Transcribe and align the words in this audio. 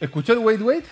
¿Escuchó 0.00 0.32
el 0.32 0.38
wait, 0.38 0.62
wait? 0.62 0.84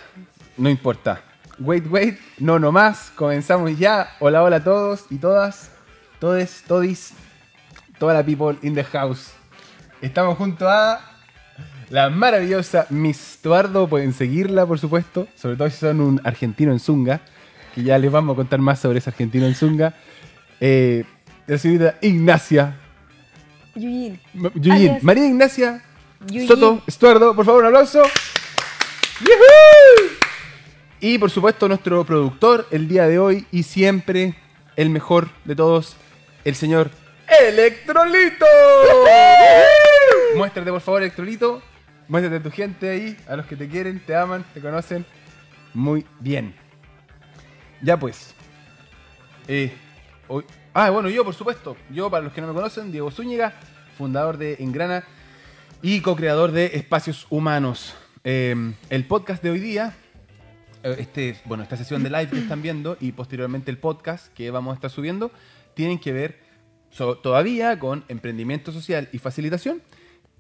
No 0.58 0.68
importa. 0.68 1.22
Wait, 1.58 1.86
wait, 1.90 2.18
no 2.38 2.58
nomás. 2.58 3.10
Comenzamos 3.16 3.78
ya. 3.78 4.10
Hola, 4.20 4.42
hola 4.42 4.56
a 4.56 4.64
todos 4.64 5.06
y 5.08 5.16
todas. 5.16 5.70
Todes, 6.20 6.62
todis. 6.68 7.14
Toda 7.98 8.12
la 8.12 8.22
people 8.22 8.58
in 8.60 8.74
the 8.74 8.84
house. 8.84 9.32
Estamos 10.02 10.36
junto 10.36 10.68
a 10.68 11.00
la 11.88 12.10
maravillosa 12.10 12.86
Miss 12.90 13.38
Tuardo. 13.40 13.88
Pueden 13.88 14.12
seguirla, 14.12 14.66
por 14.66 14.78
supuesto. 14.78 15.26
Sobre 15.34 15.56
todo 15.56 15.70
si 15.70 15.78
son 15.78 16.02
un 16.02 16.20
argentino 16.22 16.70
en 16.70 16.78
Zunga. 16.78 17.22
Que 17.74 17.82
ya 17.82 17.96
les 17.96 18.12
vamos 18.12 18.34
a 18.34 18.36
contar 18.36 18.60
más 18.60 18.78
sobre 18.78 18.98
ese 18.98 19.08
argentino 19.08 19.46
en 19.46 19.54
Zunga. 19.54 19.94
Eh, 20.60 21.06
la 21.46 21.56
señorita 21.56 21.96
Ignacia. 22.02 22.76
Yuyin. 23.74 24.20
Yuyin. 24.54 24.98
María 25.00 25.26
Ignacia 25.26 25.82
Yuyin. 26.26 26.46
Soto 26.46 26.82
Estuardo. 26.86 27.34
Por 27.34 27.46
favor, 27.46 27.62
un 27.62 27.68
aplauso. 27.68 28.02
¡Yujú! 29.20 30.14
Y 31.00 31.18
por 31.18 31.30
supuesto 31.30 31.68
nuestro 31.68 32.04
productor 32.04 32.66
el 32.70 32.88
día 32.88 33.06
de 33.06 33.18
hoy 33.18 33.46
y 33.52 33.62
siempre 33.62 34.34
el 34.76 34.90
mejor 34.90 35.28
de 35.44 35.54
todos, 35.56 35.96
el 36.44 36.54
señor 36.54 36.90
Electrolito. 37.40 38.46
Muéstrate 40.36 40.70
por 40.70 40.80
favor 40.80 41.02
Electrolito, 41.02 41.62
muéstrate 42.08 42.36
a 42.36 42.42
tu 42.42 42.50
gente 42.50 42.88
ahí, 42.90 43.16
a 43.28 43.36
los 43.36 43.46
que 43.46 43.56
te 43.56 43.68
quieren, 43.68 44.00
te 44.04 44.14
aman, 44.16 44.44
te 44.54 44.60
conocen 44.60 45.04
muy 45.74 46.04
bien. 46.20 46.54
Ya 47.80 47.96
pues. 47.98 48.34
Eh, 49.46 49.72
hoy- 50.26 50.44
ah, 50.74 50.90
bueno, 50.90 51.08
yo 51.08 51.24
por 51.24 51.34
supuesto, 51.34 51.76
yo 51.90 52.10
para 52.10 52.24
los 52.24 52.32
que 52.32 52.40
no 52.40 52.48
me 52.48 52.54
conocen, 52.54 52.90
Diego 52.92 53.10
Zúñiga, 53.10 53.52
fundador 53.96 54.36
de 54.36 54.56
Engrana 54.60 55.04
y 55.80 56.00
co-creador 56.00 56.50
de 56.52 56.66
Espacios 56.74 57.26
Humanos. 57.30 57.94
Eh, 58.30 58.54
el 58.90 59.06
podcast 59.06 59.42
de 59.42 59.48
hoy 59.48 59.58
día, 59.58 59.94
eh, 60.82 60.96
este, 60.98 61.34
bueno, 61.46 61.62
esta 61.62 61.78
sesión 61.78 62.02
de 62.02 62.10
live 62.10 62.28
que 62.28 62.38
están 62.40 62.60
viendo 62.60 62.98
y 63.00 63.12
posteriormente 63.12 63.70
el 63.70 63.78
podcast 63.78 64.30
que 64.34 64.50
vamos 64.50 64.72
a 64.72 64.74
estar 64.74 64.90
subiendo, 64.90 65.32
tienen 65.72 65.98
que 65.98 66.12
ver 66.12 66.38
so- 66.90 67.16
todavía 67.16 67.78
con 67.78 68.04
emprendimiento 68.08 68.70
social 68.70 69.08
y 69.12 69.18
facilitación, 69.18 69.80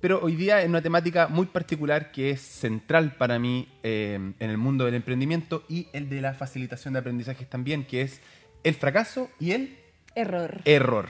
pero 0.02 0.20
hoy 0.22 0.36
día 0.36 0.60
en 0.60 0.68
una 0.68 0.82
temática 0.82 1.28
muy 1.28 1.46
particular 1.46 2.12
que 2.12 2.28
es 2.28 2.42
central 2.42 3.14
para 3.16 3.38
mí 3.38 3.68
eh, 3.82 4.16
en 4.38 4.50
el 4.50 4.58
mundo 4.58 4.84
del 4.84 4.92
emprendimiento 4.92 5.64
y 5.66 5.88
el 5.94 6.10
de 6.10 6.20
la 6.20 6.34
facilitación 6.34 6.92
de 6.92 7.00
aprendizajes 7.00 7.48
también, 7.48 7.86
que 7.86 8.02
es 8.02 8.20
el 8.64 8.74
fracaso 8.74 9.30
y 9.40 9.52
el 9.52 9.78
Error. 10.14 10.60
error. 10.66 11.08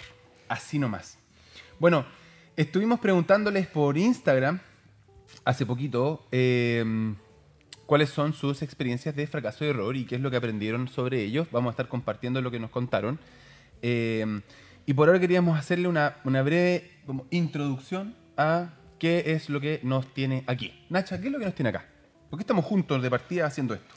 Así 0.48 0.78
nomás. 0.78 1.18
Bueno, 1.80 2.06
estuvimos 2.56 3.00
preguntándoles 3.00 3.66
por 3.66 3.98
Instagram 3.98 4.60
hace 5.44 5.66
poquito 5.66 6.26
eh, 6.32 7.14
cuáles 7.86 8.10
son 8.10 8.32
sus 8.32 8.62
experiencias 8.62 9.16
de 9.16 9.26
fracaso 9.26 9.64
y 9.64 9.68
error 9.68 9.96
y 9.96 10.04
qué 10.04 10.16
es 10.16 10.20
lo 10.20 10.30
que 10.30 10.36
aprendieron 10.36 10.88
sobre 10.88 11.22
ellos. 11.22 11.48
Vamos 11.50 11.70
a 11.70 11.72
estar 11.72 11.88
compartiendo 11.88 12.42
lo 12.42 12.50
que 12.50 12.60
nos 12.60 12.70
contaron. 12.70 13.18
Eh, 13.82 14.42
y 14.86 14.94
por 14.94 15.08
ahora 15.08 15.20
queríamos 15.20 15.58
hacerle 15.58 15.88
una, 15.88 16.16
una 16.24 16.42
breve 16.42 16.90
como, 17.06 17.26
introducción 17.30 18.14
a 18.36 18.74
qué 18.98 19.32
es 19.32 19.48
lo 19.48 19.60
que 19.60 19.80
nos 19.82 20.12
tiene 20.14 20.44
aquí. 20.46 20.84
Nacha, 20.88 21.20
¿qué 21.20 21.26
es 21.26 21.32
lo 21.32 21.38
que 21.38 21.44
nos 21.44 21.54
tiene 21.54 21.70
acá? 21.70 21.86
¿Por 22.30 22.38
qué 22.38 22.42
estamos 22.42 22.64
juntos 22.64 23.02
de 23.02 23.10
partida 23.10 23.46
haciendo 23.46 23.74
esto? 23.74 23.94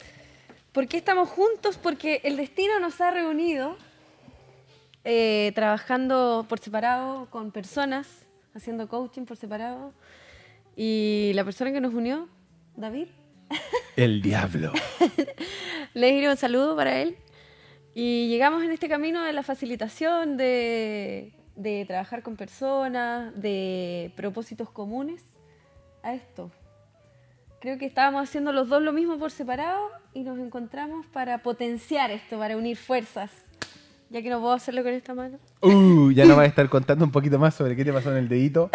¿Por 0.72 0.88
qué 0.88 0.98
estamos 0.98 1.30
juntos? 1.30 1.78
Porque 1.78 2.22
el 2.24 2.38
destino 2.38 2.80
nos 2.80 3.02
ha 3.02 3.12
reunido 3.12 3.78
eh, 5.04 5.52
trabajando 5.56 6.46
por 6.48 6.60
separado 6.60 7.30
con 7.30 7.52
personas, 7.52 8.08
haciendo 8.54 8.88
coaching 8.88 9.26
por 9.26 9.36
separado. 9.36 9.94
Y 10.76 11.32
la 11.36 11.44
persona 11.44 11.72
que 11.72 11.82
nos 11.82 11.94
unió, 11.94 12.30
David, 12.76 13.08
El 13.96 14.22
diablo. 14.22 14.72
le 15.94 16.12
diré 16.12 16.30
un 16.30 16.38
saludo 16.38 16.76
para 16.76 17.02
él. 17.02 17.18
Y 17.94 18.30
llegamos 18.30 18.64
en 18.64 18.72
este 18.72 18.88
camino 18.88 19.24
de 19.24 19.34
la 19.34 19.44
facilitación, 19.44 20.38
de, 20.38 21.34
de 21.56 21.86
trabajar 21.86 22.24
con 22.24 22.38
personas, 22.38 23.34
de 23.40 24.14
propósitos 24.16 24.70
comunes, 24.70 25.26
a 26.04 26.14
esto. 26.14 26.52
Creo 27.60 27.78
que 27.78 27.86
estábamos 27.86 28.24
haciendo 28.24 28.54
los 28.54 28.70
dos 28.70 28.82
lo 28.82 28.94
mismo 28.94 29.20
por 29.20 29.32
separado 29.32 29.90
y 30.14 30.24
nos 30.24 30.40
encontramos 30.40 31.06
para 31.08 31.44
potenciar 31.44 32.10
esto, 32.10 32.40
para 32.40 32.58
unir 32.58 32.78
fuerzas. 32.78 33.30
Ya 34.10 34.22
que 34.22 34.30
no 34.30 34.42
puedo 34.42 34.54
hacerlo 34.54 34.84
con 34.84 34.94
esta 34.94 35.14
mano. 35.14 35.40
Uh, 35.62 36.12
ya 36.12 36.26
nos 36.26 36.36
vas 36.36 36.46
a 36.46 36.48
estar 36.50 36.68
contando 36.70 37.06
un 37.06 37.12
poquito 37.12 37.40
más 37.40 37.56
sobre 37.56 37.76
qué 37.76 37.86
te 37.86 37.94
pasó 37.94 38.12
en 38.12 38.18
el 38.18 38.30
dedito. 38.30 38.70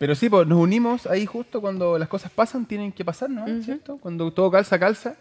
Pero 0.00 0.14
sí, 0.14 0.30
pues 0.30 0.46
nos 0.48 0.58
unimos 0.58 1.06
ahí 1.06 1.26
justo 1.26 1.60
cuando 1.60 1.98
las 1.98 2.08
cosas 2.08 2.32
pasan, 2.32 2.64
tienen 2.64 2.90
que 2.90 3.04
pasar, 3.04 3.28
¿no? 3.28 3.44
¿Cierto? 3.62 3.98
Cuando 3.98 4.32
todo 4.32 4.50
calza, 4.50 4.78
calza. 4.78 5.16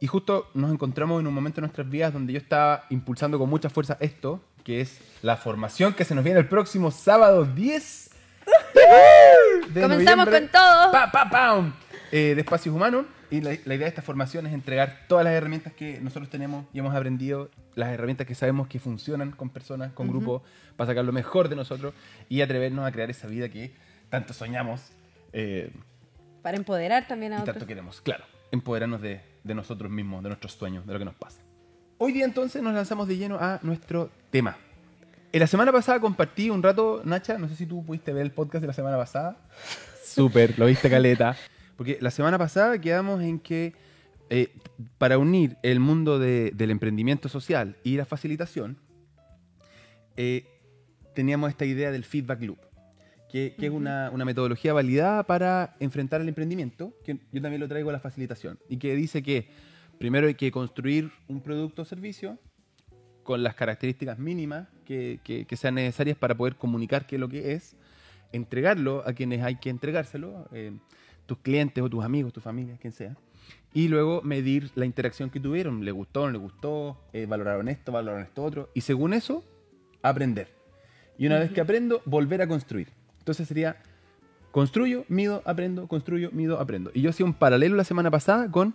Y 0.00 0.06
justo 0.06 0.48
nos 0.54 0.72
encontramos 0.72 1.20
en 1.20 1.26
un 1.26 1.34
momento 1.34 1.60
en 1.60 1.64
nuestras 1.64 1.86
vidas 1.90 2.14
donde 2.14 2.32
yo 2.32 2.38
estaba 2.38 2.86
impulsando 2.88 3.38
con 3.38 3.50
mucha 3.50 3.68
fuerza 3.68 3.98
esto, 4.00 4.40
que 4.64 4.80
es 4.80 5.02
la 5.20 5.36
formación 5.36 5.92
que 5.92 6.06
se 6.06 6.14
nos 6.14 6.24
viene 6.24 6.40
el 6.40 6.48
próximo 6.48 6.90
sábado 6.90 7.44
10 7.44 8.10
de 9.68 9.82
Comenzamos 9.82 10.24
noviembre. 10.24 10.40
con 10.40 10.48
todo. 10.48 10.92
Pa, 10.92 11.12
pa, 11.12 11.28
pam. 11.28 11.74
Eh, 12.10 12.32
de 12.34 12.40
espacios 12.40 12.74
humanos. 12.74 13.04
Y 13.30 13.42
la, 13.42 13.50
la 13.50 13.74
idea 13.74 13.84
de 13.84 13.88
esta 13.88 14.00
formación 14.00 14.46
es 14.46 14.54
entregar 14.54 15.00
todas 15.08 15.24
las 15.26 15.34
herramientas 15.34 15.74
que 15.74 16.00
nosotros 16.00 16.30
tenemos 16.30 16.64
y 16.72 16.78
hemos 16.78 16.94
aprendido, 16.94 17.50
las 17.74 17.90
herramientas 17.90 18.26
que 18.26 18.34
sabemos 18.34 18.66
que 18.66 18.78
funcionan 18.78 19.30
con 19.30 19.50
personas, 19.50 19.92
con 19.92 20.08
grupos, 20.08 20.40
para 20.76 20.88
sacar 20.88 21.04
lo 21.04 21.12
mejor 21.12 21.50
de 21.50 21.56
nosotros 21.56 21.92
y 22.30 22.40
atrevernos 22.40 22.86
a 22.86 22.92
crear 22.92 23.10
esa 23.10 23.26
vida 23.26 23.50
que 23.50 23.74
tanto 24.12 24.34
soñamos 24.34 24.80
eh, 25.32 25.72
Para 26.42 26.58
empoderar 26.58 27.08
también 27.08 27.32
y 27.32 27.34
a 27.34 27.38
tanto 27.38 27.52
otros. 27.52 27.66
queremos. 27.66 28.00
Claro, 28.02 28.24
empoderarnos 28.50 29.00
de, 29.00 29.22
de 29.42 29.54
nosotros 29.54 29.90
mismos, 29.90 30.22
de 30.22 30.28
nuestros 30.28 30.52
sueños, 30.52 30.86
de 30.86 30.92
lo 30.92 30.98
que 30.98 31.04
nos 31.06 31.14
pasa. 31.14 31.40
Hoy 31.96 32.12
día 32.12 32.26
entonces 32.26 32.62
nos 32.62 32.74
lanzamos 32.74 33.08
de 33.08 33.16
lleno 33.16 33.38
a 33.40 33.58
nuestro 33.62 34.10
tema. 34.30 34.56
En 35.32 35.40
la 35.40 35.46
semana 35.46 35.72
pasada 35.72 35.98
compartí 35.98 36.50
un 36.50 36.62
rato, 36.62 37.00
Nacha, 37.04 37.38
no 37.38 37.48
sé 37.48 37.56
si 37.56 37.64
tú 37.64 37.82
pudiste 37.86 38.12
ver 38.12 38.22
el 38.22 38.32
podcast 38.32 38.60
de 38.60 38.66
la 38.66 38.72
semana 38.74 38.98
pasada. 38.98 39.38
Súper, 40.04 40.58
lo 40.58 40.66
viste 40.66 40.90
caleta. 40.90 41.34
Porque 41.76 41.96
la 42.02 42.10
semana 42.10 42.36
pasada 42.36 42.78
quedamos 42.78 43.22
en 43.22 43.38
que 43.40 43.72
eh, 44.28 44.52
para 44.98 45.16
unir 45.16 45.56
el 45.62 45.80
mundo 45.80 46.18
de- 46.18 46.50
del 46.54 46.70
emprendimiento 46.70 47.30
social 47.30 47.76
y 47.82 47.96
la 47.96 48.04
facilitación, 48.04 48.76
eh, 50.18 50.44
teníamos 51.14 51.48
esta 51.48 51.64
idea 51.64 51.90
del 51.90 52.04
feedback 52.04 52.42
loop, 52.42 52.58
que, 53.32 53.54
que 53.58 53.66
es 53.66 53.72
una, 53.72 54.10
una 54.12 54.24
metodología 54.24 54.72
validada 54.74 55.24
para 55.24 55.74
enfrentar 55.80 56.20
el 56.20 56.28
emprendimiento, 56.28 56.92
que 57.04 57.18
yo 57.32 57.40
también 57.42 57.60
lo 57.60 57.66
traigo 57.68 57.88
a 57.90 57.92
la 57.92 57.98
facilitación, 58.00 58.58
y 58.68 58.76
que 58.76 58.94
dice 58.94 59.22
que 59.22 59.48
primero 59.98 60.26
hay 60.26 60.34
que 60.34 60.50
construir 60.52 61.10
un 61.28 61.40
producto 61.40 61.82
o 61.82 61.84
servicio 61.84 62.38
con 63.22 63.42
las 63.42 63.54
características 63.54 64.18
mínimas 64.18 64.68
que, 64.84 65.18
que- 65.24 65.46
que 65.46 65.56
sean 65.56 65.74
necesarias 65.76 66.16
para 66.18 66.36
poder 66.36 66.56
comunicar 66.56 67.06
qué 67.06 67.16
es 67.16 67.20
lo 67.20 67.28
que 67.28 67.52
es, 67.54 67.76
entregarlo 68.32 69.02
a 69.06 69.12
quienes 69.12 69.42
hay 69.42 69.56
que 69.56 69.70
entregárselo, 69.70 70.48
eh, 70.52 70.72
tus 71.26 71.38
clientes 71.38 71.82
o 71.82 71.88
tus 71.88 72.04
amigos, 72.04 72.32
tu 72.32 72.40
familia, 72.40 72.76
quien 72.80 72.92
sea, 72.92 73.16
y 73.72 73.88
luego 73.88 74.22
medir 74.22 74.70
la 74.74 74.84
interacción 74.84 75.30
que 75.30 75.40
tuvieron, 75.40 75.84
le 75.84 75.92
gustó, 75.92 76.26
no 76.26 76.32
le 76.32 76.38
gustó, 76.38 77.00
eh, 77.12 77.26
valoraron 77.26 77.68
esto, 77.68 77.92
valoraron 77.92 78.24
esto 78.24 78.42
otro, 78.44 78.70
y 78.74 78.80
según 78.82 79.14
eso, 79.14 79.44
aprender. 80.02 80.48
Y 81.16 81.26
una 81.26 81.38
vez 81.38 81.50
que 81.52 81.60
aprendo, 81.60 82.02
volver 82.04 82.42
a 82.42 82.46
construir. 82.48 82.88
Entonces 83.22 83.46
sería, 83.46 83.76
construyo, 84.50 85.04
mido, 85.08 85.42
aprendo, 85.44 85.86
construyo, 85.86 86.30
mido, 86.32 86.58
aprendo. 86.58 86.90
Y 86.92 87.02
yo 87.02 87.10
hacía 87.10 87.24
un 87.24 87.34
paralelo 87.34 87.76
la 87.76 87.84
semana 87.84 88.10
pasada 88.10 88.50
con 88.50 88.74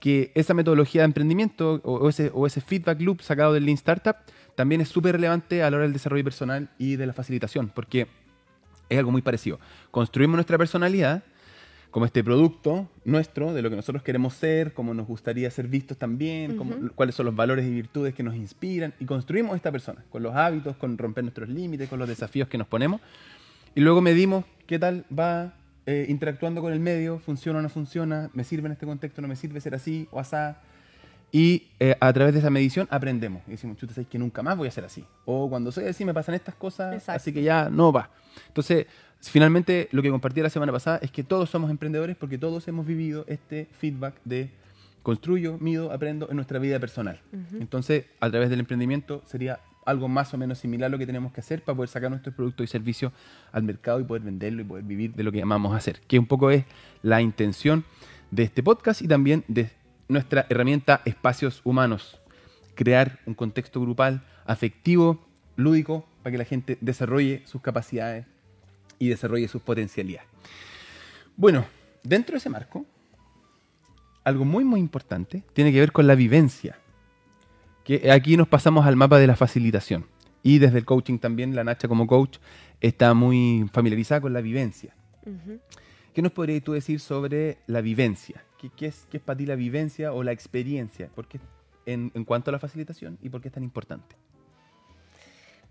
que 0.00 0.32
esa 0.34 0.54
metodología 0.54 1.02
de 1.02 1.06
emprendimiento 1.06 1.80
o, 1.84 2.08
ese, 2.08 2.30
o 2.32 2.46
ese 2.46 2.62
feedback 2.62 3.00
loop 3.02 3.20
sacado 3.20 3.52
del 3.52 3.66
Lean 3.66 3.74
Startup 3.76 4.16
también 4.54 4.80
es 4.80 4.88
súper 4.88 5.12
relevante 5.12 5.62
a 5.62 5.70
la 5.70 5.76
hora 5.76 5.84
del 5.84 5.92
desarrollo 5.92 6.24
personal 6.24 6.70
y 6.78 6.96
de 6.96 7.06
la 7.06 7.12
facilitación, 7.12 7.68
porque 7.74 8.06
es 8.88 8.98
algo 8.98 9.10
muy 9.10 9.20
parecido. 9.20 9.60
Construimos 9.90 10.36
nuestra 10.36 10.56
personalidad 10.56 11.22
como 11.90 12.04
este 12.06 12.22
producto 12.24 12.88
nuestro, 13.04 13.54
de 13.54 13.62
lo 13.62 13.70
que 13.70 13.76
nosotros 13.76 14.02
queremos 14.02 14.34
ser, 14.34 14.72
cómo 14.74 14.92
nos 14.92 15.06
gustaría 15.06 15.50
ser 15.50 15.66
vistos 15.68 15.96
también, 15.96 16.56
cómo- 16.56 16.74
cuáles 16.94 17.14
son 17.14 17.26
los 17.26 17.34
valores 17.36 17.64
y 17.66 17.70
virtudes 17.70 18.14
que 18.14 18.22
nos 18.22 18.34
inspiran, 18.36 18.92
y 19.00 19.04
construimos 19.06 19.56
esta 19.56 19.70
persona, 19.72 20.04
con 20.10 20.22
los 20.22 20.34
hábitos, 20.34 20.76
con 20.76 20.98
romper 20.98 21.24
nuestros 21.24 21.48
límites, 21.48 21.88
con 21.88 21.98
los 21.98 22.08
desafíos 22.08 22.48
que 22.48 22.58
nos 22.58 22.66
ponemos, 22.66 23.00
y 23.76 23.82
luego 23.82 24.00
medimos 24.00 24.44
qué 24.66 24.78
tal 24.80 25.04
va 25.16 25.54
eh, 25.84 26.06
interactuando 26.08 26.62
con 26.62 26.72
el 26.72 26.80
medio, 26.80 27.20
funciona 27.20 27.60
o 27.60 27.62
no 27.62 27.68
funciona, 27.68 28.30
me 28.32 28.42
sirve 28.42 28.66
en 28.66 28.72
este 28.72 28.86
contexto, 28.86 29.22
no 29.22 29.28
me 29.28 29.36
sirve 29.36 29.60
ser 29.60 29.74
así 29.74 30.08
o 30.10 30.18
asá, 30.18 30.62
y 31.30 31.68
eh, 31.78 31.94
a 32.00 32.10
través 32.12 32.32
de 32.32 32.40
esa 32.40 32.48
medición 32.48 32.88
aprendemos. 32.90 33.42
Y 33.46 33.50
decimos, 33.50 33.76
chuta, 33.76 33.92
sabes 33.92 34.08
que 34.08 34.18
nunca 34.18 34.42
más 34.42 34.56
voy 34.56 34.68
a 34.68 34.70
ser 34.70 34.84
así. 34.86 35.04
O 35.26 35.50
cuando 35.50 35.70
soy 35.70 35.84
así 35.84 36.06
me 36.06 36.14
pasan 36.14 36.34
estas 36.34 36.54
cosas, 36.54 36.94
Exacto. 36.94 37.20
así 37.20 37.32
que 37.34 37.42
ya 37.42 37.68
no 37.68 37.92
va. 37.92 38.08
Entonces, 38.48 38.86
finalmente 39.20 39.88
lo 39.92 40.00
que 40.00 40.10
compartí 40.10 40.40
la 40.40 40.50
semana 40.50 40.72
pasada 40.72 40.98
es 41.02 41.10
que 41.10 41.22
todos 41.22 41.50
somos 41.50 41.70
emprendedores 41.70 42.16
porque 42.16 42.38
todos 42.38 42.66
hemos 42.68 42.86
vivido 42.86 43.26
este 43.28 43.68
feedback 43.78 44.14
de 44.24 44.50
construyo, 45.02 45.58
mido, 45.58 45.92
aprendo 45.92 46.30
en 46.30 46.36
nuestra 46.36 46.58
vida 46.58 46.80
personal. 46.80 47.20
Entonces, 47.60 48.06
a 48.20 48.30
través 48.30 48.48
del 48.48 48.60
emprendimiento 48.60 49.22
sería 49.26 49.60
algo 49.86 50.08
más 50.08 50.34
o 50.34 50.38
menos 50.38 50.58
similar 50.58 50.88
a 50.88 50.90
lo 50.90 50.98
que 50.98 51.06
tenemos 51.06 51.32
que 51.32 51.40
hacer 51.40 51.62
para 51.62 51.76
poder 51.76 51.88
sacar 51.88 52.10
nuestros 52.10 52.34
productos 52.34 52.64
y 52.64 52.66
servicios 52.66 53.12
al 53.52 53.62
mercado 53.62 54.00
y 54.00 54.04
poder 54.04 54.22
venderlo 54.22 54.62
y 54.62 54.64
poder 54.64 54.84
vivir 54.84 55.14
de 55.14 55.22
lo 55.22 55.32
que 55.32 55.38
llamamos 55.38 55.74
hacer, 55.74 56.00
que 56.06 56.18
un 56.18 56.26
poco 56.26 56.50
es 56.50 56.64
la 57.02 57.22
intención 57.22 57.84
de 58.30 58.42
este 58.42 58.62
podcast 58.62 59.00
y 59.00 59.08
también 59.08 59.44
de 59.48 59.70
nuestra 60.08 60.46
herramienta 60.48 61.00
Espacios 61.04 61.60
Humanos. 61.64 62.20
Crear 62.74 63.20
un 63.24 63.34
contexto 63.34 63.80
grupal, 63.80 64.22
afectivo, 64.44 65.24
lúdico, 65.56 66.06
para 66.22 66.32
que 66.32 66.38
la 66.38 66.44
gente 66.44 66.76
desarrolle 66.80 67.42
sus 67.46 67.62
capacidades 67.62 68.26
y 68.98 69.08
desarrolle 69.08 69.48
sus 69.48 69.62
potencialidades. 69.62 70.28
Bueno, 71.36 71.64
dentro 72.02 72.32
de 72.32 72.38
ese 72.38 72.50
marco, 72.50 72.84
algo 74.24 74.44
muy 74.44 74.64
muy 74.64 74.80
importante 74.80 75.44
tiene 75.52 75.72
que 75.72 75.80
ver 75.80 75.92
con 75.92 76.06
la 76.06 76.14
vivencia. 76.14 76.78
Que 77.86 78.10
aquí 78.10 78.36
nos 78.36 78.48
pasamos 78.48 78.84
al 78.84 78.96
mapa 78.96 79.18
de 79.18 79.28
la 79.28 79.36
facilitación. 79.36 80.06
Y 80.42 80.58
desde 80.58 80.78
el 80.78 80.84
coaching 80.84 81.18
también, 81.18 81.54
la 81.54 81.62
Nacha 81.62 81.86
como 81.86 82.08
coach 82.08 82.38
está 82.80 83.14
muy 83.14 83.70
familiarizada 83.72 84.20
con 84.20 84.32
la 84.32 84.40
vivencia. 84.40 84.92
¿Qué 86.12 86.20
nos 86.20 86.32
podrías 86.32 86.64
tú 86.64 86.72
decir 86.72 86.98
sobre 86.98 87.58
la 87.68 87.80
vivencia? 87.80 88.44
¿Qué, 88.58 88.86
es, 88.86 89.06
¿Qué, 89.08 89.18
es, 89.18 89.22
para 89.22 89.36
ti 89.36 89.46
la 89.46 89.54
vivencia 89.54 90.12
o 90.12 90.24
la 90.24 90.32
experiencia? 90.32 91.10
¿Por 91.14 91.28
qué, 91.28 91.38
en, 91.84 92.10
en 92.14 92.24
cuanto 92.24 92.50
a 92.50 92.52
la 92.52 92.58
facilitación 92.58 93.18
y 93.22 93.28
por 93.28 93.40
qué 93.40 93.48
es 93.48 93.54
tan 93.54 93.62
importante? 93.62 94.16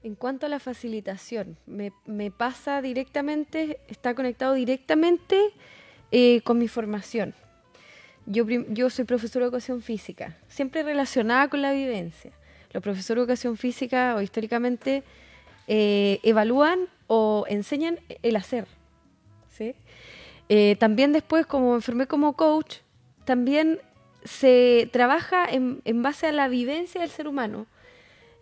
En 0.06 0.14
cuanto 0.16 0.46
a 0.46 0.50
la 0.50 0.60
facilitación, 0.60 1.58
me, 1.66 1.92
pasa 2.30 2.82
directamente, 2.82 3.80
está 3.88 4.14
conectado 4.14 4.54
directamente 4.54 5.52
eh, 6.12 6.42
con 6.44 6.60
mi 6.60 6.68
formación. 6.68 7.34
Yo, 8.25 8.45
yo 8.48 8.89
soy 8.89 9.06
profesora 9.06 9.45
de 9.45 9.48
educación 9.48 9.81
física, 9.81 10.38
siempre 10.48 10.83
relacionada 10.83 11.48
con 11.48 11.62
la 11.62 11.72
vivencia. 11.72 12.31
Los 12.74 12.81
profesores 12.83 13.22
de 13.22 13.24
educación 13.24 13.57
física 13.57 14.16
o 14.16 14.22
históricamente 14.22 15.04
eh, 15.68 16.19
evalúan 16.24 16.88
o 17.07 17.45
enseñan 17.48 18.00
el 18.22 18.36
hacer. 18.36 18.68
¿sí? 19.50 19.75
Eh, 20.50 20.75
también 20.80 21.13
después, 21.13 21.45
como 21.45 21.75
enfermé 21.75 22.07
como 22.07 22.33
coach, 22.33 22.77
también 23.25 23.80
se 24.24 24.89
trabaja 24.92 25.45
en, 25.50 25.81
base 26.01 26.27
a 26.27 26.31
la 26.31 26.48
vivencia 26.48 27.01
del 27.01 27.10
ser 27.10 27.27
humano 27.27 27.68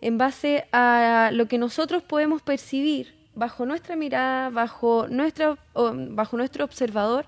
en 0.00 0.18
base 0.18 0.66
a 0.72 1.30
lo 1.32 1.46
que 1.46 1.56
nosotros 1.56 2.02
podemos 2.02 2.42
percibir 2.42 3.14
bajo 3.34 3.64
nuestra 3.64 3.96
mirada, 3.96 4.50
bajo, 4.50 5.06
nuestra, 5.08 5.56
bajo 5.74 6.36
nuestro 6.36 6.64
observador, 6.64 7.26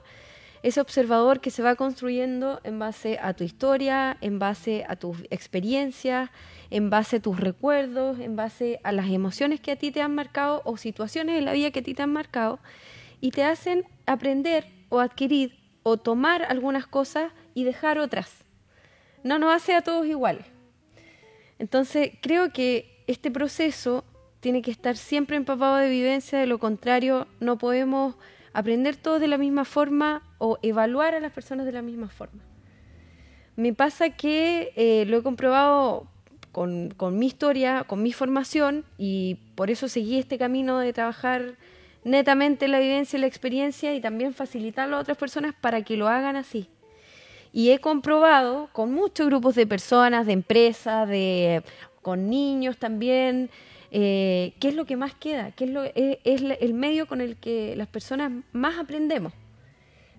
ese 0.67 0.81
observador 0.81 1.41
que 1.41 1.53
se 1.53 1.63
va 1.63 1.77
construyendo 1.77 2.61
en 2.65 2.81
base 2.81 3.21
a 3.23 3.35
tu 3.35 3.45
historia, 3.45 4.17
en 4.21 4.41
base 4.41 4.85
a 4.89 4.97
tus 4.97 5.19
experiencias, 5.31 6.31
en 6.71 6.91
base 6.91 7.19
a 7.19 7.21
tus 7.21 7.39
recuerdos, 7.39 8.19
en 8.19 8.35
base 8.35 8.81
a 8.83 8.91
las 8.91 9.09
emociones 9.09 9.61
que 9.61 9.71
a 9.71 9.77
ti 9.77 9.93
te 9.93 10.03
han 10.03 10.13
marcado 10.13 10.63
o 10.65 10.77
situaciones 10.77 11.39
en 11.39 11.45
la 11.45 11.53
vida 11.53 11.71
que 11.71 11.79
a 11.79 11.83
ti 11.85 11.95
te 11.95 12.03
han 12.03 12.13
marcado, 12.13 12.59
y 13.21 13.31
te 13.31 13.45
hacen 13.45 13.85
aprender 14.07 14.67
o 14.89 14.99
adquirir 14.99 15.57
o 15.85 15.99
tomar 15.99 16.43
algunas 16.43 16.89
cosas 16.89 17.31
y 17.55 17.63
dejar 17.63 18.01
otras. 18.01 18.45
No 19.23 19.39
nos 19.39 19.55
hace 19.55 19.73
a 19.73 19.83
todos 19.83 20.05
iguales. 20.05 20.47
Entonces, 21.61 22.11
creo 22.21 22.53
que 22.53 23.05
este 23.07 23.31
proceso 23.31 24.05
tiene 24.41 24.63
que 24.63 24.73
estar 24.73 24.97
siempre 24.97 25.37
empapado 25.37 25.77
de 25.77 25.89
vivencia, 25.89 26.41
de 26.41 26.49
lo 26.49 26.59
contrario, 26.59 27.29
no 27.39 27.57
podemos 27.57 28.17
aprender 28.57 28.97
todos 28.97 29.21
de 29.21 29.29
la 29.29 29.37
misma 29.37 29.67
forma 29.67 30.23
o 30.39 30.59
evaluar 30.63 31.15
a 31.15 31.21
las 31.21 31.31
personas 31.31 31.67
de 31.67 31.73
la 31.73 31.83
misma 31.83 32.09
forma. 32.09 32.43
Me 33.55 33.75
pasa 33.75 34.09
que 34.09 34.73
eh, 34.77 35.05
lo 35.07 35.19
he 35.19 35.23
comprobado 35.23 36.07
con, 36.53 36.89
con, 36.97 37.19
mi 37.19 37.27
historia, 37.27 37.85
con 37.87 38.03
mi 38.03 38.15
formación, 38.15 38.87
y 38.97 39.37
por 39.57 39.71
eso 39.71 39.89
seguí 39.89 40.19
este 40.19 40.39
camino 40.39 40.79
de 40.79 40.95
trabajar 40.95 41.57
netamente 42.03 42.67
la 42.67 42.79
vivencia 42.79 43.19
y 43.19 43.21
la 43.21 43.27
experiencia 43.27 43.95
y 43.95 44.01
también 44.01 44.33
facilitarlo 44.33 44.97
a 44.97 45.01
otras 45.01 45.19
personas 45.19 45.55
para 45.61 45.83
que 45.83 45.99
lo 45.99 46.09
hagan 46.09 46.37
así. 46.37 46.71
Y 47.53 47.73
he 47.73 47.79
comprobado 47.79 48.71
con 48.73 48.91
muchos 48.91 49.27
grupos 49.27 49.55
de 49.55 49.67
personas, 49.67 50.25
de 50.25 50.33
empresas, 50.33 51.07
de, 51.07 51.63
con 52.01 52.31
niños 52.31 52.79
también, 52.79 53.51
eh, 53.91 54.55
qué 54.61 54.69
es 54.69 54.75
lo 54.75 54.85
que 54.85 54.97
más 54.97 55.15
queda, 55.15 55.53
qué 55.53 55.65
es, 55.95 56.19
es, 56.25 56.59
el 56.61 56.75
medio 56.75 57.07
con 57.07 57.21
el 57.21 57.37
que 57.37 57.75
las 57.77 57.89
personas 57.89 58.33
más 58.53 58.79
aprendemos. 58.79 59.33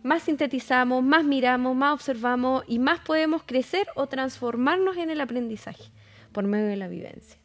Más 0.04 0.24
sintetizamos, 0.24 1.04
más 1.04 1.26
miramos, 1.26 1.76
más 1.76 1.94
observamos 1.94 2.64
y 2.68 2.80
más 2.80 3.00
podemos 3.00 3.44
crecer 3.46 3.88
o 3.96 4.08
transformarnos 4.08 4.96
en 4.98 5.10
el 5.10 5.20
aprendizaje 5.20 5.84
por 6.32 6.46
medio 6.46 6.68
de 6.68 6.78
la 6.78 6.88
vivencia. 6.88 7.38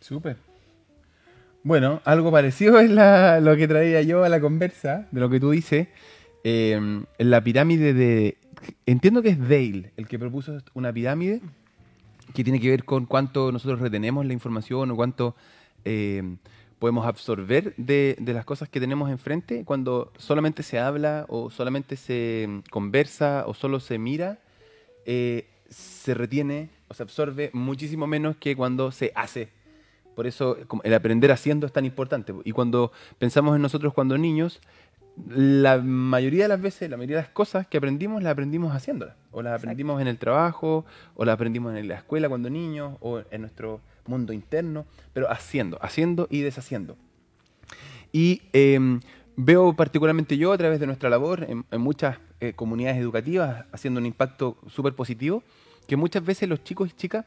Súper. 0.00 0.36
Bueno, 1.64 2.00
algo 2.04 2.32
parecido 2.32 2.78
es 2.80 2.90
lo 2.90 3.56
que 3.56 3.68
traía 3.68 4.02
yo 4.02 4.24
a 4.24 4.28
la 4.28 4.40
conversa, 4.40 5.06
de 5.10 5.20
lo 5.20 5.28
que 5.28 5.40
tú 5.40 5.50
dices. 5.50 5.88
Em, 6.44 7.04
en 7.18 7.30
la 7.30 7.42
pirámide 7.42 7.94
de... 7.94 8.38
Entiendo 8.86 9.22
que 9.22 9.30
es 9.30 9.40
Dale 9.40 9.92
el 9.96 10.06
que 10.06 10.18
propuso 10.18 10.58
una 10.74 10.92
pirámide 10.92 11.40
que 12.32 12.44
tiene 12.44 12.60
que 12.60 12.70
ver 12.70 12.84
con 12.84 13.06
cuánto 13.06 13.52
nosotros 13.52 13.80
retenemos 13.80 14.26
la 14.26 14.32
información 14.32 14.90
o 14.90 14.96
cuánto 14.96 15.34
em, 15.84 16.38
podemos 16.78 17.06
absorber 17.06 17.74
de, 17.76 18.16
las 18.26 18.44
cosas 18.44 18.68
que 18.68 18.80
tenemos 18.80 19.10
enfrente 19.10 19.64
cuando 19.64 20.12
solamente 20.18 20.62
se 20.62 20.78
habla 20.78 21.26
o 21.28 21.50
solamente 21.50 21.96
se 21.96 22.42
em, 22.44 22.62
conversa 22.70 23.44
o 23.46 23.54
solo 23.54 23.80
se 23.80 23.98
mira, 23.98 24.38
eh, 25.06 25.46
se 25.68 26.14
retiene 26.14 26.70
o 26.88 26.94
se 26.94 27.02
absorbe 27.02 27.50
muchísimo 27.52 28.06
menos 28.06 28.36
que 28.36 28.56
cuando 28.56 28.90
se 28.90 29.12
hace. 29.14 29.48
Por 30.14 30.26
eso 30.26 30.56
el 30.84 30.94
aprender 30.94 31.32
haciendo 31.32 31.66
es 31.66 31.72
tan 31.72 31.84
importante. 31.84 32.34
Y 32.44 32.52
cuando 32.52 32.92
pensamos 33.18 33.56
en 33.56 33.62
nosotros 33.62 33.94
cuando 33.94 34.18
niños, 34.18 34.60
la 35.28 35.78
mayoría 35.78 36.44
de 36.44 36.48
las 36.48 36.60
veces, 36.60 36.88
la 36.90 36.96
mayoría 36.96 37.16
de 37.16 37.22
las 37.22 37.32
cosas 37.32 37.66
que 37.66 37.78
aprendimos, 37.78 38.22
las 38.22 38.32
aprendimos 38.32 38.74
haciéndolas. 38.74 39.16
O 39.30 39.42
las 39.42 39.58
aprendimos 39.58 40.00
en 40.00 40.08
el 40.08 40.18
trabajo, 40.18 40.84
o 41.14 41.24
las 41.24 41.34
aprendimos 41.34 41.76
en 41.76 41.88
la 41.88 41.96
escuela 41.96 42.28
cuando 42.28 42.50
niños, 42.50 42.96
o 43.00 43.22
en 43.30 43.40
nuestro 43.40 43.80
mundo 44.06 44.32
interno, 44.32 44.86
pero 45.12 45.30
haciendo, 45.30 45.78
haciendo 45.82 46.26
y 46.30 46.40
deshaciendo. 46.40 46.96
Y 48.12 48.42
em, 48.52 49.00
veo 49.36 49.74
particularmente 49.74 50.36
yo 50.36 50.52
a 50.52 50.58
través 50.58 50.80
de 50.80 50.86
nuestra 50.86 51.08
labor 51.08 51.46
en, 51.48 51.80
muchas 51.80 52.18
eh, 52.40 52.52
comunidades 52.54 52.98
educativas, 52.98 53.64
haciendo 53.72 54.00
un 54.00 54.06
impacto 54.06 54.58
súper 54.68 54.94
positivo, 54.94 55.42
que 55.86 55.96
muchas 55.96 56.24
veces 56.24 56.48
los 56.48 56.62
chicos 56.62 56.90
y 56.90 56.92
chicas 56.92 57.26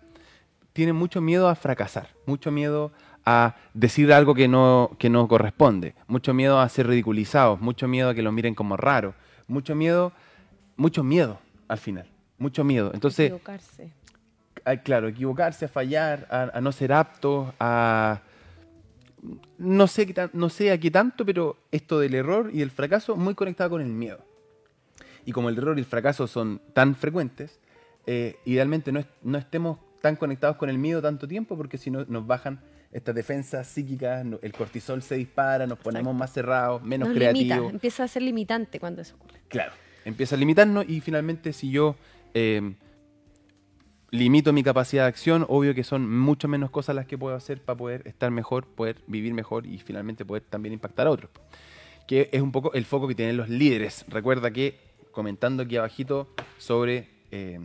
tienen 0.74 0.96
mucho 0.96 1.22
miedo 1.22 1.48
a 1.48 1.56
fracasar, 1.56 2.10
mucho 2.26 2.52
miedo 2.52 2.92
a 3.25 3.55
decir 3.74 4.13
algo 4.13 4.36
que 4.36 4.48
no, 4.48 4.91
que 5.00 5.10
no 5.10 5.27
corresponde, 5.27 5.96
mucho 6.08 6.34
miedo 6.34 6.60
a 6.60 6.70
ser 6.70 6.88
ridiculizados, 6.88 7.60
mucho 7.60 7.88
miedo 7.88 8.10
a 8.10 8.13
que 8.13 8.22
lo 8.22 8.32
miren 8.32 8.53
como 8.53 8.77
raro, 8.77 9.15
mucho 9.48 9.74
miedo, 9.75 10.13
mucho 10.75 11.03
miedo 11.03 11.39
al 11.67 11.79
final, 11.79 12.08
mucho 12.38 12.63
miedo. 12.63 12.91
Entonces, 12.94 13.27
equivocarse. 13.27 13.91
claro, 14.84 15.08
equivocarse, 15.08 15.65
a 15.65 15.67
fallar, 15.67 16.27
a, 16.29 16.62
no 16.62 16.72
ser 16.72 16.94
apto, 16.94 17.53
a 17.60 18.22
no 19.58 19.88
sé, 19.88 20.13
no 20.34 20.50
sé 20.50 20.72
a 20.72 20.79
qué 20.79 20.91
tanto, 20.91 21.25
pero 21.25 21.58
esto 21.72 22.00
del 22.00 22.13
error 22.13 22.51
y 22.53 22.60
del 22.60 22.70
fracaso 22.70 23.15
muy 23.15 23.34
conectado 23.34 23.72
con 23.72 23.82
el 23.82 23.88
miedo. 23.88 24.20
Y 25.25 25.32
como 25.32 25.50
el 25.50 25.58
error 25.58 25.75
y 25.77 25.79
el 25.79 25.88
fracaso 25.88 26.27
son 26.27 26.62
tan 26.74 26.94
frecuentes, 26.94 27.60
eh, 28.05 28.38
idealmente 28.46 28.91
no, 28.91 29.03
no 29.24 29.39
estemos 29.39 29.79
tan 30.01 30.15
conectados 30.15 30.58
con 30.58 30.70
el 30.70 30.77
miedo 30.77 31.01
tanto 31.01 31.27
tiempo 31.27 31.58
porque 31.58 31.79
si 31.79 31.89
no 31.89 32.05
nos 32.08 32.27
bajan 32.27 32.60
estas 32.96 33.14
defensas 33.14 33.68
psíquicas, 33.68 34.25
el 34.42 34.54
cortisol 34.54 35.02
se 35.02 35.16
dispara, 35.16 35.68
nos 35.68 35.78
ponemos 35.78 36.16
más 36.16 36.32
cerrados, 36.32 36.82
menos 36.82 37.10
creativos. 37.10 37.74
empieza 37.74 38.06
a 38.06 38.08
ser 38.08 38.22
limitante 38.22 38.80
cuando 38.80 39.02
eso 39.02 39.16
ocurre. 39.16 39.42
Claro, 39.50 39.74
empieza 40.06 40.36
a 40.36 40.40
limitarnos 40.40 40.88
y 40.88 41.02
finalmente 41.02 41.52
si 41.52 41.70
yo 41.72 41.98
eh, 42.34 42.74
limito 44.12 44.54
mi 44.54 44.64
capacidad 44.64 45.04
de 45.04 45.10
acción, 45.10 45.46
obvio 45.50 45.75
que 45.75 45.84
son 45.84 46.10
mucho 46.10 46.48
menos 46.48 46.72
cosas 46.72 46.96
las 46.96 47.06
que 47.06 47.18
puedo 47.18 47.36
hacer 47.36 47.62
para 47.62 47.75
poder 47.75 48.08
estar 48.08 48.32
mejor, 48.32 48.66
poder 48.66 49.02
vivir 49.08 49.34
mejor 49.34 49.68
y 49.68 49.78
finalmente 49.80 50.24
poder 50.24 50.44
también 50.44 50.72
impactar 50.72 51.08
a 51.08 51.12
otros. 51.12 51.32
Que 52.08 52.30
es 52.32 52.42
un 52.42 52.54
poco 52.54 52.72
el 52.75 52.86
foco 52.86 53.10
que 53.10 53.16
tienen 53.16 53.36
los 53.36 53.50
líderes. 53.50 54.06
Recuerda 54.08 54.52
que 54.52 54.80
comentando 55.12 55.64
aquí 55.64 55.75
abajito 55.75 56.34
sobre 56.58 57.10
eh, 57.32 57.60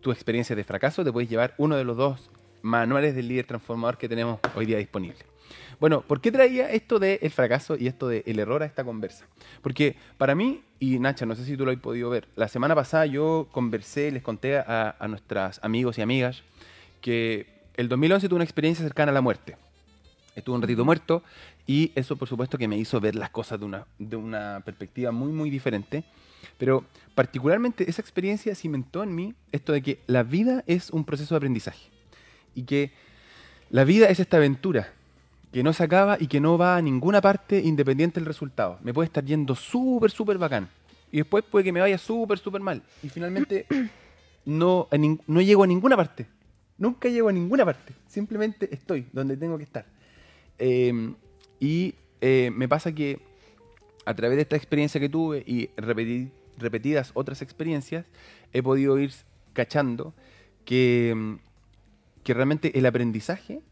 tu 0.00 0.10
experiencia 0.10 0.56
de 0.56 0.64
fracaso, 0.64 1.04
te 1.04 1.12
puedes 1.12 1.28
llevar 1.28 1.54
uno 1.58 1.76
de 1.76 1.84
los 1.84 1.98
dos 1.98 2.30
manuales 2.66 3.14
del 3.14 3.28
líder 3.28 3.46
transformador 3.46 3.96
que 3.96 4.08
tenemos 4.08 4.40
hoy 4.54 4.66
día 4.66 4.78
disponibles. 4.78 5.24
Bueno, 5.78 6.00
¿por 6.00 6.20
qué 6.20 6.32
traía 6.32 6.70
esto 6.70 6.98
del 6.98 7.30
fracaso 7.30 7.76
y 7.78 7.86
esto 7.86 8.08
del 8.08 8.38
error 8.38 8.62
a 8.62 8.66
esta 8.66 8.82
conversa? 8.82 9.26
Porque 9.62 9.96
para 10.18 10.34
mí, 10.34 10.62
y 10.80 10.98
Nacha, 10.98 11.26
no 11.26 11.36
sé 11.36 11.44
si 11.44 11.56
tú 11.56 11.64
lo 11.64 11.70
has 11.70 11.78
podido 11.78 12.10
ver, 12.10 12.28
la 12.34 12.48
semana 12.48 12.74
pasada 12.74 13.06
yo 13.06 13.48
conversé, 13.52 14.10
les 14.10 14.22
conté 14.22 14.58
a, 14.58 14.96
a 14.98 15.08
nuestras 15.08 15.60
amigos 15.62 15.98
y 15.98 16.02
amigas 16.02 16.42
que 17.00 17.46
el 17.74 17.88
2011 17.88 18.28
tuve 18.28 18.36
una 18.36 18.44
experiencia 18.44 18.84
cercana 18.84 19.10
a 19.10 19.14
la 19.14 19.20
muerte. 19.20 19.56
Estuve 20.34 20.56
un 20.56 20.62
ratito 20.62 20.84
muerto 20.84 21.22
y 21.66 21.92
eso 21.94 22.16
por 22.16 22.28
supuesto 22.28 22.58
que 22.58 22.68
me 22.68 22.76
hizo 22.76 23.00
ver 23.00 23.14
las 23.14 23.30
cosas 23.30 23.60
de 23.60 23.66
una, 23.66 23.86
de 23.98 24.16
una 24.16 24.62
perspectiva 24.64 25.12
muy, 25.12 25.30
muy 25.30 25.50
diferente. 25.50 26.04
Pero 26.58 26.84
particularmente 27.14 27.88
esa 27.88 28.00
experiencia 28.00 28.54
cimentó 28.54 29.02
en 29.02 29.14
mí 29.14 29.34
esto 29.52 29.72
de 29.72 29.82
que 29.82 30.00
la 30.06 30.22
vida 30.22 30.64
es 30.66 30.90
un 30.90 31.04
proceso 31.04 31.34
de 31.34 31.36
aprendizaje 31.36 31.95
y 32.56 32.64
que 32.64 32.90
la 33.70 33.84
vida 33.84 34.08
es 34.08 34.18
esta 34.18 34.38
aventura 34.38 34.92
que 35.52 35.62
no 35.62 35.72
se 35.72 35.84
acaba 35.84 36.16
y 36.18 36.26
que 36.26 36.40
no 36.40 36.58
va 36.58 36.76
a 36.76 36.82
ninguna 36.82 37.20
parte 37.20 37.60
independiente 37.60 38.18
del 38.18 38.26
resultado. 38.26 38.78
Me 38.82 38.92
puede 38.92 39.06
estar 39.06 39.24
yendo 39.24 39.54
súper, 39.54 40.10
súper 40.10 40.38
bacán. 40.38 40.68
y 41.12 41.18
después 41.18 41.44
puede 41.48 41.64
que 41.64 41.72
me 41.72 41.80
vaya 41.80 41.98
súper, 41.98 42.38
súper 42.38 42.60
mal. 42.60 42.82
Y 43.02 43.08
finalmente 43.08 43.66
no, 44.44 44.88
no 45.28 45.40
llego 45.40 45.62
a 45.62 45.66
ninguna 45.66 45.96
parte. 45.96 46.26
Nunca 46.78 47.08
llego 47.08 47.28
a 47.28 47.32
ninguna 47.32 47.64
parte. 47.64 47.94
Simplemente 48.06 48.68
estoy 48.74 49.06
donde 49.12 49.36
tengo 49.36 49.56
que 49.56 49.64
estar. 49.64 49.86
Eh, 50.58 51.12
y 51.60 51.94
eh, 52.20 52.50
me 52.54 52.68
pasa 52.68 52.92
que 52.92 53.20
a 54.04 54.14
través 54.14 54.36
de 54.36 54.42
esta 54.42 54.56
experiencia 54.56 55.00
que 55.00 55.08
tuve 55.08 55.42
y 55.46 55.68
repeti- 55.76 56.30
repetidas 56.58 57.12
otras 57.14 57.40
experiencias, 57.42 58.04
he 58.52 58.62
podido 58.62 58.98
ir 58.98 59.12
cachando 59.54 60.12
que, 60.64 61.14
mm, 61.16 61.34
que 62.26 62.34
realmente 62.34 62.76
el 62.76 62.84
aprendizaje, 62.86 63.62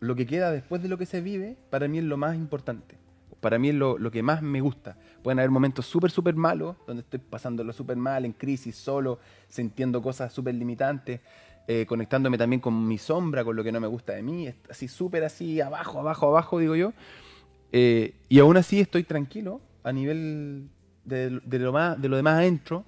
lo 0.00 0.16
que 0.16 0.24
queda 0.24 0.50
después 0.50 0.82
de 0.82 0.88
lo 0.88 0.96
que 0.96 1.04
se 1.04 1.20
vive, 1.20 1.58
para 1.68 1.88
mí 1.88 1.98
es 1.98 2.04
lo 2.04 2.16
más 2.16 2.36
importante. 2.36 2.96
Para 3.40 3.58
mí 3.58 3.68
es 3.68 3.74
lo, 3.74 4.10
que 4.10 4.22
más 4.22 4.40
me 4.40 4.62
gusta. 4.62 4.96
Pueden 5.22 5.40
haber 5.40 5.50
momentos 5.50 5.84
súper, 5.84 6.10
súper 6.10 6.34
malos, 6.34 6.74
donde 6.86 7.02
estoy 7.02 7.18
pasándolo 7.18 7.70
súper 7.70 7.98
mal, 7.98 8.24
en 8.24 8.32
crisis, 8.32 8.76
solo, 8.76 9.18
sintiendo 9.46 10.00
cosas 10.00 10.32
súper 10.32 10.54
limitantes, 10.54 11.20
eh, 11.66 11.84
conectándome 11.84 12.38
también 12.38 12.60
con 12.60 12.88
mi 12.88 12.96
sombra, 12.96 13.44
con 13.44 13.54
lo 13.54 13.62
que 13.62 13.72
no 13.72 13.78
me 13.78 13.86
gusta 13.86 14.14
de 14.14 14.22
mí, 14.22 14.50
así 14.70 14.88
súper 14.88 15.22
así, 15.24 15.60
abajo, 15.60 16.00
abajo, 16.00 16.28
abajo, 16.28 16.58
digo 16.60 16.76
yo. 16.76 16.94
Eh, 17.72 18.14
y 18.30 18.38
aún 18.38 18.56
así 18.56 18.80
estoy 18.80 19.04
tranquilo 19.04 19.60
a 19.84 19.92
nivel 19.92 20.70
de, 21.04 21.40
de 21.44 21.58
lo 21.58 21.74
más, 21.74 22.00
de 22.00 22.08
lo 22.08 22.16
demás 22.16 22.38
adentro, 22.38 22.86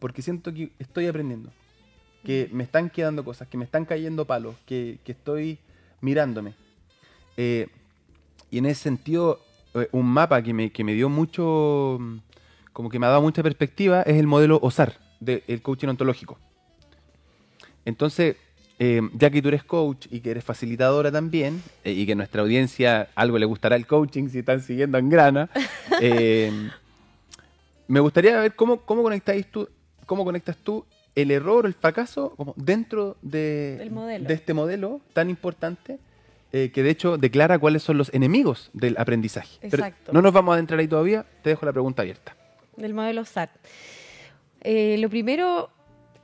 porque 0.00 0.20
siento 0.20 0.52
que 0.52 0.72
estoy 0.80 1.06
aprendiendo, 1.06 1.52
que 2.28 2.46
me 2.52 2.62
están 2.62 2.90
quedando 2.90 3.24
cosas, 3.24 3.48
que 3.48 3.56
me 3.56 3.64
están 3.64 3.86
cayendo 3.86 4.26
palos, 4.26 4.54
que, 4.66 4.98
que 5.02 5.12
estoy 5.12 5.56
mirándome. 6.02 6.52
Eh, 7.38 7.68
y 8.50 8.58
en 8.58 8.66
ese 8.66 8.82
sentido, 8.82 9.40
eh, 9.72 9.88
un 9.92 10.04
mapa 10.04 10.42
que 10.42 10.52
me, 10.52 10.70
que 10.70 10.84
me 10.84 10.92
dio 10.92 11.08
mucho, 11.08 11.98
como 12.74 12.90
que 12.90 12.98
me 12.98 13.06
ha 13.06 13.08
dado 13.08 13.22
mucha 13.22 13.42
perspectiva, 13.42 14.02
es 14.02 14.16
el 14.16 14.26
modelo 14.26 14.58
OSAR, 14.60 14.98
del 15.20 15.62
coaching 15.62 15.88
ontológico. 15.88 16.38
Entonces, 17.86 18.36
eh, 18.78 19.00
ya 19.14 19.30
que 19.30 19.40
tú 19.40 19.48
eres 19.48 19.64
coach 19.64 20.06
y 20.10 20.20
que 20.20 20.32
eres 20.32 20.44
facilitadora 20.44 21.10
también, 21.10 21.62
eh, 21.82 21.92
y 21.92 22.04
que 22.04 22.12
a 22.12 22.16
nuestra 22.16 22.42
audiencia 22.42 23.08
algo 23.14 23.38
le 23.38 23.46
gustará 23.46 23.74
el 23.74 23.86
coaching 23.86 24.28
si 24.28 24.40
están 24.40 24.60
siguiendo 24.60 24.98
en 24.98 25.08
grana, 25.08 25.48
eh, 26.02 26.52
me 27.86 28.00
gustaría 28.00 28.38
ver 28.38 28.54
cómo, 28.54 28.82
cómo, 28.82 29.02
conectáis 29.02 29.50
tú, 29.50 29.66
cómo 30.04 30.26
conectas 30.26 30.58
tú 30.58 30.84
el 31.22 31.32
error, 31.32 31.66
el 31.66 31.74
fracaso, 31.74 32.32
como 32.36 32.54
dentro 32.56 33.16
de, 33.22 33.90
este 34.28 34.54
modelo 34.54 35.00
tan 35.12 35.30
importante, 35.30 35.98
eh, 36.52 36.70
que 36.72 36.84
de 36.84 36.90
hecho 36.90 37.18
declara 37.18 37.58
cuáles 37.58 37.82
son 37.82 37.98
los 37.98 38.14
enemigos 38.14 38.70
del 38.72 38.96
aprendizaje. 38.98 39.58
Pero 39.62 39.84
Exacto. 39.84 40.12
no 40.12 40.22
nos 40.22 40.32
vamos 40.32 40.52
a 40.52 40.54
adentrar 40.54 40.78
ahí 40.78 40.86
todavía, 40.86 41.26
te 41.42 41.50
dejo 41.50 41.66
la 41.66 41.72
pregunta 41.72 42.02
abierta. 42.02 42.36
del 42.76 42.94
modelo 42.94 43.24
SAR. 43.24 43.50
Eh, 44.60 44.96
lo 44.98 45.10
primero 45.10 45.70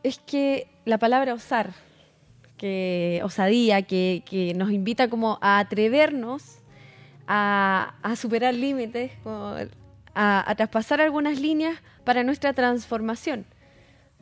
es 0.05 0.21
que 0.21 0.69
la 0.85 0.99
palabra 0.99 1.35
osar, 1.35 1.73
que 2.57 3.21
osadía, 3.25 3.83
que, 3.83 4.23
que 4.25 4.55
nos 4.55 4.71
invita 4.71 5.09
como 5.09 5.39
a 5.43 5.59
atrevernos 5.59 6.59
a, 7.27 7.97
a 8.03 8.15
superar 8.15 8.55
límites, 8.55 9.11
a 10.15 10.55
traspasar 10.57 11.01
algunas 11.01 11.41
líneas 11.41 11.81
para 12.05 12.23
nuestra 12.23 12.53
transformación, 12.53 13.45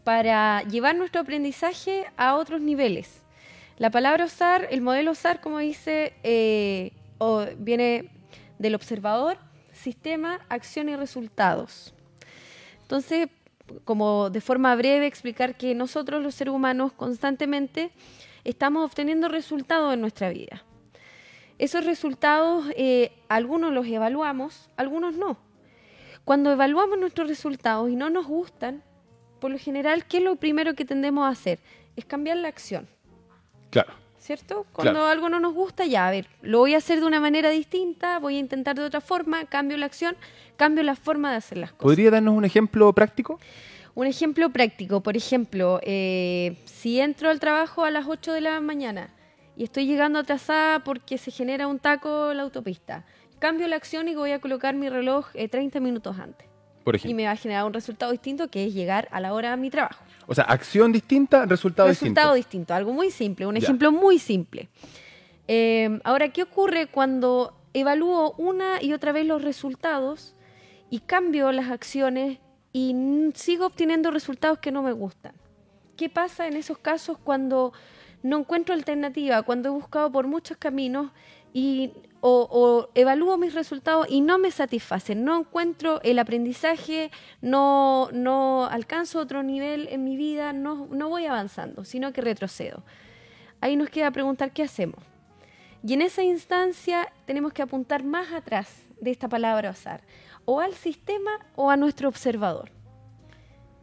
para 0.05 0.63
llevar 0.65 0.97
nuestro 0.97 1.21
aprendizaje 1.21 2.07
a 2.17 2.37
otros 2.37 2.61
niveles. 2.61 3.23
La 3.79 3.91
palabra 3.91 4.25
osar, 4.25 4.69
el 4.71 4.81
modelo 4.81 5.13
osar, 5.13 5.41
como 5.41 5.59
dice, 5.59 6.15
eh, 6.23 6.93
o- 7.19 7.47
viene 7.59 8.11
del 8.59 8.75
observador, 8.75 9.39
sistema, 9.73 10.41
acción 10.49 10.89
y 10.89 10.97
resultados. 10.97 11.95
Entonces, 12.83 13.29
como 13.85 14.29
de 14.31 14.41
forma 14.41 14.75
breve, 14.77 15.07
explicar 15.07 15.57
que 15.57 15.75
nosotros 15.75 16.23
los 16.23 16.35
seres 16.35 16.53
humanos 16.53 16.93
constantemente 16.93 17.91
estamos 18.45 18.85
obteniendo 18.85 19.29
resultados 19.29 19.95
en 19.95 20.01
nuestra 20.01 20.29
vida. 20.31 20.63
Esos 21.59 21.85
resultados, 21.85 22.67
eh, 22.77 23.13
algunos 23.29 23.73
los 23.73 23.87
evaluamos, 23.87 24.69
algunos 24.77 25.15
no. 25.15 25.39
Cuando 26.25 26.53
evaluamos 26.53 26.99
nuestros 26.99 27.29
resultados 27.29 27.89
y 27.91 27.97
no 27.97 28.11
nos 28.11 28.27
gustan, 28.27 28.83
por 29.43 29.51
lo 29.51 29.59
general, 29.59 30.05
¿qué 30.07 30.19
es 30.19 30.23
lo 30.23 30.37
primero 30.37 30.75
que 30.75 30.85
tendemos 30.85 31.27
a 31.27 31.31
hacer? 31.31 31.59
Es 31.97 32.05
cambiar 32.05 32.37
la 32.37 32.47
acción. 32.47 32.87
Claro. 33.71 33.93
¿cierto? 34.21 34.67
Cuando 34.73 35.05
algo 35.05 35.29
no 35.29 35.41
nos 35.41 35.53
gusta, 35.53 35.85
ya, 35.85 36.07
a 36.07 36.13
ver, 36.13 36.29
lo 36.43 36.59
voy 36.61 36.75
a 36.75 36.77
hacer 36.77 37.01
de 37.01 37.07
una 37.07 37.19
manera 37.19 37.51
distinta, 37.51 38.21
voy 38.21 38.37
a 38.37 38.39
intentar 38.39 38.77
de 38.77 38.85
otra 38.85 39.01
forma, 39.01 39.45
cambio 39.47 39.77
la 39.77 39.87
acción, 39.87 40.15
cambio 40.57 40.85
la 40.85 40.95
forma 40.95 41.33
de 41.33 41.39
hacer 41.39 41.59
las 41.59 41.73
cosas. 41.73 41.83
¿Podría 41.83 42.13
darnos 42.13 42.37
un 42.37 42.45
ejemplo 42.45 42.93
práctico? 42.93 43.41
Un 43.97 44.07
ejemplo 44.07 44.49
práctico, 44.51 45.01
por 45.01 45.17
ejemplo, 45.17 45.81
eh, 45.83 46.57
si 46.65 47.01
entro 47.01 47.29
al 47.29 47.41
trabajo 47.41 47.85
a 47.85 47.91
las 47.91 48.07
8 48.07 48.33
de 48.33 48.43
la 48.43 48.61
mañana 48.61 49.11
y 49.57 49.65
estoy 49.65 49.87
llegando 49.87 50.21
atrasada 50.21 50.85
porque 50.85 51.19
se 51.19 51.33
genera 51.33 51.67
un 51.67 51.81
taco 51.81 52.31
en 52.31 52.37
la 52.37 52.45
autopista, 52.45 53.05
cambio 53.41 53.67
la 53.67 53.75
acción 53.75 54.07
y 54.07 54.15
voy 54.15 54.31
a 54.31 54.39
colocar 54.39 54.77
mi 54.77 54.89
reloj 54.89 55.27
eh, 55.35 55.49
30 55.49 55.81
minutos 55.81 56.17
antes. 56.21 56.52
Por 56.85 56.95
Y 56.95 56.99
ejemplo. 56.99 57.17
me 57.17 57.25
va 57.27 57.31
a 57.33 57.37
generar 57.37 57.65
un 57.65 57.73
resultado 57.73 58.13
distinto 58.13 58.49
que 58.49 58.65
es 58.67 58.75
llegar 58.75 59.09
a 59.13 59.21
la 59.21 59.33
hora 59.35 59.53
a 59.53 59.57
mi 59.57 59.71
trabajo. 59.71 60.03
O 60.27 60.35
sea, 60.35 60.45
acción 60.45 60.93
distinta, 60.93 61.47
resultado, 61.47 61.89
resultado 61.89 62.35
distinto. 62.35 62.35
distinto, 62.35 62.75
algo 62.75 62.93
muy 62.93 63.11
simple, 63.11 63.47
un 63.47 63.55
Ya. 63.57 63.61
ejemplo 63.63 63.93
muy 63.93 64.19
simple. 64.19 64.69
Eh, 65.49 66.01
ahora, 66.05 66.29
¿qué 66.31 66.43
ocurre 66.43 66.87
cuando 66.87 67.57
evalúo 67.75 68.35
una 68.39 68.83
y 68.83 68.93
otra 68.93 69.13
vez 69.13 69.27
los 69.27 69.43
resultados 69.43 70.35
y 70.91 71.01
cambio 71.01 71.51
las 71.53 71.71
acciones 71.71 72.39
y 72.73 72.95
sigo 73.35 73.67
obteniendo 73.67 74.11
resultados 74.11 74.59
que 74.59 74.71
no 74.73 74.83
me 74.83 74.93
gustan? 74.93 75.35
¿Qué 75.97 76.09
pasa 76.09 76.47
en 76.47 76.57
esos 76.57 76.79
casos 76.79 77.19
cuando 77.19 77.73
no 78.23 78.39
encuentro 78.39 78.75
alternativa, 78.75 79.43
cuando 79.43 79.69
he 79.69 79.73
buscado 79.73 80.11
por 80.13 80.27
muchos 80.27 80.57
caminos 80.57 81.11
y 81.53 81.93
o, 82.25 82.89
evalúo 82.95 83.37
mis 83.37 83.53
resultados 83.53 84.07
y 84.09 84.21
no 84.21 84.39
me 84.39 84.51
satisfacen, 84.53 85.25
no 85.25 85.39
encuentro 85.41 86.01
el 86.03 86.19
aprendizaje, 86.21 87.11
no, 87.41 88.09
no 88.13 88.67
alcanzo 88.67 89.19
otro 89.19 89.43
nivel 89.43 89.89
en 89.91 90.05
mi 90.05 90.17
vida, 90.17 90.53
no, 90.53 90.87
no 90.91 91.09
voy 91.09 91.27
avanzando, 91.27 91.85
sino 91.85 92.13
que 92.13 92.21
retrocedo. 92.21 92.85
Ahí 93.61 93.77
nos 93.77 93.91
queda 93.91 94.11
preguntar 94.13 94.53
qué 94.53 94.63
hacemos. 94.63 95.03
Y 95.85 95.95
en 95.95 96.03
esa 96.03 96.23
instancia 96.23 97.13
tenemos 97.27 97.53
que 97.53 97.63
apuntar 97.63 98.05
más 98.05 98.33
atrás 98.33 98.87
de 99.01 99.11
esta 99.11 99.29
palabra 99.29 99.71
osar, 99.71 100.03
o 100.45 100.61
al 100.61 100.75
sistema 100.75 101.33
o 101.57 101.71
a 101.71 101.77
nuestro 101.77 102.09
observador. 102.09 102.71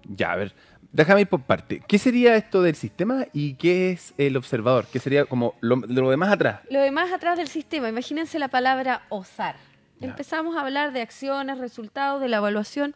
Ya, 0.06 0.32
a 0.32 0.36
ver, 0.38 0.56
déjame 0.92 1.22
ir 1.22 1.28
por 1.28 1.42
parte. 1.42 1.82
¿Qué 1.88 1.98
sería 1.98 2.36
esto 2.36 2.62
del 2.62 2.76
sistema 2.76 3.26
y 3.34 3.56
qué 3.56 3.92
es 3.92 4.14
el 4.18 4.38
observador? 4.38 4.86
¿Qué 4.92 5.00
sería 5.00 5.26
como 5.26 5.56
lo, 5.62 5.76
lo 5.76 6.10
demás 6.10 6.32
atrás? 6.32 6.62
Lo 6.70 6.82
demás 6.82 7.12
atrás 7.12 7.38
del 7.38 7.48
sistema, 7.48 7.90
imagínense 7.90 8.40
la 8.40 8.48
palabra 8.48 9.04
osar. 9.10 9.56
Ya. 10.00 10.10
Empezamos 10.10 10.56
a 10.56 10.62
hablar 10.62 10.94
de 10.94 11.02
acciones, 11.02 11.58
resultados, 11.58 12.22
de 12.22 12.30
la 12.30 12.38
evaluación. 12.38 12.96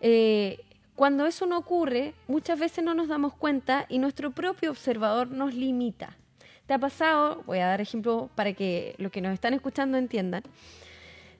Eh, 0.00 0.60
cuando 0.94 1.26
eso 1.26 1.46
no 1.46 1.58
ocurre, 1.58 2.14
muchas 2.28 2.58
veces 2.58 2.84
no 2.84 2.94
nos 2.94 3.08
damos 3.08 3.34
cuenta 3.34 3.86
y 3.88 3.98
nuestro 3.98 4.30
propio 4.30 4.70
observador 4.70 5.28
nos 5.28 5.54
limita. 5.54 6.16
¿Te 6.66 6.74
ha 6.74 6.78
pasado? 6.78 7.42
Voy 7.46 7.58
a 7.58 7.66
dar 7.66 7.80
ejemplo 7.80 8.30
para 8.34 8.52
que 8.54 8.94
los 8.98 9.12
que 9.12 9.20
nos 9.20 9.34
están 9.34 9.54
escuchando 9.54 9.98
entiendan. 9.98 10.42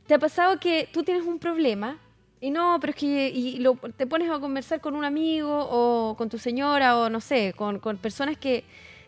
¿Te 0.06 0.14
ha 0.14 0.18
pasado 0.18 0.60
que 0.60 0.88
tú 0.92 1.02
tienes 1.02 1.24
un 1.24 1.38
problema 1.38 1.98
y 2.46 2.50
no, 2.50 2.76
pero 2.80 2.90
es 2.90 2.96
que 2.96 3.28
y 3.30 3.58
lo- 3.58 3.74
te 3.96 4.06
pones 4.06 4.30
a 4.30 4.38
conversar 4.38 4.80
con 4.80 4.94
un 4.96 5.04
amigo 5.04 5.50
o 5.70 6.14
con 6.16 6.28
tu 6.28 6.38
señora 6.38 6.98
o 6.98 7.08
no 7.08 7.20
sé, 7.20 7.54
con, 7.56 7.78
con 7.78 7.96
personas 7.96 8.36
que, 8.36 8.64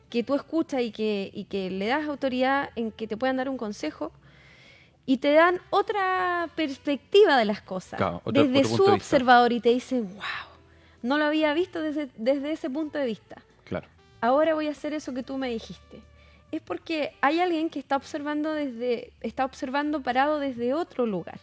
que 0.09 0.23
tú 0.23 0.35
escuchas 0.35 0.81
y 0.83 0.90
que, 0.90 1.31
y 1.35 1.45
que 1.45 1.71
le 1.71 1.87
das 1.87 2.07
autoridad 2.09 2.71
en 2.76 2.90
que 2.93 3.07
te 3.07 3.16
puedan 3.16 3.37
dar 3.37 3.49
un 3.49 3.59
consejo 3.59 4.11
y 5.05 5.19
te 5.19 5.33
dan 5.35 5.61
otra 5.71 6.49
perspectiva 6.57 7.37
de 7.37 7.45
las 7.45 7.61
cosas 7.62 7.99
Claro, 7.99 8.23
otro- 8.25 8.43
desde 8.43 8.61
otro 8.61 8.76
su 8.76 8.85
de 8.87 8.93
observador 8.93 9.52
y 9.52 9.61
te 9.61 9.69
dicen, 9.71 10.09
wow, 10.14 10.23
no 11.02 11.19
lo 11.19 11.25
había 11.26 11.52
visto 11.55 11.81
desde, 11.83 12.09
desde 12.16 12.52
ese 12.52 12.71
punto 12.71 12.99
de 12.99 13.07
vista 13.07 13.43
Claro. 13.64 13.87
ahora 14.21 14.55
voy 14.55 14.69
a 14.69 14.71
hacer 14.71 14.95
eso 14.95 15.12
que 15.12 15.23
tú 15.23 15.37
me 15.38 15.49
dijiste. 15.50 16.00
Es 16.52 16.62
porque 16.62 17.12
hay 17.21 17.40
alguien 17.40 17.69
que 17.69 17.78
está 17.81 17.97
observando 17.97 18.52
desde, 18.52 19.12
está 19.21 19.45
observando 19.45 20.00
parado 20.00 20.38
desde 20.38 20.73
otro 20.75 21.05
lugar. 21.05 21.40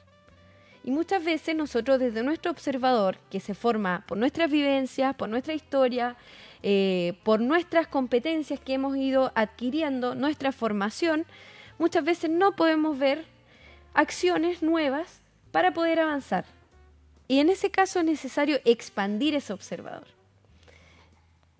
Y 0.84 0.92
muchas 0.92 1.24
veces 1.24 1.56
nosotros 1.56 2.00
desde 2.00 2.24
nuestro 2.24 2.52
observador, 2.52 3.18
que 3.30 3.40
se 3.40 3.54
forma 3.54 4.04
por 4.06 4.18
nuestras 4.18 4.52
vivencias, 4.52 5.16
por 5.16 5.30
nuestra 5.30 5.54
historia, 5.54 6.18
eh, 6.62 7.18
por 7.24 7.40
nuestras 7.40 7.88
competencias 7.88 8.60
que 8.60 8.74
hemos 8.74 8.98
ido 8.98 9.32
adquiriendo, 9.36 10.13
nuestra 10.13 10.52
formación, 10.52 11.25
muchas 11.80 12.04
veces 12.04 12.30
no 12.30 12.56
podemos 12.56 13.00
ver 13.00 13.25
acciones 13.94 14.62
nuevas 14.62 15.22
para 15.52 15.74
poder 15.74 16.02
avanzar. 16.02 16.46
Y 17.30 17.40
en 17.40 17.50
ese 17.50 17.72
caso 17.72 18.00
es 18.00 18.06
necesario 18.06 18.60
expandir 18.66 19.36
ese 19.36 19.54
observador. 19.54 20.08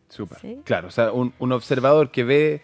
Súper. 0.10 0.40
Sí. 0.40 0.60
Claro, 0.66 0.90
o 0.90 0.92
sea, 0.92 1.14
un, 1.14 1.34
un 1.40 1.52
observador 1.54 2.12
que 2.12 2.24
ve 2.26 2.62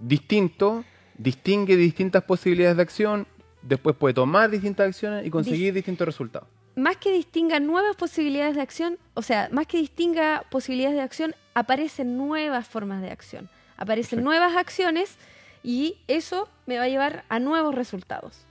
distinto, 0.00 0.84
distingue 1.16 1.76
distintas 1.76 2.24
posibilidades 2.24 2.76
de 2.76 2.82
acción, 2.82 3.26
después 3.66 3.96
puede 3.96 4.14
tomar 4.14 4.50
distintas 4.50 4.88
acciones 4.88 5.26
y 5.26 5.30
conseguir 5.30 5.72
distintos 5.74 6.06
resultados. 6.06 6.48
más 6.74 6.96
que 6.98 7.10
distinga 7.10 7.58
nuevas 7.58 7.96
posibilidades 7.96 8.54
de 8.54 8.60
acción, 8.62 8.98
o 9.14 9.22
sea, 9.22 9.48
más 9.50 9.66
que 9.66 9.78
distinga 9.78 10.44
posibilidades 10.50 10.96
de 10.96 11.02
acción, 11.02 11.34
aparecen 11.54 12.18
nuevas 12.18 12.68
formas 12.68 13.00
de 13.00 13.10
acción, 13.10 13.48
aparecen 13.78 14.18
Perfecto. 14.18 14.24
nuevas 14.24 14.56
acciones 14.56 15.16
y 15.62 15.96
eso 16.06 16.48
me 16.66 16.76
va 16.78 16.84
a 16.84 16.88
llevar 16.88 17.24
a 17.30 17.38
nuevos 17.38 17.74
resultados. 17.74 18.44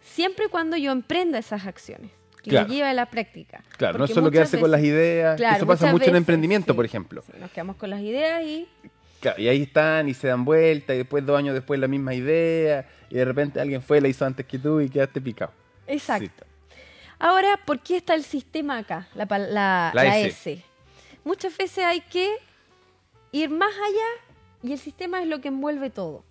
Siempre 0.00 0.46
y 0.46 0.48
cuando 0.48 0.76
yo 0.76 0.92
emprenda 0.92 1.38
esas 1.38 1.66
acciones, 1.66 2.10
que 2.42 2.50
Claro. 2.50 2.66
las 2.66 2.74
lleve 2.76 2.88
a 2.88 2.94
la 2.94 3.06
práctica. 3.06 3.62
Claro, 3.76 3.94
no 3.98 4.04
Porque 4.04 4.14
solo 4.14 4.30
quedarse 4.30 4.58
con 4.60 4.70
las 4.70 4.80
veces- 4.80 4.94
ideas. 4.94 5.36
Claro, 5.36 5.56
Eso 5.58 5.66
pasa 5.66 5.86
mucho 5.86 6.04
en 6.04 6.10
veces, 6.10 6.16
emprendimiento, 6.18 6.72
sí. 6.72 6.76
por 6.76 6.84
ejemplo. 6.84 7.22
Sí, 7.26 7.32
nos 7.38 7.50
quedamos 7.52 7.76
con 7.76 7.90
las 7.90 8.00
ideas 8.00 8.42
y 8.44 8.68
Claro, 9.22 9.40
y 9.40 9.48
ahí 9.48 9.62
están 9.62 10.08
y 10.08 10.14
se 10.14 10.26
dan 10.28 10.44
vuelta 10.44 10.94
y 10.94 10.98
después 10.98 11.24
dos 11.24 11.38
años 11.38 11.54
después 11.54 11.80
la 11.80 11.88
misma 11.88 12.12
idea 12.14 12.86
y 13.08 13.14
de 13.14 13.24
repente 13.24 13.60
alguien 13.60 13.80
fue, 13.80 14.00
la 14.00 14.08
hizo 14.08 14.26
antes 14.26 14.44
que 14.44 14.58
tú 14.58 14.80
y 14.80 14.90
quedaste 14.90 15.20
picado. 15.20 15.52
Exacto. 15.86 16.44
Ahora, 17.18 17.58
¿por 17.64 17.78
qué 17.80 17.96
está 17.98 18.14
el 18.14 18.24
sistema 18.24 18.78
acá? 18.78 19.08
La, 19.14 19.26
la- 19.38 19.92
La 19.94 20.18
S. 20.18 20.52
S. 20.52 20.64
Muchas 21.24 21.56
veces 21.56 21.84
hay 21.84 22.00
que 22.00 22.28
ir 23.30 23.48
más 23.48 23.72
allá 23.72 24.08
y 24.62 24.72
el 24.72 24.78
sistema 24.78 25.22
es 25.22 25.28
lo 25.28 25.40
que 25.40 25.48
envuelve 25.48 25.88
todo. 25.88 26.24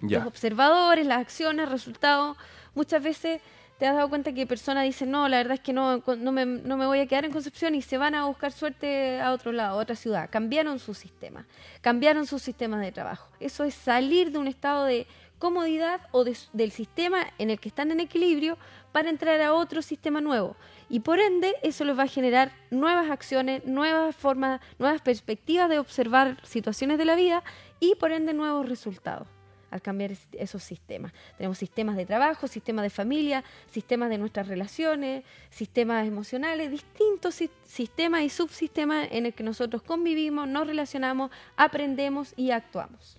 Los 0.00 0.26
observadores, 0.26 1.04
las 1.06 1.18
acciones, 1.18 1.68
resultados. 1.68 2.36
Muchas 2.74 3.02
veces 3.02 3.40
te 3.80 3.86
has 3.86 3.96
dado 3.96 4.10
cuenta 4.10 4.34
que 4.34 4.46
personas 4.46 4.84
dicen, 4.84 5.10
no, 5.10 5.26
la 5.26 5.38
verdad 5.38 5.54
es 5.54 5.60
que 5.60 5.72
no, 5.72 6.02
no, 6.18 6.32
me, 6.32 6.44
no 6.44 6.76
me 6.76 6.84
voy 6.84 7.00
a 7.00 7.06
quedar 7.06 7.24
en 7.24 7.32
Concepción 7.32 7.74
y 7.74 7.80
se 7.80 7.96
van 7.96 8.14
a 8.14 8.26
buscar 8.26 8.52
suerte 8.52 9.18
a 9.22 9.32
otro 9.32 9.52
lado, 9.52 9.78
a 9.78 9.82
otra 9.82 9.96
ciudad. 9.96 10.28
Cambiaron 10.30 10.78
su 10.78 10.92
sistema, 10.92 11.46
cambiaron 11.80 12.26
sus 12.26 12.42
sistemas 12.42 12.82
de 12.82 12.92
trabajo. 12.92 13.30
Eso 13.40 13.64
es 13.64 13.74
salir 13.74 14.32
de 14.32 14.38
un 14.38 14.48
estado 14.48 14.84
de 14.84 15.06
comodidad 15.38 16.02
o 16.12 16.24
de- 16.24 16.36
del 16.52 16.72
sistema 16.72 17.26
en 17.38 17.48
el 17.48 17.58
que 17.58 17.70
están 17.70 17.90
en 17.90 18.00
equilibrio 18.00 18.58
para 18.92 19.08
entrar 19.08 19.40
a 19.40 19.54
otro 19.54 19.80
sistema 19.80 20.20
nuevo. 20.20 20.56
Y 20.90 21.00
por 21.00 21.18
ende, 21.18 21.54
eso 21.62 21.86
les 21.86 21.98
va 21.98 22.02
a 22.02 22.06
generar 22.06 22.52
nuevas 22.70 23.10
acciones, 23.10 23.64
nuevas 23.64 24.14
formas, 24.14 24.60
nuevas 24.78 25.00
perspectivas 25.00 25.70
de 25.70 25.78
observar 25.78 26.36
situaciones 26.46 26.98
de 26.98 27.06
la 27.06 27.14
vida 27.14 27.42
y 27.80 27.94
por 27.94 28.12
ende 28.12 28.34
nuevos 28.34 28.68
resultados 28.68 29.26
al 29.70 29.82
cambiar 29.82 30.12
es- 30.12 30.26
esos 30.32 30.62
sistemas. 30.62 31.12
Tenemos 31.36 31.58
sistemas 31.58 31.96
de 31.96 32.06
trabajo, 32.06 32.46
sistemas 32.48 32.82
de 32.82 32.90
familia, 32.90 33.44
sistemas 33.70 34.10
de 34.10 34.18
nuestras 34.18 34.48
relaciones, 34.48 35.24
sistemas 35.50 36.06
emocionales, 36.06 36.70
distintos 36.70 37.34
si- 37.36 37.50
sistemas 37.64 38.22
y 38.22 38.30
subsistemas 38.30 39.08
en 39.10 39.26
el 39.26 39.34
que 39.34 39.42
nosotros 39.42 39.82
convivimos, 39.82 40.48
nos 40.48 40.66
relacionamos, 40.66 41.30
aprendemos 41.56 42.34
y 42.36 42.50
actuamos. 42.50 43.18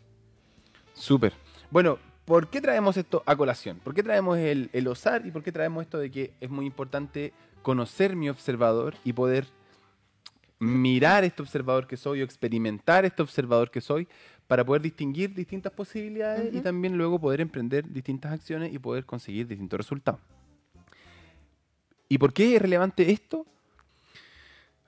Súper. 0.94 1.34
Bueno, 1.70 2.00
¿por 2.26 2.50
qué 2.50 2.62
traemos 2.62 2.98
esto 2.98 3.24
a 3.26 3.36
colación? 3.36 3.80
¿Por 3.80 3.94
qué 3.94 4.04
traemos 4.04 4.38
el, 4.38 4.70
el 4.74 4.88
osar 4.88 5.26
y 5.26 5.32
por 5.32 5.44
qué 5.44 5.52
traemos 5.52 5.82
esto 5.84 5.98
de 5.98 6.12
que 6.12 6.34
es 6.42 6.50
muy 6.50 6.66
importante 6.66 7.34
conocer 7.62 8.16
mi 8.16 8.30
observador 8.30 8.96
y 9.04 9.14
poder 9.14 9.48
mirar 10.60 11.24
este 11.24 11.42
observador 11.42 11.88
que 11.88 11.98
soy 11.98 12.22
o 12.22 12.24
experimentar 12.24 13.04
este 13.04 13.24
observador 13.24 13.72
que 13.72 13.82
soy 13.82 14.08
para 14.52 14.66
poder 14.66 14.82
distinguir 14.82 15.34
distintas 15.34 15.72
posibilidades 15.72 16.54
y 16.54 16.60
también 16.60 16.98
luego 16.98 17.18
poder 17.18 17.40
emprender 17.40 17.90
distintas 17.90 18.34
acciones 18.34 18.74
y 18.74 18.80
poder 18.80 19.06
conseguir 19.06 19.48
distintos 19.48 19.78
resultados? 19.78 20.20
¿Y 22.10 22.18
por 22.18 22.34
qué 22.34 22.58
es 22.58 22.62
relevante 22.62 23.10
esto? 23.14 23.46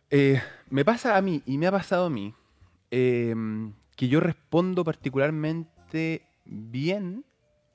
Eh, 0.09 0.41
me 0.69 0.83
pasa 0.83 1.15
a 1.15 1.21
mí 1.21 1.41
y 1.45 1.57
me 1.57 1.67
ha 1.67 1.71
pasado 1.71 2.07
a 2.07 2.09
mí 2.09 2.33
eh, 2.91 3.33
que 3.95 4.09
yo 4.09 4.19
respondo 4.19 4.83
particularmente 4.83 6.23
bien 6.43 7.23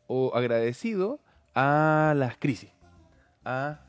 o 0.09 0.35
agradecido 0.35 1.21
a 1.54 2.12
las 2.14 2.37
crisis. 2.37 2.68
A 3.46 3.81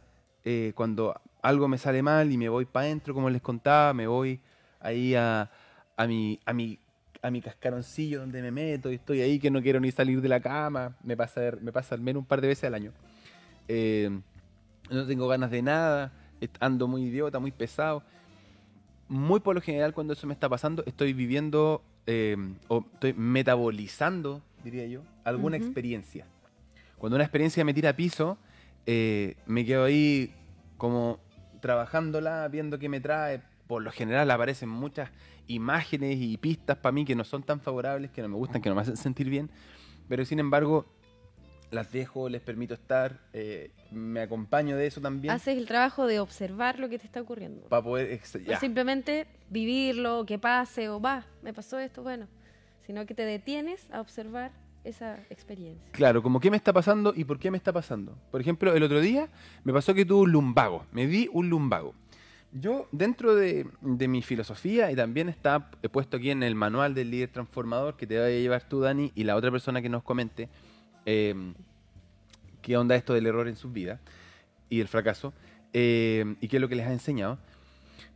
eh, 0.46 0.72
cuando 0.74 1.20
algo 1.42 1.68
me 1.68 1.78
sale 1.78 2.02
mal 2.02 2.32
y 2.32 2.38
me 2.38 2.48
voy 2.48 2.64
para 2.64 2.86
adentro, 2.86 3.14
como 3.14 3.30
les 3.30 3.42
contaba, 3.42 3.94
me 3.94 4.08
voy 4.08 4.40
ahí 4.80 5.16
a, 5.16 5.52
a, 5.98 6.08
mi, 6.08 6.40
a, 6.46 6.54
mi, 6.54 6.80
a 7.22 7.32
mi 7.32 7.42
cascaroncillo 7.42 8.22
donde 8.22 8.42
me 8.42 8.52
meto 8.52 8.92
y 8.92 8.96
estoy 8.96 9.22
ahí 9.22 9.40
que 9.40 9.52
no 9.52 9.62
quiero 9.62 9.80
ni 9.80 9.92
salir 9.92 10.22
de 10.22 10.30
la 10.30 10.40
cama. 10.40 10.96
Me 11.04 11.18
pasa, 11.18 11.42
me 11.62 11.72
pasa 11.72 11.96
al 11.96 12.02
menos 12.02 12.22
un 12.22 12.26
par 12.26 12.42
de 12.42 12.48
veces 12.48 12.66
al 12.66 12.76
año. 12.76 12.92
Eh, 13.68 14.10
no 14.90 15.06
tengo 15.06 15.28
ganas 15.28 15.52
de 15.52 15.62
nada, 15.62 16.12
ando 16.60 16.88
muy 16.88 17.04
idiota, 17.04 17.40
muy 17.40 17.52
pesado. 17.52 18.04
Muy 19.08 19.40
por 19.40 19.56
lo 19.56 19.62
general 19.62 19.94
cuando 19.94 20.14
eso 20.14 20.28
me 20.28 20.34
está 20.34 20.48
pasando, 20.50 20.84
estoy 20.86 21.14
viviendo 21.14 21.84
eh, 22.06 22.38
o 22.68 22.86
estoy 22.94 23.14
metabolizando, 23.14 24.42
diría 24.64 24.86
yo, 24.88 25.02
alguna 25.24 25.58
Ujú. 25.58 25.66
experiencia. 25.66 26.26
Cuando 26.98 27.16
una 27.16 27.24
experiencia 27.24 27.64
me 27.66 27.74
tira 27.74 27.92
a 27.92 27.96
piso, 27.96 28.38
eh, 28.86 29.36
me 29.46 29.66
quedo 29.66 29.86
ahí 29.86 30.34
como 30.78 31.20
trabajándola, 31.60 32.48
viendo 32.50 32.80
qué 32.80 32.90
me 32.90 33.00
trae. 33.00 33.42
Por 33.68 33.84
lo 33.84 33.92
general 33.92 34.30
aparecen 34.32 34.70
muchas 34.70 35.10
imágenes 35.50 36.18
y 36.20 36.38
pistas 36.38 36.78
para 36.78 36.94
mí 36.94 37.04
que 37.04 37.16
no 37.16 37.26
son 37.26 37.44
tan 37.44 37.60
favorables, 37.60 38.12
que 38.12 38.22
no 38.22 38.30
me 38.30 38.36
gustan, 38.36 38.62
que 38.62 38.70
no 38.70 38.76
me 38.76 38.82
hacen 38.82 38.96
sentir 38.96 39.30
bien. 39.30 39.50
Pero 40.08 40.24
sin 40.24 40.40
embargo, 40.40 40.86
las 41.72 41.92
dejo, 41.92 42.30
les 42.30 42.42
permito 42.42 42.74
estar, 42.74 43.20
eh, 43.34 43.72
me 43.92 44.22
acompaño 44.22 44.78
de 44.78 44.88
eso 44.88 45.02
también. 45.02 45.34
Haces 45.34 45.58
el 45.58 45.68
trabajo 45.68 46.08
de 46.08 46.20
observar 46.20 46.80
lo 46.80 46.88
que 46.88 46.98
te 46.98 47.06
está 47.06 47.22
ocurriendo. 47.22 47.68
Para 47.68 47.84
poder... 47.84 48.20
ya. 48.46 48.60
simplemente 48.60 49.28
vivirlo, 49.50 50.26
que 50.26 50.40
pase 50.40 50.90
o 50.90 51.02
va, 51.02 51.26
me 51.42 51.54
pasó 51.54 51.80
esto, 51.80 52.04
bueno, 52.04 52.28
sino 52.86 53.06
que 53.06 53.14
te 53.14 53.26
detienes 53.26 53.90
a 53.92 54.02
observar 54.02 54.52
esa 54.84 55.20
experiencia. 55.30 55.92
Claro, 55.92 56.24
como 56.24 56.40
qué 56.40 56.50
me 56.50 56.58
está 56.58 56.74
pasando 56.74 57.14
y 57.16 57.24
por 57.24 57.40
qué 57.40 57.52
me 57.52 57.58
está 57.58 57.74
pasando. 57.74 58.18
Por 58.32 58.40
ejemplo, 58.42 58.74
el 58.74 58.84
otro 58.84 59.02
día 59.02 59.30
me 59.64 59.74
pasó 59.74 59.94
que 59.94 60.06
tuve 60.06 60.22
un 60.22 60.32
lumbago, 60.32 60.86
me 60.92 61.08
di 61.08 61.28
un 61.34 61.50
lumbago. 61.50 61.94
Yo, 62.52 62.88
dentro 62.92 63.36
de, 63.36 63.68
mi 63.82 64.22
filosofía, 64.24 64.92
y 64.92 64.96
también 64.96 65.30
está 65.30 65.70
puesto 65.92 66.18
aquí 66.18 66.32
en 66.32 66.42
el 66.42 66.56
manual 66.56 66.96
del 66.96 67.12
líder 67.12 67.30
transformador 67.30 67.96
que 67.96 68.08
te 68.08 68.18
vaya 68.18 68.36
a 68.36 68.40
llevar 68.40 68.68
tú, 68.68 68.80
Dani, 68.80 69.12
y 69.14 69.24
la 69.24 69.36
otra 69.36 69.52
persona 69.52 69.82
que 69.84 69.90
nos 69.90 70.02
comente, 70.02 70.50
eh, 71.06 71.36
qué 72.64 72.76
onda 72.76 72.96
esto 72.96 73.14
del 73.14 73.28
error 73.28 73.48
en 73.48 73.56
sus 73.56 73.72
vidas 73.72 74.00
y 74.68 74.80
el 74.82 74.88
fracaso, 74.88 75.34
eh, 75.74 76.36
y 76.42 76.48
qué 76.48 76.58
es 76.58 76.62
lo 76.62 76.68
que 76.70 76.76
les 76.76 76.88
ha 76.88 76.92
enseñado. 76.92 77.38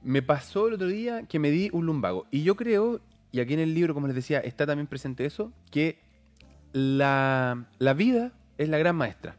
Me 0.01 0.23
pasó 0.23 0.67
el 0.67 0.73
otro 0.73 0.87
día 0.87 1.27
que 1.27 1.37
me 1.37 1.51
di 1.51 1.69
un 1.71 1.85
lumbago. 1.85 2.25
Y 2.31 2.41
yo 2.41 2.55
creo, 2.55 3.01
y 3.31 3.39
aquí 3.39 3.53
en 3.53 3.59
el 3.59 3.75
libro, 3.75 3.93
como 3.93 4.07
les 4.07 4.15
decía, 4.15 4.39
está 4.39 4.65
también 4.65 4.87
presente 4.87 5.25
eso, 5.25 5.53
que 5.69 5.99
la, 6.71 7.67
la 7.77 7.93
vida 7.93 8.31
es 8.57 8.67
la 8.67 8.79
gran 8.79 8.95
maestra. 8.95 9.35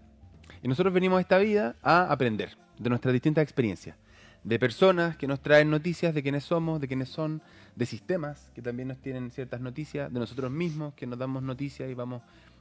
Y 0.62 0.68
nosotros 0.68 0.94
venimos 0.94 1.18
a 1.18 1.20
esta 1.20 1.38
vida 1.38 1.74
a 1.82 2.10
aprender 2.12 2.56
de 2.78 2.88
nuestras 2.88 3.12
distintas 3.12 3.42
experiencias. 3.42 3.96
De 4.44 4.58
personas 4.58 5.16
que 5.16 5.26
nos 5.26 5.40
traen 5.40 5.70
noticias 5.70 6.14
de 6.14 6.22
quiénes 6.22 6.44
somos, 6.44 6.80
de 6.80 6.86
quiénes 6.86 7.08
son, 7.08 7.40
de 7.76 7.86
sistemas 7.86 8.50
que 8.54 8.60
también 8.62 8.88
nos 8.88 8.98
tienen 8.98 9.30
ciertas 9.30 9.60
noticias, 9.60 10.12
de 10.12 10.20
nosotros 10.20 10.50
mismos 10.50 10.92
que 10.94 11.06
nos 11.06 11.18
damos 11.18 11.42
noticias 11.42 11.90
y 11.90 11.94
vamos 11.94 12.20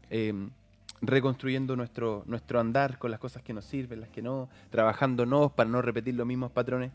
eh, 0.09 0.33
reconstruyendo 1.01 1.75
nuestro, 1.75 2.23
nuestro 2.25 2.61
andar 2.61 2.97
con 2.97 3.11
las 3.11 3.19
cosas 3.19 3.43
que 3.43 3.51
nos 3.53 3.65
sirven, 3.65 3.99
las 3.99 4.09
que 4.09 4.21
no, 4.21 4.47
trabajándonos 4.69 5.51
para 5.51 5.69
no 5.69 5.81
repetir 5.81 6.15
los 6.15 6.25
mismos 6.25 6.51
patrones 6.51 6.91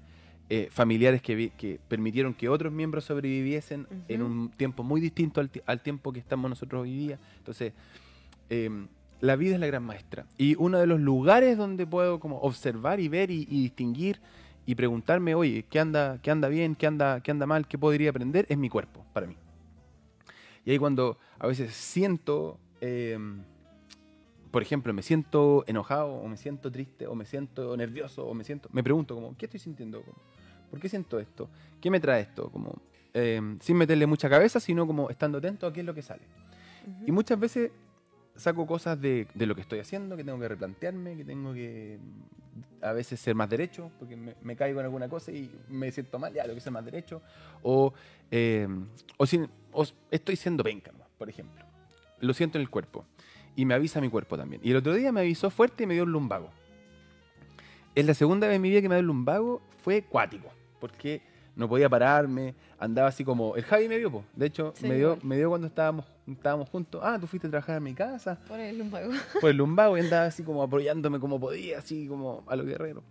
eh, 0.49 0.69
familiares 0.71 1.21
que, 1.21 1.35
vi- 1.35 1.51
que 1.51 1.79
permitieron 1.89 2.33
que 2.33 2.49
otros 2.49 2.73
miembros 2.73 3.05
sobreviviesen 3.05 3.87
en 4.09 4.23
un 4.23 4.49
tiempo 4.49 4.83
muy 4.83 5.03
distinto 5.03 5.43
al, 5.43 5.51
al 5.67 5.83
tiempo 5.83 6.11
que 6.15 6.21
estamos 6.21 6.49
nosotros 6.49 6.83
hoy 6.85 6.97
día. 6.97 7.19
Entonces, 7.37 7.75
eh, 8.49 8.71
la 9.21 9.37
vida 9.37 9.55
es 9.57 9.61
la 9.61 9.67
gran 9.67 9.83
maestra. 9.85 10.25
Y 10.39 10.55
uno 10.59 10.79
de 10.79 10.87
los 10.87 10.99
lugares 11.01 11.59
donde 11.59 11.87
puedo 11.87 12.19
como 12.19 12.39
observar 12.39 13.01
y 13.01 13.09
ver 13.09 13.31
y, 13.31 13.47
y 13.51 13.65
distinguir 13.65 14.21
y 14.69 14.75
preguntarme, 14.75 15.35
oye, 15.35 15.65
¿qué 15.71 15.81
anda, 15.81 16.19
qué 16.21 16.31
anda 16.31 16.47
bien, 16.47 16.75
qué 16.75 16.87
anda, 16.87 17.23
qué 17.23 17.31
anda 17.31 17.47
mal, 17.47 17.67
qué 17.67 17.79
podría 17.79 18.11
aprender? 18.11 18.45
Es 18.51 18.59
mi 18.59 18.69
cuerpo, 18.69 19.03
para 19.15 19.27
mí. 19.27 19.35
Y 20.67 20.73
ahí 20.73 20.79
cuando 20.79 21.17
a 21.39 21.47
veces 21.47 21.73
siento, 21.73 22.59
eh, 22.83 23.19
por 24.51 24.61
ejemplo, 24.61 24.93
me 24.93 25.01
siento 25.01 25.65
enojado, 25.67 26.13
o 26.13 26.29
me 26.29 26.37
siento 26.37 26.71
triste, 26.71 27.07
o 27.07 27.15
me 27.15 27.25
siento 27.25 27.75
nervioso, 27.79 28.27
o 28.27 28.35
me 28.35 28.45
siento, 28.45 28.69
me 28.71 28.83
pregunto 28.83 29.15
como, 29.15 29.35
¿qué 29.39 29.47
estoy 29.47 29.59
sintiendo? 29.59 30.03
Como, 30.03 30.19
¿Por 30.71 30.79
qué 30.79 30.91
siento 30.91 31.19
esto? 31.19 31.49
¿Qué 31.81 31.91
me 31.91 31.99
trae 31.99 32.21
esto? 32.21 32.51
Como, 32.51 32.75
eh, 33.15 33.41
sin 33.61 33.75
meterle 33.75 34.07
mucha 34.07 34.29
cabeza, 34.29 34.61
sino 34.61 34.87
como 34.87 35.09
estando 35.09 35.39
atento 35.39 35.67
a 35.67 35.73
qué 35.73 35.81
es 35.81 35.87
lo 35.87 35.95
que 35.95 36.03
sale. 36.03 36.25
Ujú. 36.87 37.05
Y 37.07 37.13
muchas 37.13 37.41
veces 37.41 37.71
saco 38.39 38.67
cosas 38.67 39.01
de, 39.01 39.27
de 39.35 39.47
lo 39.47 39.55
que 39.55 39.61
estoy 39.61 39.79
haciendo, 39.81 40.17
que 40.17 40.25
tengo 40.25 40.39
que 40.41 40.49
replantearme, 40.49 41.17
que 41.17 41.25
tengo 41.25 41.53
que 41.53 41.99
mm, 42.01 42.85
a 42.85 42.93
veces 42.93 43.21
ser 43.21 43.35
más 43.35 43.51
derecho, 43.51 43.91
porque 43.99 44.17
me, 44.17 44.35
me 44.43 44.57
caigo 44.57 44.81
en 44.81 44.87
alguna 44.87 45.09
cosa 45.09 45.31
y 45.33 45.51
me 45.69 45.91
siento 45.93 46.19
mal, 46.19 46.33
ya, 46.33 46.43
tengo 46.45 46.55
que 46.55 46.61
ser 46.61 46.73
más 46.73 46.85
derecho. 46.85 47.21
O, 47.63 47.93
eh, 48.31 48.67
o, 49.17 49.27
sin- 49.27 49.51
o 49.73 49.85
estoy 50.11 50.37
siendo 50.37 50.65
penca, 50.65 50.93
por 51.19 51.29
ejemplo. 51.29 51.65
Lo 52.21 52.33
siento 52.33 52.59
en 52.59 52.63
el 52.63 52.71
cuerpo. 52.71 53.05
Y 53.57 53.65
me 53.65 53.75
avisa 53.75 54.01
mi 54.01 54.09
cuerpo 54.09 54.37
también. 54.39 54.61
Y 54.65 54.71
el 54.71 54.77
otro 54.77 54.95
día 54.95 55.11
me 55.13 55.21
avisó 55.21 55.51
fuerte 55.51 55.83
y 55.85 55.87
me 55.87 55.95
dio 55.95 56.05
un 56.05 56.13
lumbago. 56.13 56.51
Es 57.95 58.07
la 58.07 58.15
segunda 58.15 58.47
vez 58.47 58.57
en 58.57 58.63
mi 58.63 58.71
vida 58.71 58.81
que 58.81 58.89
me 58.89 58.95
dio 58.95 59.01
un 59.01 59.07
lumbago, 59.09 59.61
fue 59.83 60.03
cuático, 60.03 60.49
porque 60.81 61.21
no 61.57 61.69
podía 61.69 61.89
pararme, 61.89 62.55
andaba 62.79 63.09
así 63.09 63.25
como... 63.25 63.57
El 63.57 63.65
Javi 63.65 63.89
me 63.89 63.99
vio, 63.99 64.13
po. 64.13 64.25
de 64.37 64.47
hecho, 64.47 64.73
Sí, 64.77 64.87
me, 64.87 64.95
dio, 64.95 65.15
igual. 65.15 65.21
me 65.25 65.37
dio 65.37 65.49
cuando 65.49 65.67
estábamos, 65.67 66.05
estábamos 66.33 66.69
juntos, 66.69 67.01
ah, 67.05 67.19
tú 67.21 67.27
fuiste 67.27 67.49
a 67.49 67.51
trabajar 67.51 67.77
a 67.77 67.81
mi 67.81 67.95
casa, 67.95 68.39
Por 68.49 68.61
el 68.61 68.79
lumbago. 68.79 69.11
por 69.41 69.51
el 69.51 69.57
lumbago 69.57 69.97
y 69.97 70.01
andaba 70.01 70.27
así 70.27 70.43
como 70.43 70.63
apoyándome 70.63 71.21
como 71.21 71.39
podía, 71.41 71.79
así 71.79 72.07
como 72.07 72.45
a 72.47 72.57
lo 72.57 72.65
guerrero. 72.65 73.03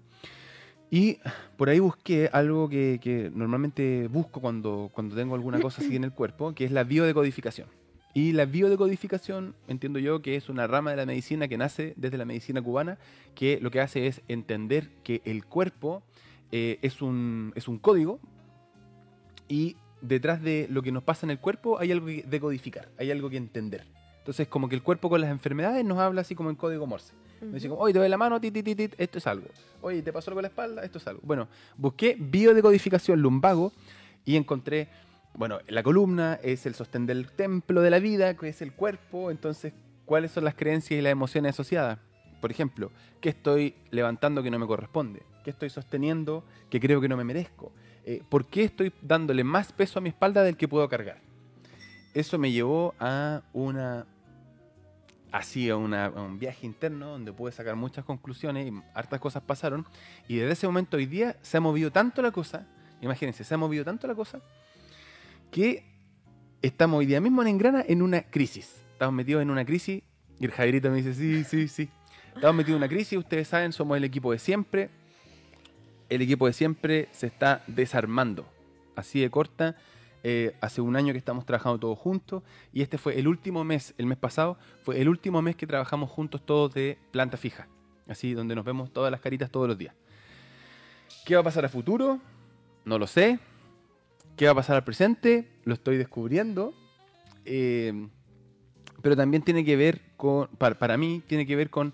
Y 0.90 1.20
por 1.58 1.70
ahí 1.70 1.80
busqué 1.80 2.30
algo 2.32 2.70
que, 2.70 3.00
que 3.02 3.30
normalmente 3.34 4.08
busco 4.08 4.40
cuando, 4.40 4.90
cuando 4.94 5.16
tengo 5.16 5.36
alguna 5.36 5.60
cosa 5.60 5.82
así 5.82 5.96
en 5.96 6.06
el 6.06 6.14
cuerpo, 6.14 6.54
que 6.54 6.66
es 6.66 6.72
la 6.72 6.84
biodecodificación. 6.84 7.68
Y 8.14 8.32
la 8.32 8.46
biodecodificación, 8.46 9.54
entiendo 9.68 10.00
yo, 10.00 10.22
que 10.22 10.36
es 10.36 10.50
una 10.50 10.66
rama 10.66 10.92
de 10.92 10.98
la 10.98 11.06
medicina 11.06 11.48
que 11.48 11.58
nace 11.58 11.94
desde 11.98 12.18
la 12.18 12.26
medicina 12.26 12.62
cubana, 12.62 12.98
que 13.36 13.60
lo 13.62 13.70
que 13.70 13.82
hace 13.82 14.08
es 14.08 14.22
entender 14.28 14.90
que 15.04 15.22
el 15.26 15.46
cuerpo 15.46 16.02
eh, 16.52 16.80
es, 16.82 17.02
un, 17.02 17.52
es 17.56 17.68
un 17.68 17.78
código 17.78 18.20
y 19.50 19.76
detrás 20.02 20.42
de 20.42 20.68
lo 20.70 20.82
que 20.82 20.92
nos 20.92 21.04
pasa 21.04 21.26
en 21.26 21.32
el 21.32 21.40
cuerpo 21.40 21.80
hay 21.80 21.92
algo 21.92 22.08
que 22.08 22.24
decodificar, 22.28 22.90
hay 22.98 23.12
algo 23.12 23.30
que 23.30 23.38
entender. 23.38 23.86
Entonces, 24.20 24.48
como 24.48 24.68
que 24.68 24.76
el 24.76 24.84
cuerpo 24.84 25.10
con 25.10 25.22
las 25.22 25.32
enfermedades 25.32 25.86
nos 25.86 26.00
habla 26.00 26.22
así 26.22 26.36
como 26.36 26.50
en 26.50 26.58
código 26.58 26.86
Morse. 26.86 27.14
Me 27.40 27.54
dice 27.54 27.70
como, 27.70 27.82
oye, 27.82 27.94
te 27.94 28.00
doy 28.00 28.10
la 28.10 28.18
mano, 28.18 28.42
ti, 28.42 28.52
ti, 28.52 28.62
ti, 28.64 28.76
ti, 28.76 28.90
esto 28.98 29.20
es 29.20 29.28
algo. 29.28 29.48
Oye, 29.82 30.02
te 30.02 30.12
pasó 30.12 30.32
algo 30.32 30.40
en 30.40 30.44
la 30.44 30.50
espalda, 30.50 30.84
esto 30.84 30.98
es 30.98 31.08
algo. 31.08 31.22
Bueno, 31.24 31.48
busqué 31.78 32.18
biodecodificación 32.20 33.22
lumbago 33.22 33.72
y 34.26 34.36
encontré, 34.36 34.90
bueno, 35.34 35.60
la 35.68 35.82
columna 35.82 36.40
es 36.44 36.66
el 36.66 36.76
sostén 36.76 37.06
del 37.06 37.32
templo 37.32 37.82
de 37.82 37.90
la 37.90 38.00
vida, 38.00 38.36
que 38.36 38.50
es 38.50 38.62
el 38.62 38.74
cuerpo. 38.74 39.32
Entonces, 39.32 39.74
¿cuáles 40.04 40.32
son 40.32 40.44
las 40.44 40.56
creencias 40.56 41.00
y 41.00 41.02
las 41.02 41.12
emociones 41.12 41.52
asociadas? 41.52 42.00
Por 42.42 42.52
ejemplo, 42.52 42.92
¿qué 43.22 43.30
estoy 43.30 43.76
levantando 43.92 44.44
que 44.44 44.52
no 44.52 44.60
me 44.60 44.68
corresponde? 44.68 45.24
¿Qué 45.44 45.52
estoy 45.52 45.70
sosteniendo 45.70 46.44
que 46.70 46.82
creo 46.82 47.00
que 47.00 47.08
no 47.08 47.16
me 47.16 47.24
merezco? 47.24 47.72
Eh, 48.10 48.24
¿Por 48.30 48.46
qué 48.46 48.64
estoy 48.64 48.94
dándole 49.02 49.44
más 49.44 49.74
peso 49.74 50.00
a 50.00 50.02
mi 50.02 50.08
espalda 50.08 50.42
del 50.42 50.56
que 50.56 50.70
puedo 50.70 50.88
cargar? 50.88 51.18
Eso 52.14 52.38
me 52.38 52.54
llevó 52.54 52.96
a 53.02 53.42
una 53.52 54.08
así 55.30 55.70
a, 55.70 55.74
a 55.74 55.78
un 55.78 56.40
viaje 56.40 56.66
interno 56.66 57.10
donde 57.10 57.34
pude 57.34 57.52
sacar 57.52 57.76
muchas 57.76 58.06
conclusiones 58.06 58.72
y 58.72 58.82
hartas 58.94 59.20
cosas 59.20 59.44
pasaron. 59.44 59.86
Y 60.26 60.38
desde 60.38 60.54
ese 60.54 60.68
momento 60.68 60.96
hoy 60.96 61.06
día 61.06 61.36
se 61.42 61.58
ha 61.58 61.60
movido 61.60 61.92
tanto 61.92 62.22
la 62.22 62.32
cosa, 62.32 62.66
imagínense, 63.02 63.44
se 63.44 63.54
ha 63.54 63.58
movido 63.58 63.84
tanto 63.84 64.08
la 64.08 64.16
cosa 64.16 64.40
que 65.52 65.84
estamos 66.62 67.00
hoy 67.00 67.08
día 67.08 67.20
mismo 67.20 67.42
en 67.42 67.50
Engrana 67.50 67.84
en 67.86 68.02
una 68.02 68.22
crisis. 68.22 68.86
Estamos 68.94 69.16
metidos 69.16 69.42
en 69.42 69.50
una 69.50 69.66
crisis 69.66 70.02
y 70.40 70.46
el 70.46 70.52
Javierito 70.52 70.90
me 70.90 71.04
dice, 71.04 71.14
sí, 71.14 71.44
sí, 71.44 71.68
sí. 71.68 71.90
Estamos 72.34 72.56
metidos 72.56 72.78
en 72.78 72.84
una 72.84 72.88
crisis, 72.88 73.20
ustedes 73.20 73.50
saben, 73.50 73.74
somos 73.74 73.98
el 73.98 74.06
equipo 74.06 74.32
de 74.32 74.40
siempre. 74.40 74.92
El 76.10 76.22
equipo 76.22 76.48
de 76.48 76.54
siempre 76.54 77.10
se 77.12 77.28
está 77.28 77.64
desarmando. 77.68 78.46
Así 78.96 79.20
de 79.20 79.30
corta. 79.30 79.76
Eh, 80.24 80.56
hace 80.62 80.82
un 80.82 80.96
año 80.96 81.14
que 81.14 81.20
estamos 81.20 81.46
trabajando 81.46 81.80
todos 81.80 81.98
juntos 81.98 82.44
y 82.74 82.82
este 82.82 82.98
fue 82.98 83.18
el 83.20 83.28
último 83.28 83.64
mes, 83.64 83.94
el 83.98 84.08
mes 84.08 84.18
pasado, 84.18 84.58
fue 84.82 85.00
el 85.00 85.08
último 85.08 85.42
mes 85.42 85.56
que 85.56 85.68
trabajamos 85.68 86.10
juntos 86.10 86.46
todos 86.46 86.74
de 86.74 86.98
planta 87.12 87.38
fija. 87.38 87.68
Así, 88.08 88.34
donde 88.34 88.56
nos 88.56 88.66
vemos 88.66 88.92
todas 88.92 89.12
las 89.12 89.22
caritas 89.22 89.52
todos 89.52 89.68
los 89.68 89.78
días. 89.78 89.94
¿Qué 91.26 91.36
va 91.36 91.42
a 91.42 91.44
pasar 91.44 91.66
a 91.66 91.70
futuro? 91.70 92.20
No 92.84 92.98
lo 92.98 93.06
sé. 93.06 93.40
¿Qué 94.36 94.46
va 94.46 94.52
a 94.52 94.56
pasar 94.56 94.78
al 94.78 94.84
presente? 94.84 95.50
Lo 95.66 95.74
estoy 95.74 95.98
descubriendo. 95.98 96.74
Eh, 97.46 98.08
pero 99.02 99.16
también 99.16 99.44
tiene 99.44 99.64
que 99.64 99.76
ver 99.76 100.02
con, 100.18 100.48
para, 100.58 100.78
para 100.80 100.98
mí, 100.98 101.22
tiene 101.28 101.46
que 101.46 101.56
ver 101.56 101.70
con 101.70 101.94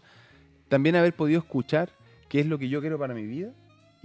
también 0.69 0.95
haber 0.95 1.15
podido 1.15 1.39
escuchar 1.39 1.91
qué 2.30 2.39
es 2.39 2.47
lo 2.47 2.58
que 2.58 2.69
yo 2.69 2.80
quiero 2.82 2.97
para 2.97 3.13
mi 3.13 3.26
vida 3.26 3.54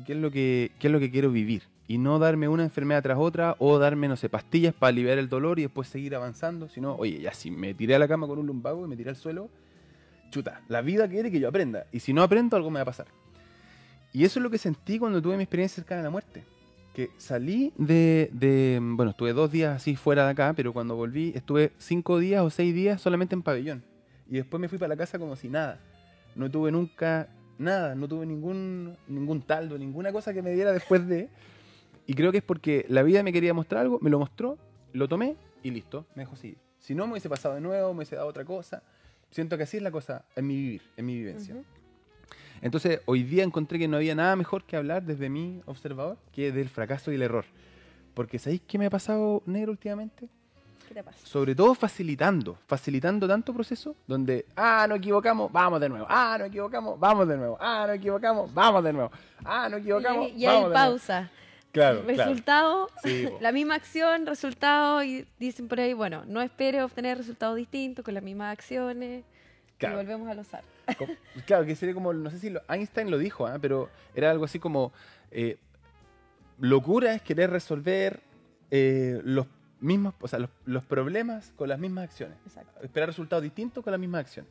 qué 0.05 0.13
es 0.13 0.19
lo 0.19 0.31
que, 0.31 0.73
qué 0.79 0.87
es 0.89 0.93
lo 0.93 1.01
que 1.01 1.11
quiero 1.11 1.31
vivir. 1.31 1.63
Y 1.87 1.97
no 1.99 2.19
darme 2.19 2.49
una 2.49 2.65
enfermedad 2.65 3.03
tras 3.03 3.17
otra 3.19 3.57
o 3.59 3.79
darme, 3.79 4.09
no 4.09 4.17
sé, 4.17 4.29
pastillas 4.29 4.75
para 4.75 4.89
aliviar 4.91 5.19
el 5.19 5.29
dolor 5.29 5.59
y 5.59 5.63
después 5.63 5.89
seguir 5.89 6.15
avanzando. 6.15 6.69
Sino, 6.69 6.95
oye, 6.97 7.21
ya 7.21 7.33
si 7.33 7.51
me 7.51 7.73
tiré 7.73 7.95
a 7.95 7.99
la 7.99 8.07
cama 8.07 8.27
con 8.27 8.39
un 8.39 8.47
lumbago 8.47 8.85
y 8.85 8.89
me 8.89 8.97
tiré 8.97 9.09
al 9.11 9.17
suelo, 9.17 9.49
chuta, 10.31 10.61
la 10.69 10.83
vida 10.83 11.09
quiere 11.09 11.31
que 11.31 11.41
yo 11.41 11.49
aprenda. 11.49 11.87
Y 11.91 12.01
si 12.01 12.13
no 12.13 12.23
aprendo, 12.23 12.57
algo 12.57 12.71
me 12.71 12.77
va 12.79 12.83
a 12.83 12.87
pasar. 12.87 13.07
Y 14.13 14.25
eso 14.25 14.39
es 14.39 14.43
lo 14.43 14.51
que 14.51 14.59
sentí 14.59 14.99
cuando 14.99 15.23
tuve 15.23 15.37
mi 15.39 15.45
experiencia 15.45 15.77
cercana 15.77 16.01
a 16.03 16.05
la 16.05 16.11
muerte. 16.11 16.45
Que 16.95 17.11
salí 17.17 17.73
de, 17.79 18.29
de- 18.33 18.79
Bueno, 18.83 19.13
estuve 19.13 19.33
dos 19.33 19.51
días 19.51 19.77
así 19.77 19.97
fuera 19.97 20.25
de 20.27 20.33
acá, 20.33 20.53
pero 20.55 20.73
cuando 20.75 20.95
volví 20.97 21.33
estuve 21.35 21.73
cinco 21.79 22.19
días 22.19 22.43
o 22.43 22.51
seis 22.51 22.75
días 22.75 23.01
solamente 23.01 23.35
en 23.35 23.43
pabellón. 23.43 23.83
Y 24.29 24.35
después 24.35 24.61
me 24.61 24.69
fui 24.69 24.77
para 24.79 24.91
la 24.91 24.97
casa 24.97 25.19
como 25.19 25.37
si 25.37 25.49
nada. 25.49 25.81
No 26.35 26.51
tuve 26.51 26.71
nunca 26.71 27.29
nada, 27.59 27.95
no 27.95 28.09
tuve 28.09 28.27
ningún, 28.27 28.97
ningún 29.09 29.43
taldo, 29.43 29.79
ninguna 29.79 30.13
cosa 30.13 30.33
que 30.33 30.43
me 30.43 30.53
diera 30.53 30.73
después 30.73 31.07
de... 31.07 31.29
Y 32.07 32.15
creo 32.15 32.33
que 32.33 32.39
es 32.39 32.45
porque 32.45 32.87
la 32.89 33.03
vida 33.03 33.23
me 33.23 33.33
quería 33.33 33.53
mostrar 33.53 33.83
algo, 33.83 33.99
me 34.01 34.09
lo 34.09 34.19
mostró, 34.19 34.57
lo 34.93 35.09
tomé 35.09 35.37
y 35.63 35.71
listo, 35.71 36.07
me 36.15 36.23
dejó 36.23 36.37
seguir. 36.37 36.57
Si 36.79 36.95
no, 36.95 37.07
me 37.07 37.13
hubiese 37.13 37.29
pasado 37.29 37.55
de 37.55 37.61
nuevo, 37.61 37.93
me 37.93 37.99
hubiese 37.99 38.17
dado 38.17 38.29
otra 38.29 38.45
cosa. 38.45 38.83
Siento 39.31 39.59
que 39.59 39.65
así 39.65 39.77
es 39.77 39.83
la 39.83 39.91
cosa 39.91 40.25
en 40.35 40.47
mi 40.47 40.57
vivir, 40.57 40.83
en 40.97 41.07
mi 41.07 41.17
vivencia. 41.17 41.57
Entonces, 42.63 43.01
hoy 43.05 43.23
día 43.25 43.45
encontré 43.45 43.79
que 43.79 43.89
no 43.89 43.99
había 43.99 44.15
nada 44.15 44.35
mejor 44.37 44.65
que 44.65 44.77
hablar 44.77 45.05
desde 45.05 45.29
mi 45.29 45.61
observador 45.67 46.17
que 46.33 46.51
del 46.51 46.69
fracaso 46.69 47.13
y 47.13 47.17
el 47.17 47.23
error. 47.23 47.45
Porque 48.15 48.39
¿sabéis 48.39 48.63
qué 48.67 48.79
me 48.79 48.87
ha 48.87 48.91
pasado, 48.91 49.43
negro, 49.47 49.73
últimamente? 49.73 50.29
¿Qué 50.89 50.95
te 50.95 51.05
pasa? 51.05 51.19
Sobre 51.27 51.55
todo 51.55 51.75
facilitando, 51.75 52.57
facilitando 52.67 53.29
tanto 53.29 53.53
proceso 53.53 53.95
donde, 54.07 54.47
ah, 54.57 54.87
no 54.89 54.95
equivocamos, 54.95 55.53
vamos 55.53 55.81
de 55.81 55.89
nuevo, 55.91 56.07
ah, 56.09 56.37
no 56.39 56.47
equivocamos, 56.47 56.99
vamos 56.99 57.29
de 57.29 57.37
nuevo, 57.37 57.59
ah, 57.61 57.85
no 57.87 57.93
equivocamos, 57.93 58.55
vamos 58.55 58.83
de 58.83 58.93
nuevo, 58.95 59.11
ah, 59.45 59.69
no 59.69 59.77
equivocamos, 59.77 60.29
Y, 60.31 60.43
y 60.43 60.47
vamos 60.47 60.47
hay 60.47 60.55
de 60.55 60.69
nuevo. 60.71 60.75
pausa. 60.75 61.31
Claro, 61.71 62.03
claro. 62.05 62.17
resultado, 62.17 62.89
Sí, 63.05 63.27
po. 63.31 63.39
la 63.43 63.53
misma 63.53 63.75
acción, 63.75 64.25
resultado, 64.27 65.03
y 65.05 65.29
dicen 65.39 65.69
por 65.69 65.79
ahí, 65.79 65.93
bueno, 65.93 66.25
no 66.27 66.41
espere 66.41 66.83
obtener 66.83 67.19
resultados 67.19 67.57
distintos 67.57 68.03
con 68.05 68.15
las 68.15 68.23
mismas 68.23 68.53
acciones. 68.55 69.25
Claro. 69.77 69.95
Y 69.95 69.99
volvemos 69.99 70.29
al 70.29 70.39
usar. 70.39 70.65
Co- 70.97 71.07
Claro, 71.47 71.67
que 71.67 71.77
sería 71.77 71.95
como, 71.95 72.13
no 72.15 72.31
sé 72.31 72.39
si 72.39 72.49
lo- 72.51 72.63
Einstein 72.71 73.11
lo 73.11 73.19
dijo, 73.19 73.47
¿ah? 73.47 73.59
pero 73.61 73.91
era 74.15 74.31
algo 74.31 74.47
así 74.47 74.59
como, 74.59 74.93
eh, 75.31 75.59
locura 76.59 77.15
es 77.15 77.23
querer 77.23 77.51
resolver 77.51 78.21
eh, 78.71 79.21
los 79.25 79.47
mismos, 79.81 80.15
o 80.21 80.29
sea, 80.29 80.39
los, 80.39 80.51
los 80.65 80.85
problemas 80.85 81.53
con 81.57 81.69
las 81.69 81.79
mismas 81.79 82.05
acciones. 82.05 82.37
Exacto. 82.47 82.83
Esperar 82.83 83.09
resultados 83.09 83.43
distintos 83.43 83.83
con 83.85 83.91
la 83.93 83.99
misma 83.99 84.19
acción. 84.19 84.47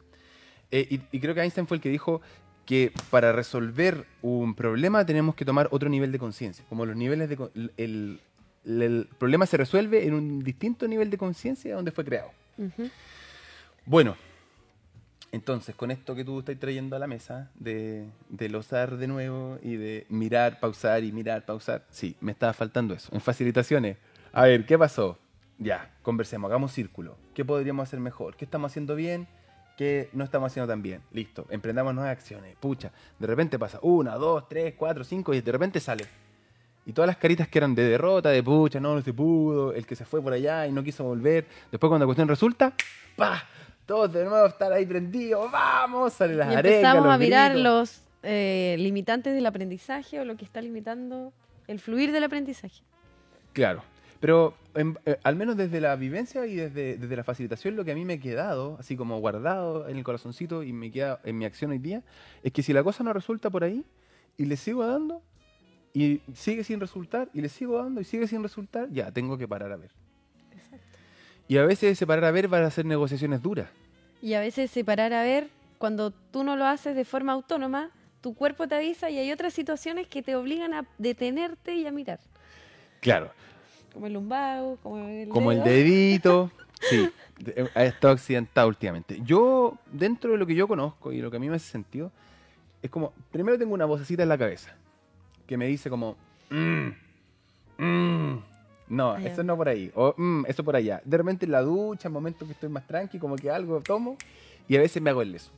Eh, 0.71 0.87
y, 0.89 1.17
y 1.17 1.19
creo 1.19 1.33
que 1.35 1.41
Einstein 1.41 1.67
fue 1.67 1.77
el 1.77 1.81
que 1.81 1.89
dijo 1.89 2.21
que 2.65 2.91
para 3.09 3.31
resolver 3.31 4.05
un 4.21 4.53
problema 4.53 5.05
tenemos 5.05 5.35
que 5.35 5.45
tomar 5.45 5.69
otro 5.71 5.87
nivel 5.89 6.11
de 6.11 6.19
conciencia. 6.19 6.65
Como 6.69 6.85
los 6.85 6.95
niveles 6.95 7.29
de... 7.29 7.37
El, 7.55 7.71
el- 7.77 8.19
el 8.65 9.07
problema 9.17 9.45
se 9.45 9.55
resuelve 9.55 10.05
en 10.05 10.13
un 10.13 10.43
distinto 10.43 10.89
nivel 10.89 11.09
de 11.09 11.17
conciencia 11.17 11.73
donde 11.73 11.91
fue 11.93 12.03
creado. 12.03 12.31
Ujú. 12.57 12.89
Bueno, 13.85 14.17
entonces 15.31 15.73
con 15.73 15.89
esto 15.89 16.15
que 16.15 16.25
tú 16.25 16.39
estás 16.39 16.59
trayendo 16.59 16.97
a 16.97 16.99
la 16.99 17.07
mesa, 17.07 17.49
de, 17.55 18.07
de 18.27 18.49
losar 18.49 18.97
de 18.97 19.07
nuevo 19.07 19.57
y 19.63 19.77
de 19.77 20.05
mirar, 20.09 20.59
pausar 20.59 21.05
y 21.05 21.13
mirar, 21.13 21.45
pausar, 21.45 21.85
sí, 21.89 22.17
me 22.19 22.33
estaba 22.33 22.51
faltando 22.51 22.93
eso. 22.93 23.07
En 23.15 23.21
facilitaciones, 23.21 23.95
a 24.33 24.43
ver, 24.43 24.65
¿qué 24.65 24.77
pasó? 24.77 25.17
Ya, 25.57 25.91
conversemos, 26.01 26.49
hagamos 26.49 26.71
círculo. 26.71 27.17
¿Qué 27.33 27.43
podríamos 27.43 27.87
hacer 27.87 27.99
mejor? 27.99 28.35
¿Qué 28.35 28.45
estamos 28.45 28.71
haciendo 28.71 28.95
bien? 28.95 29.27
¿Qué 29.77 30.09
no 30.13 30.23
estamos 30.23 30.51
haciendo 30.51 30.71
tan 30.71 30.81
bien? 30.81 31.01
Listo, 31.11 31.45
emprendamos 31.49 31.93
nuevas 31.93 32.11
acciones. 32.11 32.55
Pucha, 32.59 32.91
de 33.19 33.27
repente 33.27 33.59
pasa 33.59 33.79
una, 33.81 34.15
dos, 34.15 34.47
tres, 34.49 34.73
cuatro, 34.77 35.03
cinco 35.03 35.33
y 35.33 35.41
de 35.41 35.51
repente 35.51 35.79
sale. 35.79 36.05
Y 36.85 36.93
todas 36.93 37.07
las 37.07 37.17
caritas 37.17 37.47
que 37.47 37.59
eran 37.59 37.75
de 37.75 37.83
derrota, 37.83 38.29
de 38.29 38.41
pucha, 38.41 38.79
no, 38.79 38.95
no 38.95 39.01
se 39.01 39.13
pudo, 39.13 39.73
el 39.73 39.85
que 39.85 39.95
se 39.95 40.05
fue 40.05 40.21
por 40.21 40.33
allá 40.33 40.65
y 40.67 40.71
no 40.71 40.83
quiso 40.83 41.03
volver. 41.03 41.45
Después 41.69 41.89
cuando 41.89 42.05
la 42.05 42.07
cuestión 42.07 42.27
resulta, 42.27 42.73
¡pa! 43.15 43.43
Todos 43.85 44.13
de 44.13 44.25
nuevo 44.25 44.47
estar 44.47 44.71
ahí 44.71 44.85
prendidos, 44.85 45.51
¡vamos! 45.51 46.13
Salen 46.13 46.37
las 46.37 46.51
Y 46.51 46.55
empezamos 46.55 47.07
a 47.07 47.17
mirar 47.17 47.53
gritos. 47.53 47.71
los 47.71 48.01
eh, 48.23 48.75
limitantes 48.79 49.33
del 49.33 49.45
aprendizaje 49.45 50.19
o 50.19 50.25
lo 50.25 50.37
que 50.37 50.45
está 50.45 50.61
limitando 50.61 51.33
el 51.67 51.79
fluir 51.79 52.11
del 52.11 52.23
aprendizaje. 52.23 52.81
Claro. 53.53 53.83
Pero 54.19 54.55
en- 54.73 54.97
eh, 55.05 55.17
al 55.23 55.35
menos 55.35 55.57
desde 55.57 55.79
la 55.79 55.95
vivencia 55.95 56.45
y 56.47 56.55
desde, 56.55 56.97
desde 56.97 57.15
la 57.15 57.23
facilitación, 57.23 57.75
lo 57.75 57.85
que 57.85 57.91
a 57.91 57.95
mí 57.95 58.03
me 58.05 58.13
ha 58.13 58.19
quedado, 58.19 58.77
así 58.79 58.95
como 58.95 59.19
guardado 59.19 59.87
en 59.87 59.97
el 59.97 60.03
corazoncito 60.03 60.63
y 60.63 60.73
me 60.73 60.91
queda 60.91 61.19
en 61.23 61.37
mi 61.37 61.45
acción 61.45 61.71
hoy 61.71 61.77
día, 61.79 62.03
es 62.43 62.51
que 62.51 62.63
si 62.63 62.73
la 62.73 62.83
cosa 62.83 63.03
no 63.03 63.13
resulta 63.13 63.49
por 63.49 63.63
ahí 63.63 63.83
y 64.37 64.45
le 64.45 64.57
sigo 64.57 64.85
dando 64.85 65.21
y 65.93 66.21
sigue 66.33 66.63
sin 66.63 66.79
resultar 66.79 67.29
y 67.33 67.41
le 67.41 67.49
sigo 67.49 67.77
dando 67.77 68.01
y 68.01 68.03
sigue 68.03 68.27
sin 68.27 68.41
resultar, 68.43 68.89
ya 68.91 69.11
tengo 69.11 69.37
que 69.37 69.47
parar 69.47 69.71
a 69.71 69.77
ver. 69.77 69.91
Y 71.47 71.57
a 71.57 71.65
veces 71.65 71.93
ese 71.93 72.05
parar 72.05 72.25
a 72.25 72.31
ver 72.31 72.51
va 72.51 72.65
a 72.65 72.71
ser 72.71 72.85
negociaciones 72.85 73.41
duras. 73.41 73.69
Y 74.21 74.33
a 74.33 74.39
veces 74.41 74.69
separar 74.71 75.13
a 75.13 75.23
ver, 75.23 75.47
cuando 75.77 76.11
tú 76.11 76.43
no 76.43 76.55
lo 76.55 76.65
haces 76.65 76.95
de 76.95 77.05
forma 77.05 77.33
autónoma, 77.33 77.91
tu 78.21 78.33
cuerpo 78.33 78.67
te 78.67 78.75
avisa 78.75 79.09
y 79.09 79.19
hay 79.19 79.31
otras 79.31 79.53
situaciones 79.53 80.07
que 80.07 80.21
te 80.23 80.35
obligan 80.35 80.73
a 80.73 80.85
detenerte 80.97 81.75
y 81.75 81.85
a 81.85 81.91
mirar. 81.91 82.19
Claro. 82.99 83.31
Como 83.97 84.05
el 84.05 84.13
lumbago, 84.13 84.77
como 84.83 84.99
el 85.07 85.27
Como 85.29 85.51
el 85.51 85.63
dedito. 85.63 86.51
Sí, 86.79 87.09
ha 87.73 87.83
estado 87.85 88.13
accidentado 88.13 88.67
últimamente. 88.67 89.19
Yo, 89.25 89.79
dentro 89.91 90.31
de 90.33 90.37
lo 90.37 90.45
que 90.45 90.53
yo 90.53 90.67
conozco 90.67 91.11
y 91.11 91.19
lo 91.19 91.31
que 91.31 91.37
a 91.37 91.39
mí 91.39 91.49
me 91.49 91.55
hace 91.55 91.71
sentido, 91.71 92.11
es 92.83 92.91
como, 92.91 93.11
primero 93.31 93.57
tengo 93.57 93.73
una 93.73 93.85
vocecita 93.85 94.21
en 94.21 94.29
la 94.29 94.37
cabeza 94.37 94.75
que 95.47 95.57
me 95.57 95.65
dice 95.65 95.89
como, 95.89 96.15
"Mm, 96.51 96.89
mm". 97.79 98.43
no, 98.89 99.13
Ah, 99.13 99.19
ya. 99.19 99.27
eso 99.29 99.43
no 99.43 99.57
por 99.57 99.67
ahí, 99.69 99.91
o 99.95 100.13
"Mm, 100.15 100.45
eso 100.47 100.63
por 100.63 100.75
allá. 100.75 101.01
De 101.03 101.17
repente 101.17 101.45
en 101.47 101.51
la 101.53 101.61
ducha, 101.63 102.09
en 102.09 102.13
momentos 102.13 102.47
que 102.47 102.53
estoy 102.53 102.69
más 102.69 102.85
tranqui, 102.85 103.17
como 103.17 103.35
que 103.35 103.49
algo 103.49 103.81
tomo 103.81 104.15
y 104.67 104.75
a 104.75 104.79
veces 104.81 105.01
me 105.01 105.09
hago 105.09 105.23
el 105.23 105.31
leso. 105.31 105.51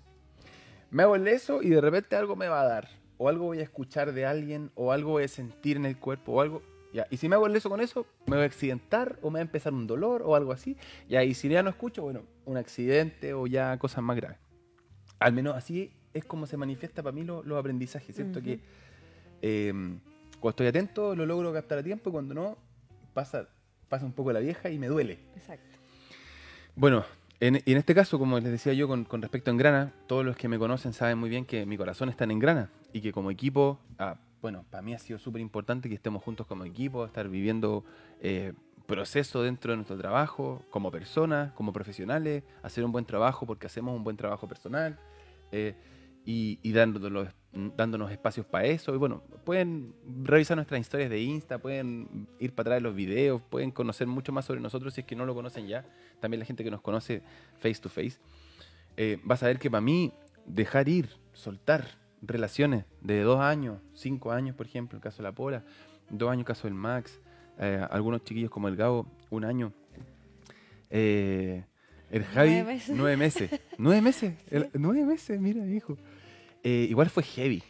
Me 0.92 1.04
hago 1.04 1.18
el 1.18 1.26
leso 1.26 1.62
y 1.62 1.68
de 1.68 1.82
repente 1.82 2.16
algo 2.16 2.38
me 2.38 2.48
va 2.48 2.62
a 2.62 2.66
dar. 2.66 2.88
o 3.22 3.28
algo 3.28 3.48
voy 3.48 3.60
a 3.60 3.64
escuchar 3.64 4.14
de 4.14 4.26
alguien, 4.26 4.72
o 4.76 4.94
algo 4.94 5.12
voy 5.12 5.26
a 5.26 5.28
sentir 5.28 5.76
en 5.76 5.86
el 5.86 5.98
cuerpo, 5.98 6.32
o 6.32 6.40
algo. 6.42 6.62
Ya. 6.94 7.06
Y 7.10 7.18
si 7.18 7.30
me 7.30 7.36
hago 7.36 7.46
el 7.48 7.56
eso 7.56 7.70
con 7.70 7.82
eso, 7.82 8.06
me 8.26 8.36
voy 8.36 8.44
a 8.44 8.48
accidentar, 8.48 9.20
o 9.22 9.30
me 9.30 9.36
va 9.36 9.40
a 9.40 9.42
empezar 9.44 9.74
un 9.74 9.86
dolor, 9.88 10.24
o 10.26 10.36
algo 10.36 10.52
así. 10.52 10.76
Ya. 11.08 11.24
Y 11.24 11.34
si 11.34 11.48
ya 11.50 11.62
no 11.64 11.70
escucho, 11.70 12.02
bueno, 12.02 12.24
un 12.46 12.58
accidente 12.58 13.34
o 13.34 13.46
ya 13.48 13.78
cosas 13.78 14.04
más 14.04 14.16
graves. 14.16 14.38
Al 15.20 15.34
menos 15.34 15.56
así 15.56 15.92
es 16.14 16.26
como 16.26 16.48
se 16.48 16.58
manifiesta 16.58 17.04
para 17.04 17.14
mí 17.14 17.24
lo- 17.24 17.44
los 17.44 17.58
aprendizajes. 17.60 18.16
Siento 18.16 18.40
Ujú. 18.40 18.46
que 18.48 18.60
eh, 19.42 19.72
cuando 20.40 20.50
estoy 20.50 20.68
atento 20.68 21.16
lo 21.16 21.26
logro 21.26 21.54
captar 21.54 21.78
a 21.78 21.84
tiempo 21.84 22.10
y 22.10 22.14
cuando 22.14 22.34
no, 22.34 22.58
pasa, 23.14 23.48
pasa 23.90 24.06
un 24.06 24.14
poco 24.14 24.32
la 24.34 24.40
vieja 24.40 24.70
y 24.70 24.80
me 24.80 24.88
duele. 24.88 25.20
Exacto. 25.36 25.78
Bueno, 26.76 27.04
en, 27.40 27.58
y 27.66 27.72
en 27.74 27.78
este 27.78 27.94
caso, 27.94 28.18
como 28.18 28.40
les 28.40 28.50
decía 28.52 28.74
yo 28.74 28.88
con, 28.88 29.04
con 29.06 29.22
respecto 29.22 29.52
a 29.52 29.54
Engrana, 29.54 29.94
todos 30.08 30.26
los 30.26 30.36
que 30.36 30.48
me 30.48 30.58
conocen 30.58 30.94
saben 30.94 31.18
muy 31.18 31.30
bien 31.30 31.46
que 31.46 31.66
mi 31.66 31.78
corazón 31.78 32.10
está 32.10 32.24
en 32.24 32.32
Engrana 32.32 32.70
y 32.94 33.02
que 33.02 33.12
como 33.12 33.32
equipo, 33.32 33.80
ah, 33.98 34.18
bueno, 34.42 34.66
para 34.70 34.82
mí 34.82 34.94
ha 34.94 35.00
sido 35.00 35.20
súper 35.20 35.42
importante 35.42 35.90
que 35.90 35.96
estemos 35.96 36.24
juntos 36.24 36.48
como 36.48 36.66
equipo, 36.66 37.06
estar 37.06 37.28
viviendo 37.30 37.84
eh, 38.22 38.54
proceso 38.90 39.44
dentro 39.44 39.72
de 39.72 39.78
nuestro 39.78 39.98
trabajo, 39.98 40.66
como 40.70 40.92
personas, 40.92 41.52
como 41.54 41.72
profesionales, 41.72 42.44
hacer 42.64 42.84
un 42.84 42.92
buen 42.92 43.06
trabajo 43.06 43.46
porque 43.46 43.68
hacemos 43.68 43.96
un 43.96 44.04
buen 44.04 44.18
trabajo 44.18 44.48
personal 44.48 44.98
eh, 45.52 45.76
y, 46.26 46.60
y 46.64 46.72
dándonos, 46.72 47.30
dándonos 47.54 48.12
espacios 48.12 48.46
para 48.46 48.66
eso. 48.66 48.94
Y 48.96 48.98
bueno, 48.98 49.22
pueden 49.46 49.94
revisar 50.24 50.58
nuestras 50.58 50.82
historias 50.82 51.10
de 51.10 51.22
Insta, 51.22 51.60
pueden 51.60 52.28
ir 52.40 52.54
para 52.54 52.70
atrás 52.70 52.78
de 52.78 52.82
los 52.82 52.96
videos, 52.96 53.42
pueden 53.44 53.72
conocer 53.72 54.08
mucho 54.08 54.32
más 54.32 54.46
sobre 54.46 54.60
nosotros 54.60 54.94
si 54.94 55.02
es 55.02 55.08
que 55.08 55.16
no 55.16 55.26
lo 55.26 55.36
conocen 55.36 55.68
ya. 55.68 55.86
También 56.20 56.40
la 56.40 56.46
gente 56.46 56.64
que 56.64 56.72
nos 56.72 56.82
conoce 56.82 57.22
face 57.58 57.80
to 57.82 57.90
face. 57.90 58.18
Eh, 58.98 59.20
vas 59.24 59.44
a 59.44 59.48
ver 59.48 59.60
que 59.60 59.70
para 59.70 59.82
mí 59.82 60.12
dejar 60.46 60.90
ir, 60.90 61.10
soltar 61.34 61.99
relaciones 62.22 62.86
de 63.02 63.22
dos 63.22 63.40
años, 63.40 63.80
cinco 63.94 64.32
años, 64.32 64.56
por 64.56 64.66
ejemplo, 64.66 64.98
el 64.98 65.02
caso 65.04 65.18
de 65.18 65.24
la 65.24 65.32
Pola, 65.34 65.64
dos 66.10 66.30
años, 66.30 66.42
el 66.42 66.46
caso 66.46 66.68
del 66.68 66.74
Max, 66.76 67.20
eh, 67.60 67.86
algunos 67.92 68.24
chiquillos 68.24 68.50
como 68.52 68.68
el 68.68 68.76
Gabo, 68.76 69.06
un 69.30 69.46
año. 69.46 69.74
Eh, 70.90 71.64
el 72.12 72.24
Javi, 72.24 72.50
Nueve 72.50 72.64
meses. 72.74 72.96
nueve 72.96 73.18
meses. 73.18 73.62
Nueve 73.78 74.02
meses, 74.02 74.34
el- 74.52 74.70
nueve 74.74 75.06
meses, 75.06 75.40
mira, 75.40 75.66
hijo. 75.68 75.98
Eh, 76.64 76.88
igual 76.90 77.10
fue 77.10 77.24
heavy. 77.24 77.64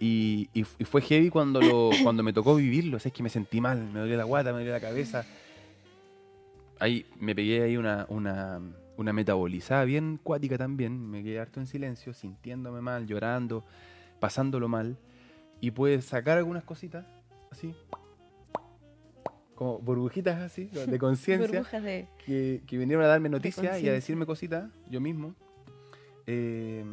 Y, 0.00 0.48
y 0.52 0.62
f- 0.62 0.76
y 0.78 0.84
fue 0.84 1.00
heavy 1.02 1.30
cuando, 1.30 1.60
lo, 1.60 1.90
cuando 2.02 2.22
me 2.22 2.32
tocó 2.32 2.54
vivirlo. 2.54 2.96
O 2.96 3.00
sea, 3.00 3.10
es 3.10 3.14
que 3.14 3.22
me 3.22 3.28
sentí 3.30 3.60
mal, 3.60 3.82
me 3.92 4.00
dolía 4.00 4.16
la 4.16 4.24
guata, 4.24 4.52
me 4.52 4.58
dolía 4.58 4.72
la 4.74 4.80
cabeza. 4.80 5.24
Ahí 6.78 7.06
me 7.18 7.34
pegué 7.34 7.62
ahí 7.62 7.76
una, 7.76 8.06
una, 8.08 8.60
una 8.96 9.12
metabolizada 9.12 9.84
bien 9.84 10.18
cuática 10.22 10.58
también. 10.58 11.10
Me 11.10 11.22
quedé 11.22 11.40
harto 11.40 11.60
en 11.60 11.66
silencio, 11.66 12.12
sintiéndome 12.12 12.80
mal, 12.80 13.06
llorando, 13.06 13.64
pasándolo 14.20 14.68
mal. 14.68 14.96
Y 15.60 15.70
pude 15.70 16.00
sacar 16.02 16.38
algunas 16.38 16.64
cositas, 16.64 17.06
así. 17.50 17.74
Como 19.54 19.78
burbujitas 19.78 20.40
así, 20.40 20.66
de 20.66 20.98
conciencia 20.98 21.80
de. 21.80 22.08
que, 22.24 22.62
que 22.66 22.76
vinieron 22.76 23.04
a 23.04 23.08
darme 23.08 23.28
noticias 23.28 23.80
y 23.80 23.88
a 23.88 23.92
decirme 23.92 24.26
cositas, 24.26 24.68
yo 24.90 25.00
mismo, 25.00 25.34
eh, 26.26 26.84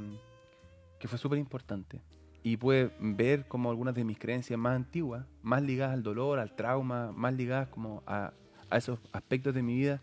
que 0.99 1.07
fue 1.07 1.17
súper 1.17 1.39
importante. 1.39 2.01
Y 2.43 2.57
pude 2.57 2.91
ver 2.99 3.47
como 3.47 3.69
algunas 3.69 3.93
de 3.93 4.03
mis 4.03 4.17
creencias 4.17 4.57
más 4.57 4.75
antiguas, 4.75 5.25
más 5.43 5.61
ligadas 5.61 5.93
al 5.93 6.01
dolor, 6.01 6.39
al 6.39 6.55
trauma, 6.55 7.11
más 7.11 7.33
ligadas 7.35 7.67
como 7.67 8.01
a, 8.07 8.33
a 8.69 8.77
esos 8.77 8.99
aspectos 9.11 9.53
de 9.53 9.61
mi 9.61 9.75
vida 9.75 10.01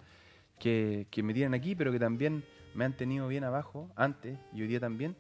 que, 0.59 1.07
me 1.23 1.35
tienen 1.35 1.55
aquí, 1.55 1.75
pero 1.75 1.92
que 1.92 1.99
también 1.99 2.44
me 2.75 2.85
han 2.85 2.97
tenido 2.97 3.29
bien 3.29 3.44
abajo 3.44 3.90
antes 3.97 4.38
y 4.53 4.62
hoy 4.62 4.68
día 4.68 4.81
también. 4.81 5.16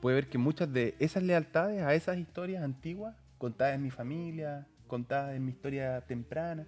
Puede 0.00 0.14
ver 0.14 0.28
que 0.28 0.38
muchas 0.38 0.72
de 0.72 0.94
esas 0.98 1.22
lealtades 1.22 1.82
a 1.82 1.94
esas 1.94 2.18
historias 2.18 2.62
antiguas, 2.62 3.16
contadas 3.36 3.74
en 3.74 3.82
mi 3.82 3.90
familia, 3.90 4.66
contadas 4.86 5.34
en 5.34 5.44
mi 5.44 5.50
historia 5.50 6.00
temprana, 6.02 6.66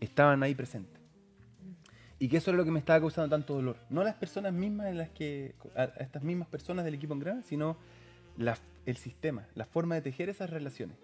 estaban 0.00 0.42
ahí 0.42 0.54
presentes. 0.54 1.00
Y 2.18 2.28
que 2.28 2.38
eso 2.38 2.50
era 2.50 2.56
lo 2.56 2.64
que 2.64 2.70
me 2.70 2.78
estaba 2.78 3.00
causando 3.00 3.28
tanto 3.28 3.54
dolor. 3.54 3.76
No 3.90 4.02
las 4.02 4.14
personas 4.14 4.52
mismas 4.52 4.86
en 4.86 4.98
las 4.98 5.10
que. 5.10 5.54
a, 5.74 5.84
estas 5.98 6.22
mismas 6.22 6.48
personas 6.48 6.84
del 6.84 6.94
equipo 6.94 7.12
en 7.12 7.20
gran, 7.20 7.44
sino 7.44 7.76
el 8.86 8.96
sistema, 8.96 9.46
la 9.54 9.66
forma 9.66 9.96
de 9.96 10.02
tejer 10.02 10.28
esas 10.28 10.50
relaciones. 10.50 10.96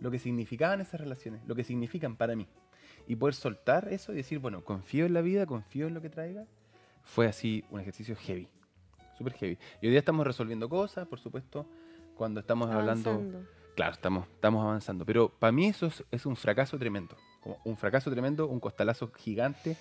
Lo 0.00 0.10
que 0.10 0.18
significaban 0.18 0.80
esas 0.80 1.00
relaciones, 1.00 1.42
lo 1.46 1.54
que 1.54 1.64
significan 1.64 2.16
para 2.16 2.34
mí. 2.36 2.46
Y 3.06 3.16
poder 3.16 3.34
soltar 3.34 3.88
eso 3.90 4.12
y 4.12 4.16
decir, 4.16 4.38
bueno, 4.38 4.62
confío 4.64 5.06
en 5.06 5.14
la 5.14 5.20
vida, 5.20 5.46
confío 5.46 5.86
en 5.88 5.94
lo 5.94 6.00
que 6.02 6.10
traiga, 6.10 6.44
fue 7.02 7.26
así 7.26 7.64
un 7.70 7.80
ejercicio 7.80 8.14
heavy. 8.16 8.48
Súper 9.18 9.32
heavy. 9.34 9.58
Y 9.82 9.86
hoy 9.86 9.90
día 9.90 9.98
estamos 9.98 10.26
resolviendo 10.26 10.68
cosas, 10.68 11.06
por 11.08 11.18
supuesto, 11.18 11.66
cuando 12.16 12.40
estamos 12.40 12.70
hablando. 12.70 13.10
avanzando. 13.10 13.44
Claro, 13.74 13.92
estamos, 13.92 14.26
estamos 14.28 14.62
avanzando. 14.64 15.04
Pero 15.04 15.28
para 15.28 15.52
mí 15.52 15.66
eso 15.66 15.86
es, 15.86 16.04
es 16.10 16.26
un 16.26 16.36
fracaso 16.36 16.78
tremendo. 16.78 17.16
Como 17.42 17.58
un 17.64 17.76
fracaso 17.76 18.10
tremendo, 18.10 18.46
un 18.46 18.60
costalazo 18.60 19.10
gigante, 19.12 19.76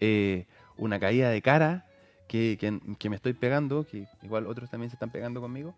eh, 0.00 0.46
una 0.76 0.98
caída 0.98 1.30
de 1.30 1.40
cara 1.42 1.86
que, 2.28 2.56
que- 2.58 2.80
que 2.98 3.10
me 3.10 3.16
estoy 3.16 3.34
pegando, 3.34 3.84
que 3.86 4.06
igual 4.22 4.46
otros 4.46 4.70
también 4.70 4.90
se 4.90 4.96
están 4.96 5.10
pegando 5.10 5.40
conmigo. 5.40 5.74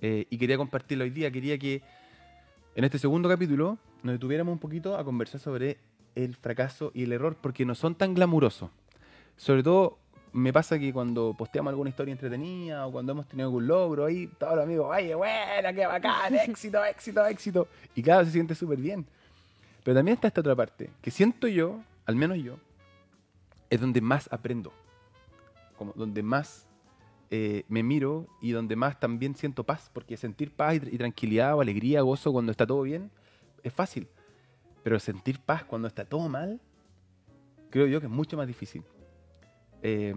eh, 0.00 0.26
y 0.28 0.36
quería 0.38 0.56
compartirlo 0.58 1.04
hoy 1.04 1.10
día. 1.10 1.30
Quería 1.30 1.56
que 1.58 1.80
en 2.74 2.84
este 2.84 2.98
segundo 2.98 3.28
capítulo 3.28 3.78
nos 4.02 4.12
detuviéramos 4.14 4.52
un 4.52 4.58
poquito 4.58 4.96
a 4.98 5.04
conversar 5.04 5.40
sobre 5.40 5.78
el 6.14 6.36
fracaso 6.36 6.90
y 6.94 7.04
el 7.04 7.12
error, 7.12 7.36
porque 7.40 7.64
no 7.64 7.74
son 7.74 7.94
tan 7.94 8.14
glamurosos. 8.14 8.70
Sobre 9.36 9.62
todo 9.62 9.98
me 10.34 10.52
pasa 10.52 10.78
que 10.78 10.92
cuando 10.92 11.32
posteamos 11.36 11.70
alguna 11.70 11.90
historia 11.90 12.12
entretenida 12.12 12.86
o 12.86 12.92
cuando 12.92 13.12
hemos 13.12 13.26
tenido 13.26 13.48
algún 13.48 13.68
logro, 13.68 14.06
ahí 14.06 14.26
todos 14.38 14.56
los 14.56 14.64
amigos, 14.64 14.88
¡ay, 14.92 15.14
buena, 15.14 15.72
qué 15.72 15.86
bacán! 15.86 16.34
¡Éxito, 16.48 16.84
éxito, 16.84 17.24
éxito! 17.24 17.68
Y 17.94 18.02
claro, 18.02 18.24
se 18.24 18.32
siente 18.32 18.54
súper 18.54 18.78
bien. 18.78 19.06
Pero 19.84 19.96
también 19.96 20.16
está 20.16 20.28
esta 20.28 20.40
otra 20.40 20.56
parte, 20.56 20.90
que 21.00 21.10
siento 21.10 21.46
yo, 21.46 21.80
al 22.06 22.16
menos 22.16 22.38
yo, 22.38 22.56
es 23.70 23.80
donde 23.80 24.00
más 24.00 24.28
aprendo. 24.32 24.72
Como 25.78 25.92
donde 25.94 26.22
más 26.22 26.66
eh, 27.30 27.64
me 27.68 27.82
miro 27.82 28.26
y 28.40 28.50
donde 28.50 28.74
más 28.74 28.98
también 28.98 29.36
siento 29.36 29.62
paz, 29.62 29.90
porque 29.92 30.16
sentir 30.16 30.50
paz 30.50 30.74
y, 30.74 30.94
y 30.94 30.98
tranquilidad 30.98 31.54
o 31.54 31.60
alegría, 31.60 32.00
gozo 32.00 32.32
cuando 32.32 32.50
está 32.50 32.66
todo 32.66 32.82
bien, 32.82 33.10
es 33.62 33.72
fácil. 33.72 34.08
Pero 34.84 35.00
sentir 35.00 35.40
paz 35.40 35.64
cuando 35.64 35.88
está 35.88 36.04
todo 36.04 36.28
mal, 36.28 36.60
creo 37.70 37.88
yo 37.88 37.98
que 37.98 38.06
es 38.06 38.12
mucho 38.12 38.36
más 38.36 38.46
difícil. 38.46 38.84
Eh, 39.82 40.14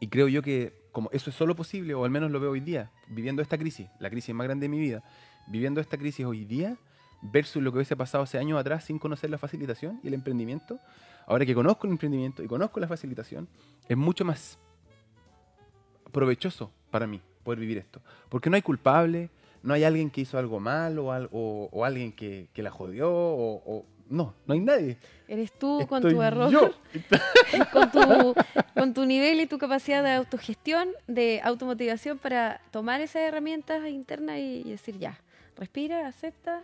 y 0.00 0.08
creo 0.08 0.28
yo 0.28 0.42
que 0.42 0.74
como 0.92 1.10
eso 1.12 1.30
es 1.30 1.36
solo 1.36 1.56
posible, 1.56 1.94
o 1.94 2.04
al 2.04 2.10
menos 2.10 2.30
lo 2.30 2.38
veo 2.38 2.50
hoy 2.50 2.60
día, 2.60 2.90
viviendo 3.08 3.40
esta 3.40 3.56
crisis, 3.58 3.88
la 3.98 4.10
crisis 4.10 4.34
más 4.34 4.46
grande 4.46 4.64
de 4.64 4.68
mi 4.68 4.78
vida, 4.78 5.02
viviendo 5.46 5.80
esta 5.80 5.96
crisis 5.96 6.24
hoy 6.24 6.44
día, 6.44 6.76
versus 7.20 7.62
lo 7.62 7.72
que 7.72 7.78
hubiese 7.78 7.96
pasado 7.96 8.22
hace 8.22 8.38
años 8.38 8.60
atrás 8.60 8.84
sin 8.84 8.98
conocer 8.98 9.30
la 9.30 9.38
facilitación 9.38 9.98
y 10.02 10.08
el 10.08 10.14
emprendimiento, 10.14 10.78
ahora 11.26 11.46
que 11.46 11.54
conozco 11.54 11.86
el 11.86 11.94
emprendimiento 11.94 12.42
y 12.42 12.46
conozco 12.46 12.80
la 12.80 12.86
facilitación, 12.86 13.48
es 13.88 13.96
mucho 13.96 14.24
más 14.24 14.58
provechoso 16.12 16.70
para 16.90 17.06
mí 17.06 17.20
poder 17.42 17.58
vivir 17.58 17.78
esto. 17.78 18.00
Porque 18.28 18.48
no 18.48 18.56
hay 18.56 18.62
culpable, 18.62 19.30
no 19.64 19.74
hay 19.74 19.82
alguien 19.82 20.10
que 20.10 20.20
hizo 20.20 20.38
algo 20.38 20.60
mal 20.60 20.98
o, 21.00 21.10
al- 21.10 21.28
o- 21.32 21.68
o 21.72 21.84
alguien 21.84 22.12
que, 22.12 22.46
que 22.52 22.62
la 22.62 22.70
jodió, 22.70 23.10
o, 23.12 23.62
o- 23.66 23.84
no, 24.08 24.34
no 24.46 24.54
hay 24.54 24.60
nadie. 24.60 24.96
Eres 25.26 25.50
tú 25.58 25.86
con 25.88 26.02
tu 26.02 26.22
error, 26.22 26.50
yo. 26.52 26.70
con 27.72 27.90
tu, 27.90 28.34
con 28.74 28.94
tu 28.94 29.06
nivel 29.06 29.40
y 29.40 29.46
tu 29.46 29.58
capacidad 29.58 30.04
de 30.04 30.12
autogestión, 30.12 30.90
de 31.08 31.40
automotivación 31.42 32.18
para 32.18 32.60
tomar 32.70 33.00
esas 33.00 33.22
herramientas 33.22 33.88
internas 33.88 34.38
y, 34.38 34.62
y 34.64 34.70
decir 34.70 34.98
ya, 34.98 35.18
respira, 35.56 36.06
acepta, 36.06 36.60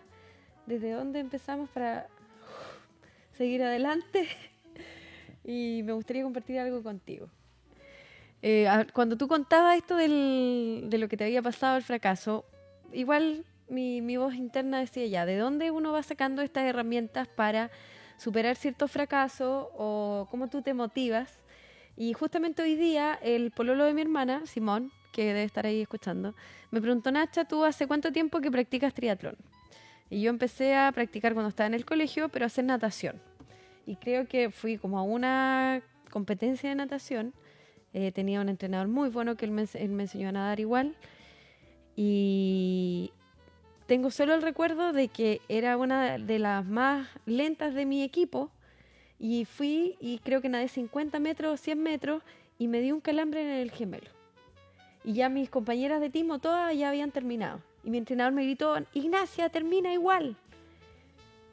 desde 0.67 0.93
dónde 0.93 1.19
empezamos 1.21 1.69
para 1.71 2.07
seguir 3.37 3.63
adelante. 3.63 4.29
Y 5.43 5.81
me 5.85 5.93
gustaría 5.95 6.23
compartir 6.23 6.59
algo 6.59 6.83
contigo. 6.83 7.27
Eh, 8.43 8.69
cuando 8.93 9.17
tú 9.17 9.27
contabas 9.27 9.79
esto 9.79 9.97
del- 9.97 10.85
de 10.91 10.99
lo 10.99 11.09
que 11.09 11.17
te 11.17 11.25
había 11.25 11.41
pasado 11.41 11.79
el 11.79 11.83
fracaso, 11.83 12.45
igual 12.92 13.44
mi, 13.68 14.00
mi 14.00 14.16
voz 14.16 14.35
interna 14.35 14.81
decía 14.81 15.07
ya, 15.07 15.26
¿de 15.26 15.37
dónde 15.37 15.70
uno 15.70 15.92
va 15.92 16.03
sacando 16.03 16.42
estas 16.42 16.64
herramientas 16.64 17.29
para 17.29 17.70
superar 18.16 18.57
ciertos 18.57 18.90
fracasos 18.90 19.68
o 19.74 20.26
cómo 20.31 20.48
tú 20.48 20.62
te 20.62 20.74
motivas? 20.74 21.38
Y 21.96 22.12
justamente 22.12 22.62
hoy 22.62 22.76
día 22.76 23.18
el 23.22 23.50
pololo 23.50 23.85
de 23.85 23.94
mi 23.94 24.00
hermana, 24.00 24.46
Simón, 24.46 24.90
que 25.12 25.24
debe 25.26 25.44
estar 25.44 25.66
ahí 25.66 25.83
escuchando, 25.83 26.35
me 26.70 26.81
preguntó, 26.81 27.11
Nacha, 27.11 27.44
¿tú 27.44 27.64
hace 27.64 27.87
cuánto 27.87 28.12
tiempo 28.12 28.40
que 28.40 28.50
practicas 28.50 28.94
triatlón? 28.94 29.37
Y 30.09 30.22
yo 30.22 30.31
empecé 30.31 30.74
a 30.74 30.90
practicar 30.92 31.35
cuando 31.35 31.50
estaba 31.50 31.66
en 31.68 31.74
el 31.74 31.85
colegio, 31.85 32.29
pero 32.29 32.44
a 32.44 32.46
hacer 32.46 32.64
natación. 32.64 33.20
Y 33.87 33.96
creo 33.96 34.26
que 34.26 34.50
fui 34.50 34.76
como 34.76 34.98
a 34.98 35.03
una 35.03 35.83
competencia 36.11 36.68
de 36.68 36.74
natación. 36.74 37.33
Eh, 37.92 38.12
tenía 38.12 38.40
un 38.40 38.48
entrenador 38.48 38.88
muy 38.88 39.09
bueno 39.09 39.37
que 39.37 39.44
él 39.44 39.50
me, 39.53 39.66
él 39.74 39.90
me 39.90 40.05
enseñó 40.05 40.29
a 40.29 40.33
nadar 40.33 40.59
igual. 40.59 40.96
Y 42.03 43.13
tengo 43.85 44.11
solo 44.11 44.33
el 44.33 44.41
recuerdo 44.41 44.95
de 44.95 45.09
que 45.09 45.43
era 45.51 45.77
una 45.77 46.17
de 46.17 46.39
las 46.39 46.65
más 46.65 47.07
lentas 47.27 47.75
de 47.75 47.85
mi 47.85 48.03
equipo. 48.03 48.51
Y 49.19 49.45
fui 49.45 49.99
y 50.01 50.19
creo 50.21 50.41
que 50.41 50.49
nadé 50.49 50.69
50 50.69 51.21
metros, 51.21 51.61
100 51.61 51.79
metros 51.83 52.23
y 52.57 52.69
me 52.69 52.81
di 52.81 52.91
un 52.91 53.03
calambre 53.03 53.43
en 53.43 53.51
el 53.51 53.71
gemelo. 53.71 54.11
Y 55.05 55.13
ya 55.13 55.29
mis 55.29 55.51
compañeras 55.51 56.01
de 56.01 56.09
timo 56.09 56.39
todas 56.39 56.75
ya 56.75 56.89
habían 56.89 57.11
terminado. 57.11 57.61
Y 57.85 57.91
mi 57.91 57.99
entrenador 57.99 58.33
me 58.33 58.45
gritó, 58.45 58.75
Ignacia, 58.95 59.51
termina 59.51 59.93
igual. 59.93 60.39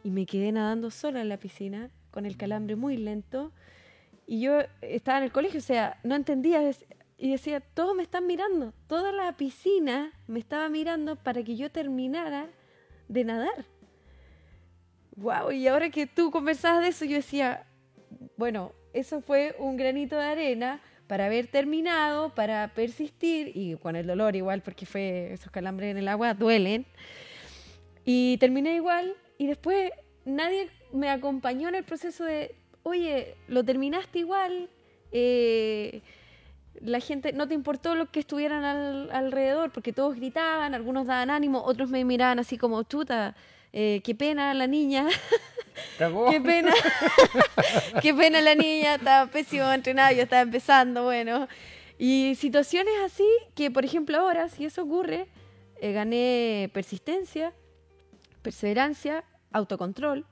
Y 0.06 0.12
me 0.12 0.26
quedé 0.26 0.54
nadando 0.54 0.92
sola 0.92 1.20
en 1.20 1.28
la 1.28 1.36
piscina, 1.36 1.90
con 2.10 2.26
el 2.26 2.38
calambre 2.38 2.78
muy 2.78 2.96
lento. 2.96 3.52
Y 4.26 4.40
yo 4.40 4.60
estaba 4.80 5.18
en 5.18 5.26
el 5.26 5.34
colegio, 5.34 5.60
o 5.60 5.64
sea, 5.64 6.00
no 6.06 6.16
entendía. 6.16 6.62
Y 7.18 7.32
decía, 7.32 7.60
todos 7.60 7.96
me 7.96 8.04
están 8.04 8.28
mirando. 8.28 8.74
Toda 8.88 9.12
la 9.12 9.36
piscina 9.36 10.14
me 10.28 10.40
estaba 10.40 10.70
mirando 10.70 11.16
para 11.16 11.44
que 11.44 11.56
yo 11.56 11.72
terminara 11.72 12.48
de 13.08 13.24
nadar. 13.24 13.66
Wow, 15.16 15.52
y 15.52 15.68
ahora 15.68 15.90
que 15.90 16.06
tú 16.06 16.30
conversabas 16.30 16.84
de 16.84 16.90
eso, 16.90 17.06
yo 17.06 17.16
decía, 17.16 17.66
bueno, 18.38 18.72
eso 18.94 19.22
fue 19.22 19.56
un 19.58 19.76
granito 19.76 20.16
de 20.16 20.26
arena 20.26 20.80
para 21.08 21.26
haber 21.26 21.48
terminado, 21.48 22.36
para 22.36 22.68
persistir, 22.76 23.52
y 23.56 23.76
con 23.78 23.96
el 23.96 24.06
dolor 24.06 24.36
igual, 24.36 24.62
porque 24.62 24.86
fue 24.86 25.34
esos 25.34 25.52
calambres 25.52 25.90
en 25.90 25.98
el 25.98 26.08
agua 26.08 26.36
duelen. 26.36 26.86
Y 28.06 28.38
terminé 28.38 28.76
igual, 28.76 29.16
y 29.40 29.48
después 29.48 29.92
nadie 30.26 30.70
me 30.94 31.10
acompañó 31.10 31.70
en 31.70 31.76
el 31.76 31.84
proceso 31.84 32.24
de, 32.24 32.56
oye, 32.84 33.36
lo 33.48 33.64
terminaste 33.64 34.20
igual, 34.20 34.70
eh, 35.12 36.02
la 36.82 37.00
gente, 37.00 37.34
no 37.34 37.48
te 37.48 37.54
importó 37.54 37.96
lo 37.96 38.12
que 38.12 38.20
estuvieran 38.20 38.64
alrededor, 39.12 39.72
porque 39.72 39.94
todos 39.94 40.16
gritaban, 40.16 40.74
algunos 40.74 41.08
daban 41.08 41.30
ánimo, 41.30 41.64
otros 41.64 41.90
me 41.90 42.04
miraban 42.06 42.40
así 42.40 42.58
como, 42.58 42.84
chuta, 42.84 43.36
eh, 43.74 44.02
qué 44.04 44.16
pena 44.16 44.54
la 44.54 44.68
niña. 44.68 45.08
qué 45.98 46.42
pena. 46.42 46.74
qué 48.02 48.14
pena 48.14 48.42
la 48.42 48.56
niña, 48.56 48.96
estaba 48.96 49.30
pésimo 49.30 49.72
entrenada, 49.72 50.12
yo 50.12 50.24
estaba 50.24 50.42
empezando, 50.42 51.04
bueno. 51.04 51.48
Y 51.98 52.36
situaciones 52.36 52.94
así 53.04 53.28
que, 53.56 53.72
por 53.72 53.84
ejemplo, 53.84 54.18
ahora, 54.20 54.50
si 54.50 54.66
eso 54.66 54.84
ocurre, 54.84 55.28
eh, 55.82 55.92
gané 55.94 56.70
persistencia, 56.74 57.54
perseverancia, 58.42 59.24
autocontrol 59.52 60.26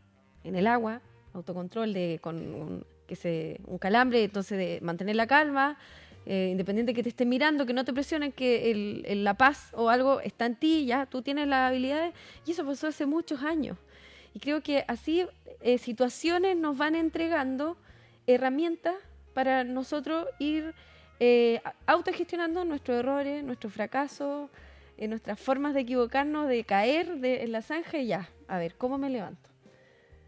en 0.43 0.55
el 0.55 0.67
agua, 0.67 1.01
autocontrol 1.33 1.93
de 1.93 2.19
con 2.21 2.35
un, 2.37 2.85
que 3.07 3.15
se, 3.15 3.59
un 3.65 3.77
calambre, 3.77 4.23
entonces 4.23 4.57
de 4.57 4.79
mantener 4.81 5.15
la 5.15 5.27
calma, 5.27 5.77
eh, 6.25 6.49
independiente 6.51 6.93
que 6.93 7.03
te 7.03 7.09
estén 7.09 7.29
mirando, 7.29 7.65
que 7.65 7.73
no 7.73 7.85
te 7.85 7.93
presionen, 7.93 8.31
que 8.31 8.71
el, 8.71 9.23
la 9.23 9.35
paz 9.35 9.71
o 9.73 9.89
algo 9.89 10.19
está 10.21 10.45
en 10.45 10.55
ti, 10.55 10.85
ya 10.85 11.05
tú 11.05 11.21
tienes 11.21 11.47
las 11.47 11.69
habilidades, 11.69 12.13
y 12.45 12.51
eso 12.51 12.65
pasó 12.65 12.87
hace 12.87 13.05
muchos 13.05 13.41
años. 13.43 13.77
Y 14.33 14.39
creo 14.39 14.61
que 14.61 14.83
así 14.87 15.25
eh, 15.61 15.77
situaciones 15.77 16.57
nos 16.57 16.77
van 16.77 16.95
entregando 16.95 17.77
herramientas 18.27 18.95
para 19.33 19.63
nosotros 19.63 20.27
ir 20.39 20.73
eh, 21.19 21.61
autogestionando 21.85 22.65
nuestros 22.65 22.99
errores, 22.99 23.43
nuestros 23.43 23.73
fracasos, 23.73 24.49
eh, 24.97 25.07
nuestras 25.07 25.39
formas 25.39 25.73
de 25.73 25.81
equivocarnos, 25.81 26.47
de 26.47 26.63
caer 26.63 27.19
de, 27.19 27.43
en 27.43 27.51
la 27.51 27.61
zanja 27.61 27.97
y 27.97 28.07
ya, 28.07 28.29
a 28.47 28.57
ver, 28.57 28.75
¿cómo 28.75 28.97
me 28.97 29.09
levanto? 29.09 29.49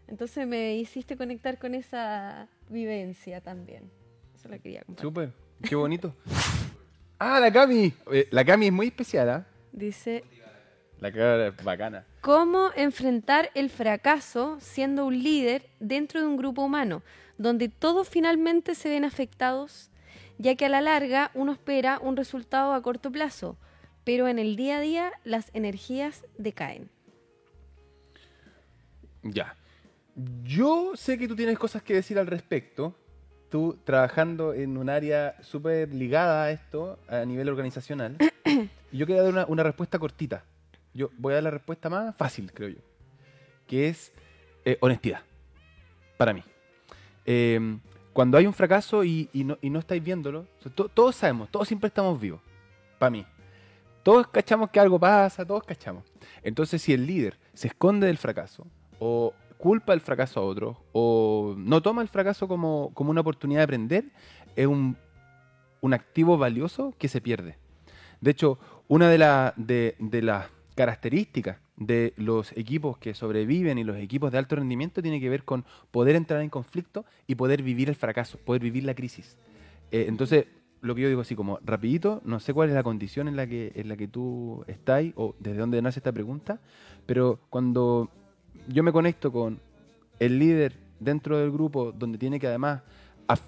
Entonces 0.06 0.46
me 0.46 0.76
hiciste 0.76 1.16
conectar 1.16 1.58
con 1.58 1.74
esa 1.74 2.48
vivencia 2.70 3.40
también. 3.42 3.90
Eso 4.34 4.48
la 4.48 4.58
quería 4.58 4.82
compartir. 4.82 5.08
Súper, 5.08 5.32
qué 5.62 5.74
bonito. 5.74 6.14
ah, 7.18 7.40
la 7.40 7.52
Cami. 7.52 7.92
Eh, 8.12 8.28
la 8.30 8.44
Cami 8.44 8.66
es 8.66 8.72
muy 8.72 8.86
especial, 8.88 9.30
¿ah? 9.30 9.46
Dice... 9.72 10.24
La 11.00 11.12
cara 11.12 11.48
es 11.48 11.64
bacana. 11.64 12.04
¿Cómo 12.20 12.70
enfrentar 12.74 13.50
el 13.54 13.70
fracaso 13.70 14.58
siendo 14.60 15.06
un 15.06 15.22
líder 15.22 15.68
dentro 15.78 16.20
de 16.20 16.26
un 16.26 16.36
grupo 16.36 16.62
humano, 16.62 17.02
donde 17.36 17.68
todos 17.68 18.08
finalmente 18.08 18.74
se 18.74 18.88
ven 18.88 19.04
afectados, 19.04 19.90
ya 20.38 20.56
que 20.56 20.66
a 20.66 20.68
la 20.68 20.80
larga 20.80 21.30
uno 21.34 21.52
espera 21.52 22.00
un 22.02 22.16
resultado 22.16 22.72
a 22.72 22.82
corto 22.82 23.12
plazo, 23.12 23.56
pero 24.02 24.26
en 24.26 24.40
el 24.40 24.56
día 24.56 24.78
a 24.78 24.80
día 24.80 25.12
las 25.22 25.50
energías 25.54 26.26
decaen? 26.36 26.90
Ya. 29.22 29.56
Yo 30.42 30.96
sé 30.96 31.16
que 31.16 31.28
tú 31.28 31.36
tienes 31.36 31.58
cosas 31.58 31.82
que 31.82 31.94
decir 31.94 32.18
al 32.18 32.26
respecto. 32.26 32.96
Tú 33.50 33.78
trabajando 33.84 34.52
en 34.54 34.76
un 34.76 34.90
área 34.90 35.36
súper 35.42 35.94
ligada 35.94 36.44
a 36.44 36.50
esto 36.50 36.98
a 37.08 37.24
nivel 37.24 37.48
organizacional. 37.48 38.16
y 38.92 38.96
yo 38.96 39.06
quería 39.06 39.22
dar 39.22 39.32
una, 39.32 39.46
una 39.46 39.62
respuesta 39.62 39.98
cortita. 39.98 40.44
Yo 40.94 41.10
voy 41.16 41.32
a 41.32 41.36
dar 41.36 41.44
la 41.44 41.50
respuesta 41.50 41.88
más 41.88 42.14
fácil, 42.16 42.52
creo 42.52 42.70
yo. 42.70 42.80
Que 43.66 43.88
es 43.88 44.12
eh, 44.64 44.76
honestidad. 44.80 45.20
Para 46.16 46.32
mí. 46.32 46.42
Em, 47.24 47.80
cuando 48.12 48.36
hay 48.36 48.46
un 48.46 48.52
fracaso 48.52 49.04
y, 49.04 49.30
no, 49.32 49.78
estáis 49.78 50.02
viéndolo, 50.02 50.46
todos 50.94 51.14
sabemos, 51.16 51.48
todos 51.50 51.68
siempre 51.68 51.88
estamos 51.88 52.20
vivos. 52.20 52.40
Para 52.98 53.10
mí. 53.10 53.24
Todos 54.02 54.26
cachamos 54.28 54.70
que 54.70 54.80
algo 54.80 54.98
pasa, 54.98 55.44
todos 55.44 55.62
cachamos. 55.62 56.04
Entonces, 56.42 56.82
si 56.82 56.92
el 56.92 57.06
líder 57.06 57.38
se 57.54 57.68
esconde 57.68 58.06
del 58.06 58.18
fracaso, 58.18 58.66
o 58.98 59.32
culpa 59.58 59.92
el 59.92 60.00
fracaso 60.00 60.40
a 60.40 60.44
otro, 60.44 60.84
o 60.92 61.54
no 61.58 61.82
toma 61.82 62.02
el 62.02 62.08
fracaso 62.08 62.48
como, 62.48 62.92
una 62.96 63.20
oportunidad 63.20 63.60
de 63.60 63.64
aprender, 63.64 64.04
es 64.56 64.66
un, 64.66 64.96
activo 65.92 66.38
valioso 66.38 66.94
que 66.98 67.08
se 67.08 67.20
pierde. 67.20 67.56
De 68.20 68.30
hecho, 68.30 68.58
una 68.88 69.08
de, 69.08 69.52
de, 69.56 69.96
de 69.98 70.22
las 70.22 70.46
características 70.74 71.58
de 71.76 72.12
los 72.16 72.52
equipos 72.56 72.98
que 72.98 73.14
sobreviven 73.14 73.78
y 73.78 73.84
los 73.84 73.96
equipos 73.96 74.32
de 74.32 74.38
alto 74.38 74.56
rendimiento 74.56 75.00
tiene 75.00 75.20
que 75.20 75.28
ver 75.28 75.44
con 75.44 75.64
poder 75.90 76.16
entrar 76.16 76.40
en 76.40 76.50
conflicto 76.50 77.04
y 77.26 77.36
poder 77.36 77.62
vivir 77.62 77.88
el 77.88 77.94
fracaso, 77.94 78.38
poder 78.38 78.62
vivir 78.62 78.84
la 78.84 78.94
crisis. 78.94 79.36
Eh, 79.90 80.06
entonces, 80.08 80.46
lo 80.80 80.94
que 80.94 81.02
yo 81.02 81.08
digo 81.08 81.20
así 81.20 81.34
como 81.34 81.58
rapidito, 81.64 82.20
no 82.24 82.40
sé 82.40 82.52
cuál 82.52 82.68
es 82.68 82.74
la 82.74 82.82
condición 82.82 83.28
en 83.28 83.36
la 83.36 83.46
que, 83.46 83.72
en 83.74 83.88
la 83.88 83.96
que 83.96 84.08
tú 84.08 84.64
estás 84.66 85.04
o 85.16 85.34
desde 85.38 85.58
dónde 85.58 85.80
nace 85.82 86.00
esta 86.00 86.12
pregunta, 86.12 86.60
pero 87.06 87.40
cuando 87.50 88.10
yo 88.68 88.82
me 88.82 88.92
conecto 88.92 89.32
con 89.32 89.60
el 90.20 90.38
líder 90.38 90.74
dentro 91.00 91.38
del 91.38 91.50
grupo 91.50 91.92
donde 91.92 92.18
tiene 92.18 92.38
que 92.38 92.46
además 92.46 92.82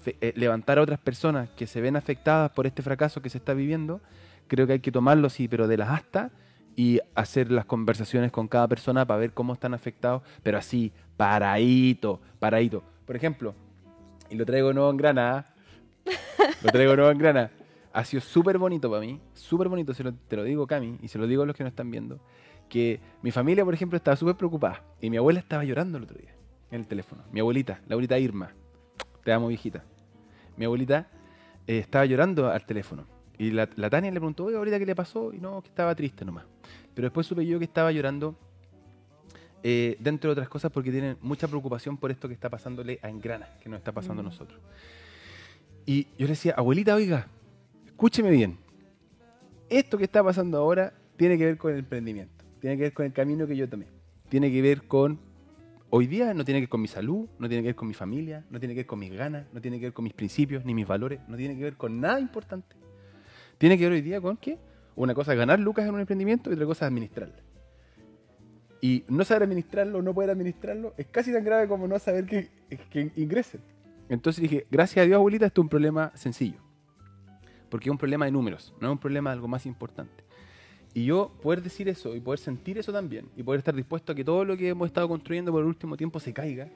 eh, 0.05 0.33
levantar 0.35 0.79
a 0.79 0.81
otras 0.81 0.99
personas 0.99 1.49
que 1.49 1.67
se 1.67 1.79
ven 1.79 1.95
afectadas 1.95 2.51
por 2.51 2.67
este 2.67 2.81
fracaso 2.81 3.21
que 3.21 3.29
se 3.29 3.37
está 3.37 3.53
viviendo, 3.53 4.01
creo 4.47 4.67
que 4.67 4.73
hay 4.73 4.79
que 4.79 4.91
tomarlo 4.91 5.29
sí, 5.29 5.47
pero 5.47 5.67
de 5.67 5.77
las 5.77 5.89
astas 5.89 6.31
y 6.75 6.99
hacer 7.15 7.51
las 7.51 7.65
conversaciones 7.65 8.31
con 8.31 8.47
cada 8.47 8.67
persona 8.67 9.05
para 9.05 9.19
ver 9.19 9.33
cómo 9.33 9.53
están 9.53 9.73
afectados, 9.73 10.23
pero 10.43 10.57
así, 10.57 10.91
paradito, 11.17 12.19
paradito. 12.39 12.83
Por 13.05 13.15
ejemplo, 13.15 13.53
y 14.29 14.35
lo 14.35 14.45
traigo 14.45 14.73
nuevo 14.73 14.89
en 14.89 14.97
Granada, 14.97 15.53
lo 16.63 16.71
traigo 16.71 16.95
nuevo 16.95 17.11
en 17.11 17.17
Granada, 17.17 17.51
ha 17.93 18.05
sido 18.05 18.21
súper 18.21 18.57
bonito 18.57 18.89
para 18.89 19.01
mí, 19.01 19.19
súper 19.33 19.67
bonito, 19.67 19.93
se 19.93 20.03
te 20.03 20.35
lo 20.35 20.43
digo 20.43 20.65
Cami, 20.65 20.97
y 21.01 21.07
se 21.09 21.17
lo 21.17 21.27
digo 21.27 21.43
a 21.43 21.45
los 21.45 21.55
que 21.55 21.63
no 21.63 21.69
están 21.69 21.91
viendo, 21.91 22.19
que 22.71 23.01
mi 23.21 23.31
familia, 23.31 23.65
por 23.65 23.73
ejemplo, 23.73 23.97
estaba 23.97 24.15
súper 24.15 24.35
preocupada, 24.35 24.81
y 25.01 25.09
mi 25.09 25.17
abuela 25.17 25.41
estaba 25.41 25.65
llorando 25.65 25.97
el 25.97 26.05
otro 26.05 26.17
día, 26.17 26.33
en 26.71 26.79
el 26.79 26.87
teléfono. 26.87 27.21
Mi 27.29 27.41
abuelita, 27.41 27.81
la 27.85 27.95
abuelita 27.95 28.17
Irma, 28.17 28.53
te 29.25 29.33
amo 29.33 29.49
viejita. 29.49 29.83
Mi 30.55 30.63
abuelita 30.63 31.05
eh, 31.67 31.79
estaba 31.79 32.05
llorando 32.05 32.49
al 32.49 32.65
teléfono. 32.65 33.05
Y 33.37 33.51
la, 33.51 33.67
Tania 33.67 34.09
le 34.09 34.21
preguntó, 34.21 34.45
oye, 34.45 34.55
ahorita 34.55 34.79
qué 34.79 34.85
le 34.85 34.95
pasó, 34.95 35.33
y 35.33 35.39
no, 35.39 35.61
que 35.61 35.67
estaba 35.67 35.93
triste 35.93 36.23
nomás. 36.23 36.45
Pero 36.95 37.07
después 37.07 37.27
supe 37.27 37.45
yo 37.45 37.59
que 37.59 37.65
estaba 37.65 37.91
llorando, 37.91 38.37
eh, 39.63 39.97
dentro 39.99 40.29
de 40.29 40.31
otras 40.31 40.47
cosas, 40.47 40.71
porque 40.71 40.91
tienen 40.91 41.17
mucha 41.21 41.49
preocupación 41.49 41.97
por 41.97 42.09
esto 42.09 42.29
que 42.29 42.33
está 42.33 42.49
pasándole 42.49 42.99
a 43.01 43.09
Engrana, 43.09 43.49
que 43.61 43.67
nos 43.67 43.79
está 43.79 43.91
pasando 43.91 44.21
a 44.21 44.23
mm. 44.23 44.27
nosotros. 44.27 44.61
Y 45.85 46.05
yo 46.17 46.25
le 46.25 46.29
decía, 46.29 46.53
abuelita, 46.55 46.95
oiga, 46.95 47.27
escúcheme 47.85 48.31
bien. 48.31 48.57
Esto 49.69 49.97
que 49.97 50.05
está 50.05 50.23
pasando 50.23 50.57
ahora 50.57 50.93
tiene 51.17 51.37
que 51.37 51.45
ver 51.45 51.57
con 51.57 51.73
el 51.73 51.79
emprendimiento, 51.79 52.40
tiene 52.61 52.77
que 52.77 52.83
ver 52.83 52.93
con 52.93 53.05
el 53.05 53.13
camino 53.13 53.45
que 53.45 53.57
yo 53.57 53.67
tomé, 53.67 53.87
tiene 54.29 54.51
que 54.51 54.61
ver 54.61 54.83
con 54.83 55.19
hoy 55.91 56.07
día 56.07 56.33
no 56.33 56.43
tiene 56.43 56.59
que 56.59 56.63
ver 56.63 56.69
con 56.69 56.81
mi 56.81 56.87
salud, 56.87 57.27
no 57.37 57.47
tiene 57.47 57.61
que 57.61 57.67
ver 57.67 57.75
con 57.75 57.87
mi 57.87 57.93
familia, 57.93 58.45
no 58.49 58.59
tiene 58.59 58.73
que 58.73 58.79
ver 58.79 58.87
con 58.87 58.99
mis 58.99 59.11
ganas, 59.11 59.45
no 59.53 59.61
tiene 59.61 59.77
que 59.77 59.87
ver 59.87 59.93
con 59.93 60.03
mis 60.03 60.13
principios 60.13 60.65
ni 60.65 60.73
mis 60.73 60.87
valores, 60.87 61.19
no 61.27 61.37
tiene 61.37 61.55
que 61.55 61.63
ver 61.63 61.75
con 61.75 61.99
nada 61.99 62.19
importante. 62.19 62.75
Tiene 63.57 63.77
que 63.77 63.83
ver 63.83 63.93
hoy 63.93 64.01
día 64.01 64.19
con 64.19 64.37
qué? 64.37 64.57
Una 64.95 65.13
cosa 65.13 65.33
es 65.33 65.37
ganar 65.37 65.59
lucas 65.59 65.85
en 65.85 65.93
un 65.93 65.99
emprendimiento 65.99 66.49
y 66.49 66.53
otra 66.53 66.65
cosa 66.65 66.85
es 66.85 66.87
administrarlo. 66.87 67.35
Y 68.79 69.03
no 69.09 69.23
saber 69.25 69.43
administrarlo 69.43 69.99
o 69.99 70.01
no 70.01 70.13
poder 70.13 70.31
administrarlo 70.31 70.93
es 70.97 71.07
casi 71.07 71.31
tan 71.31 71.43
grave 71.43 71.67
como 71.67 71.87
no 71.87 71.99
saber 71.99 72.25
que, 72.25 72.49
que 72.89 73.11
ingresen. 73.17 73.61
Entonces 74.09 74.41
dije, 74.41 74.65
gracias 74.71 75.03
a 75.03 75.05
Dios, 75.05 75.17
abuelita, 75.17 75.45
esto 75.45 75.61
es 75.61 75.63
un 75.63 75.69
problema 75.69 76.11
sencillo. 76.15 76.59
Porque 77.69 77.89
es 77.89 77.91
un 77.91 77.97
problema 77.97 78.25
de 78.25 78.31
números, 78.31 78.73
no 78.81 78.87
es 78.87 78.91
un 78.93 78.97
problema 78.97 79.29
de 79.29 79.35
algo 79.35 79.47
más 79.47 79.65
importante. 79.65 80.23
Y 80.93 81.05
yo 81.05 81.31
poder 81.41 81.61
decir 81.63 81.87
eso 81.87 82.15
y 82.15 82.19
poder 82.19 82.39
sentir 82.39 82.77
eso 82.77 82.91
también 82.91 83.29
y 83.37 83.43
poder 83.43 83.59
estar 83.59 83.75
dispuesto 83.75 84.11
a 84.11 84.15
que 84.15 84.25
todo 84.25 84.43
lo 84.43 84.57
que 84.57 84.69
hemos 84.69 84.87
estado 84.87 85.07
construyendo 85.07 85.51
por 85.51 85.61
el 85.61 85.67
último 85.67 85.95
tiempo 85.95 86.19
se 86.19 86.33
caiga 86.33 86.67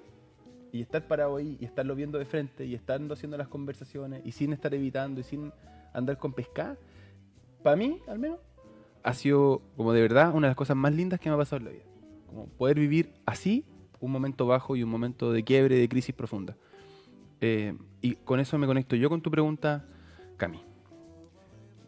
y 0.71 0.81
estar 0.81 1.05
parado 1.07 1.37
ahí 1.37 1.57
y 1.59 1.65
estarlo 1.65 1.95
viendo 1.95 2.17
de 2.17 2.25
frente 2.25 2.65
y 2.65 2.75
estando 2.75 3.13
haciendo 3.13 3.37
las 3.37 3.47
conversaciones 3.47 4.21
y 4.25 4.31
sin 4.31 4.53
estar 4.53 4.73
evitando 4.73 5.19
y 5.19 5.23
sin 5.23 5.51
andar 5.93 6.17
con 6.17 6.33
pescar, 6.33 6.77
para 7.63 7.75
mí, 7.75 7.99
al 8.07 8.19
menos, 8.19 8.39
ha 9.03 9.13
sido 9.13 9.61
como 9.75 9.93
de 9.93 10.01
verdad 10.01 10.33
una 10.33 10.47
de 10.47 10.51
las 10.51 10.57
cosas 10.57 10.77
más 10.77 10.93
lindas 10.93 11.19
que 11.19 11.29
me 11.29 11.35
ha 11.35 11.37
pasado 11.37 11.59
en 11.59 11.65
la 11.65 11.71
vida. 11.71 11.83
Como 12.27 12.47
poder 12.47 12.79
vivir 12.79 13.13
así 13.25 13.65
un 13.99 14.11
momento 14.11 14.45
bajo 14.45 14.75
y 14.75 14.83
un 14.83 14.89
momento 14.89 15.31
de 15.31 15.43
quiebre, 15.43 15.75
de 15.77 15.89
crisis 15.89 16.13
profunda. 16.13 16.55
Eh, 17.41 17.77
y 18.01 18.15
con 18.15 18.39
eso 18.39 18.57
me 18.57 18.67
conecto 18.67 18.95
yo 18.95 19.09
con 19.09 19.21
tu 19.21 19.31
pregunta, 19.31 19.85
Cami. 20.37 20.61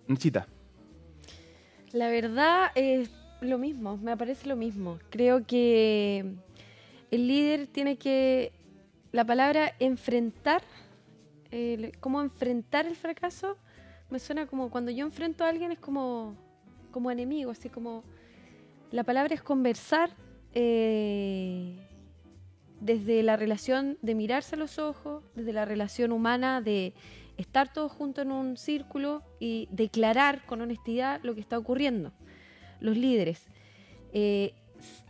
Necesita. 0.08 0.48
La 1.94 2.10
verdad, 2.10 2.72
eh, 2.76 3.08
lo 3.42 3.58
mismo, 3.58 3.98
me 3.98 4.16
parece 4.18 4.48
lo 4.48 4.56
mismo. 4.56 5.00
Creo 5.10 5.46
que 5.46 6.36
el 7.12 7.28
líder 7.28 7.68
tiene 7.68 7.98
que, 7.98 8.52
la 9.12 9.26
palabra 9.26 9.74
enfrentar, 9.80 10.62
cómo 12.00 12.22
enfrentar 12.22 12.86
el 12.86 12.96
fracaso, 12.96 13.58
me 14.10 14.20
suena 14.20 14.48
como 14.48 14.70
cuando 14.70 14.92
yo 14.92 15.06
enfrento 15.06 15.44
a 15.44 15.50
alguien 15.50 15.72
es 15.72 15.80
como, 15.80 16.36
como 16.92 17.12
enemigo, 17.12 17.52
así 17.52 17.70
como, 17.70 18.04
la 18.92 19.04
palabra 19.04 19.34
es 19.34 19.42
conversar 19.42 20.12
eh, 20.54 21.76
desde 22.80 23.24
la 23.24 23.36
relación 23.36 23.98
de 24.02 24.16
mirarse 24.16 24.56
a 24.56 24.58
los 24.58 24.80
ojos, 24.80 25.24
desde 25.36 25.54
la 25.54 25.66
relación 25.66 26.12
humana 26.12 26.62
de 26.62 26.94
estar 27.38 27.72
todos 27.72 27.92
juntos 27.92 28.26
en 28.26 28.32
un 28.32 28.58
círculo 28.58 29.24
y 29.40 29.68
declarar 29.72 30.46
con 30.46 30.62
honestidad 30.62 31.22
lo 31.24 31.36
que 31.36 31.42
está 31.42 31.58
ocurriendo. 31.58 32.12
Los 32.80 32.98
líderes, 32.98 33.48
eh, 34.14 34.54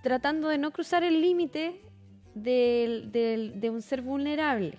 tratando 0.04 0.50
de 0.50 0.58
no 0.58 0.72
cruzar 0.72 1.04
el 1.04 1.22
límite 1.22 1.82
de 2.36 3.70
un 3.72 3.82
ser 3.82 4.02
vulnerable. 4.02 4.78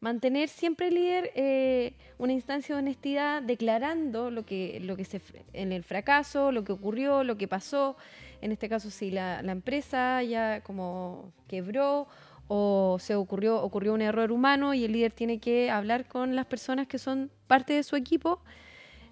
Mantener 0.00 0.48
siempre 0.48 0.92
líder 0.92 1.32
eh, 1.34 1.94
una 2.18 2.32
instancia 2.32 2.76
de 2.76 2.82
honestidad, 2.82 3.42
declarando 3.42 4.30
lo 4.30 4.46
que, 4.46 4.78
lo 4.80 4.96
que 4.96 5.04
se, 5.04 5.20
en 5.52 5.72
el 5.72 5.82
fracaso, 5.82 6.52
lo 6.52 6.62
que 6.62 6.70
ocurrió, 6.70 7.24
lo 7.24 7.36
que 7.36 7.48
pasó. 7.48 7.96
En 8.40 8.52
este 8.52 8.68
caso, 8.68 8.90
si 8.90 9.10
la, 9.10 9.42
la 9.42 9.50
empresa 9.50 10.22
ya 10.22 10.60
como 10.60 11.32
quebró 11.48 12.06
o 12.48 12.96
se 12.98 13.14
ocurrió, 13.14 13.62
ocurrió 13.62 13.94
un 13.94 14.02
error 14.02 14.32
humano 14.32 14.74
y 14.74 14.84
el 14.84 14.92
líder 14.92 15.12
tiene 15.12 15.38
que 15.38 15.70
hablar 15.70 16.06
con 16.06 16.34
las 16.34 16.46
personas 16.46 16.86
que 16.86 16.98
son 16.98 17.30
parte 17.46 17.74
de 17.74 17.82
su 17.82 17.94
equipo, 17.94 18.40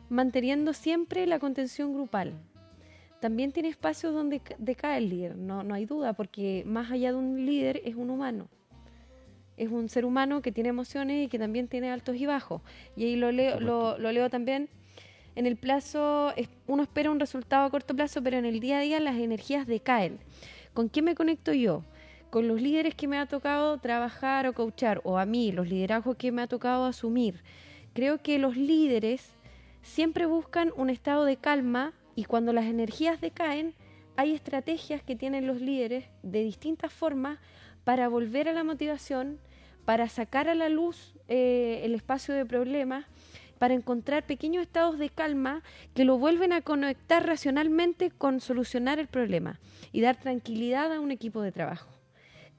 manteniendo 0.09 0.73
siempre 0.73 1.27
la 1.27 1.39
contención 1.39 1.93
grupal. 1.93 2.33
También 3.21 3.53
tiene 3.53 3.69
espacios 3.69 4.15
donde 4.15 4.41
decae 4.59 4.99
el 4.99 5.09
líder, 5.09 5.37
no, 5.37 5.63
no 5.63 5.75
hay 5.75 5.85
duda, 5.85 6.15
porque 6.15 6.65
más 6.67 6.91
allá 6.91 7.13
de 7.13 7.19
un 7.19 7.47
líder 7.47 7.81
es 7.85 7.95
un 7.95 8.11
humano. 8.11 8.49
Es 9.57 9.71
un 9.71 9.89
ser 9.89 10.05
humano 10.05 10.43
que 10.43 10.53
tiene 10.53 10.69
emociones 10.69 11.25
y 11.25 11.29
que 11.29 11.39
también 11.39 11.69
tiene 11.69 11.91
altos 11.91 12.17
y 12.17 12.27
bajos. 12.27 12.61
Y 12.95 13.05
ahí 13.05 13.17
lo 13.17 13.33
leo, 13.33 13.59
lo, 13.59 13.99
lo 13.99 14.13
leo 14.13 14.29
también 14.29 14.69
en 15.37 15.45
el 15.45 15.57
plazo, 15.57 16.33
uno 16.67 16.83
espera 16.83 17.11
un 17.11 17.21
resultado 17.21 17.67
a 17.67 17.71
corto 17.71 17.95
plazo, 17.95 18.23
pero 18.23 18.39
en 18.39 18.47
el 18.47 18.59
día 18.59 18.79
a 18.79 18.81
día 18.81 19.01
las 19.01 19.17
energías 19.17 19.67
decaen. 19.67 20.19
¿Con 20.73 20.89
qué 20.89 21.03
me 21.03 21.15
conecto 21.15 21.53
yo? 21.53 21.85
Con 22.31 22.49
los 22.49 22.61
líderes 22.61 22.95
que 22.95 23.09
me 23.09 23.19
ha 23.19 23.27
tocado 23.27 23.79
trabajar 23.79 24.47
o 24.47 24.53
coachar, 24.53 25.01
o 25.05 25.19
a 25.19 25.27
mí, 25.27 25.53
los 25.53 25.69
liderazgos 25.69 26.17
que 26.17 26.33
me 26.33 26.43
ha 26.43 26.47
tocado 26.47 26.85
asumir. 26.85 27.43
Creo 27.95 28.19
que 28.19 28.39
los 28.39 28.57
líderes 28.57 29.31
siempre 29.83 30.27
buscan 30.27 30.73
un 30.77 30.91
estado 30.91 31.25
de 31.25 31.37
calma 31.37 31.93
y 32.15 32.25
cuando 32.25 32.53
las 32.53 32.67
energías 32.67 33.21
decaen, 33.21 33.75
hay 34.17 34.35
estrategias 34.35 35.03
que 35.03 35.17
tienen 35.17 35.47
los 35.47 35.61
líderes 35.61 36.05
de 36.23 36.43
distintas 36.43 36.93
formas 36.93 37.39
para 37.85 38.09
volver 38.09 38.49
a 38.49 38.53
la 38.53 38.65
motivación, 38.65 39.39
para 39.85 40.09
sacar 40.09 40.49
a 40.49 40.55
la 40.55 40.69
luz 40.69 41.15
eh, 41.29 41.83
el 41.85 41.95
espacio 41.95 42.35
de 42.35 42.45
problemas, 42.45 43.07
para 43.59 43.75
encontrar 43.75 44.27
pequeños 44.27 44.63
estados 44.63 44.99
de 44.99 45.09
calma 45.09 45.63
que 45.95 46.05
lo 46.05 46.19
vuelven 46.19 46.53
a 46.53 46.61
conectar 46.61 47.27
racionalmente 47.27 48.11
con 48.11 48.41
solucionar 48.41 48.99
el 48.99 49.07
problema 49.07 49.61
y 49.93 50.01
dar 50.01 50.17
tranquilidad 50.17 50.93
a 50.93 51.01
un 51.01 51.11
equipo 51.11 51.41
de 51.41 51.53
trabajo 51.53 51.96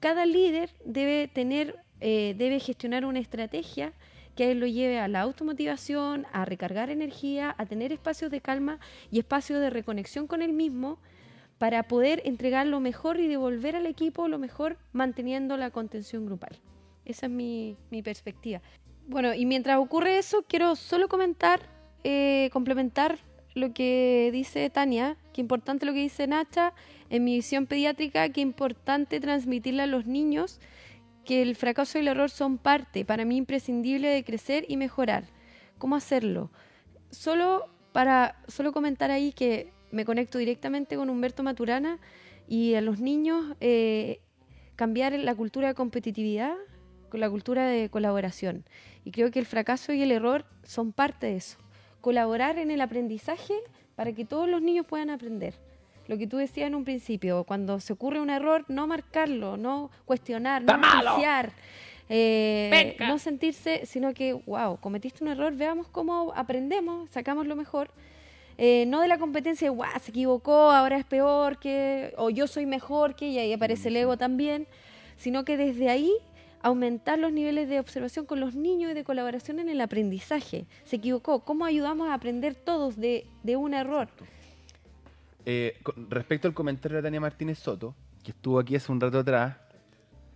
cada 0.00 0.26
líder 0.26 0.70
debe 0.84 1.28
tener, 1.28 1.76
eh, 2.00 2.34
debe 2.36 2.60
gestionar 2.60 3.04
una 3.04 3.18
estrategia 3.18 3.92
que 4.36 4.52
él 4.52 4.60
lo 4.60 4.66
lleve 4.66 5.00
a 5.00 5.08
la 5.08 5.20
automotivación, 5.22 6.26
a 6.32 6.44
recargar 6.44 6.90
energía, 6.90 7.54
a 7.58 7.66
tener 7.66 7.92
espacios 7.92 8.30
de 8.30 8.40
calma 8.40 8.78
y 9.10 9.18
espacios 9.18 9.60
de 9.60 9.70
reconexión 9.70 10.28
con 10.28 10.42
él 10.42 10.52
mismo 10.52 10.98
para 11.58 11.82
poder 11.82 12.22
entregar 12.24 12.66
lo 12.66 12.78
mejor 12.78 13.18
y 13.18 13.26
devolver 13.26 13.74
al 13.74 13.86
equipo 13.86 14.28
lo 14.28 14.38
mejor 14.38 14.78
manteniendo 14.92 15.56
la 15.56 15.70
contención 15.70 16.24
grupal. 16.24 16.56
Esa 17.04 17.26
es 17.26 17.32
mi, 17.32 17.76
perspectiva. 18.04 18.60
Bueno, 19.08 19.34
y 19.34 19.44
mientras 19.44 19.78
ocurre 19.78 20.18
eso, 20.18 20.44
quiero 20.46 20.76
solo 20.76 21.08
comentar, 21.08 21.60
eh, 22.04 22.48
complementar 22.52 23.18
lo 23.54 23.72
que 23.72 24.30
dice 24.32 24.70
Tania, 24.70 25.16
qué 25.32 25.40
importante 25.40 25.84
lo 25.84 25.92
que 25.92 26.00
dice 26.00 26.26
Nacha, 26.28 26.74
en 27.10 27.24
mi 27.24 27.36
visión 27.36 27.66
pediátrica, 27.66 28.28
qué 28.30 28.40
importante 28.40 29.20
transmitirle 29.20 29.82
a 29.82 29.86
los 29.86 30.06
niños 30.06 30.60
que 31.24 31.42
el 31.42 31.56
fracaso 31.56 31.98
y 31.98 32.02
el 32.02 32.08
error 32.08 32.30
son 32.30 32.58
parte, 32.58 33.04
para 33.04 33.24
mí 33.24 33.36
imprescindible 33.36 34.08
de 34.08 34.24
crecer 34.24 34.64
y 34.68 34.76
mejorar. 34.76 35.24
¿Cómo 35.78 35.96
hacerlo? 35.96 36.50
Solo 37.10 37.66
para 37.92 38.36
solo 38.48 38.72
comentar 38.72 39.10
ahí 39.10 39.32
que 39.32 39.72
me 39.90 40.04
conecto 40.04 40.38
directamente 40.38 40.96
con 40.96 41.10
Humberto 41.10 41.42
Maturana 41.42 41.98
y 42.46 42.74
a 42.74 42.80
los 42.80 43.00
niños 43.00 43.56
eh, 43.60 44.20
cambiar 44.76 45.12
la 45.12 45.34
cultura 45.34 45.68
de 45.68 45.74
competitividad 45.74 46.54
con 47.10 47.20
la 47.20 47.30
cultura 47.30 47.66
de 47.66 47.88
colaboración. 47.88 48.64
Y 49.04 49.10
creo 49.10 49.30
que 49.30 49.38
el 49.38 49.46
fracaso 49.46 49.92
y 49.92 50.02
el 50.02 50.12
error 50.12 50.44
son 50.62 50.92
parte 50.92 51.26
de 51.26 51.36
eso 51.36 51.58
colaborar 52.00 52.58
en 52.58 52.70
el 52.70 52.80
aprendizaje 52.80 53.54
para 53.94 54.12
que 54.12 54.24
todos 54.24 54.48
los 54.48 54.62
niños 54.62 54.86
puedan 54.86 55.10
aprender. 55.10 55.54
Lo 56.08 56.18
que 56.18 56.26
tú 56.26 56.38
decías 56.38 56.66
en 56.66 56.74
un 56.74 56.84
principio, 56.84 57.44
cuando 57.44 57.80
se 57.80 57.92
ocurre 57.92 58.20
un 58.20 58.30
error, 58.30 58.64
no 58.68 58.86
marcarlo, 58.86 59.56
no 59.56 59.90
cuestionar, 60.04 60.62
no 60.62 60.72
apreciar, 60.72 61.52
eh, 62.08 62.96
no 63.00 63.18
sentirse, 63.18 63.86
sino 63.86 64.14
que, 64.14 64.32
wow, 64.32 64.78
cometiste 64.78 65.22
un 65.22 65.30
error, 65.30 65.54
veamos 65.54 65.86
cómo 65.88 66.32
aprendemos, 66.34 67.10
sacamos 67.10 67.46
lo 67.46 67.54
mejor. 67.54 67.90
Eh, 68.56 68.86
no 68.88 69.00
de 69.02 69.08
la 69.08 69.18
competencia, 69.18 69.70
wow, 69.70 69.86
se 70.00 70.10
equivocó, 70.10 70.72
ahora 70.72 70.96
es 70.96 71.04
peor 71.04 71.60
que, 71.60 72.12
o 72.16 72.30
yo 72.30 72.48
soy 72.48 72.66
mejor 72.66 73.14
que, 73.14 73.28
y 73.28 73.38
ahí 73.38 73.52
aparece 73.52 73.88
el 73.88 73.96
ego 73.96 74.16
también, 74.16 74.66
sino 75.16 75.44
que 75.44 75.56
desde 75.56 75.90
ahí 75.90 76.12
aumentar 76.62 77.18
los 77.18 77.32
niveles 77.32 77.68
de 77.68 77.80
observación 77.80 78.26
con 78.26 78.40
los 78.40 78.54
niños 78.54 78.90
y 78.90 78.94
de 78.94 79.04
colaboración 79.04 79.58
en 79.60 79.68
el 79.68 79.80
aprendizaje. 79.80 80.66
Se 80.84 80.96
equivocó. 80.96 81.40
¿Cómo 81.40 81.64
ayudamos 81.64 82.08
a 82.08 82.14
aprender 82.14 82.54
todos 82.54 82.96
de, 82.96 83.26
un 83.56 83.74
error? 83.74 84.08
Eh, 85.50 85.80
respecto 86.10 86.46
al 86.46 86.52
comentario 86.52 86.98
de 86.98 87.02
Tania 87.02 87.22
Martínez 87.22 87.58
Soto, 87.58 87.94
que 88.22 88.32
estuvo 88.32 88.58
aquí 88.58 88.76
hace 88.76 88.92
un 88.92 89.00
rato 89.00 89.20
atrás, 89.20 89.56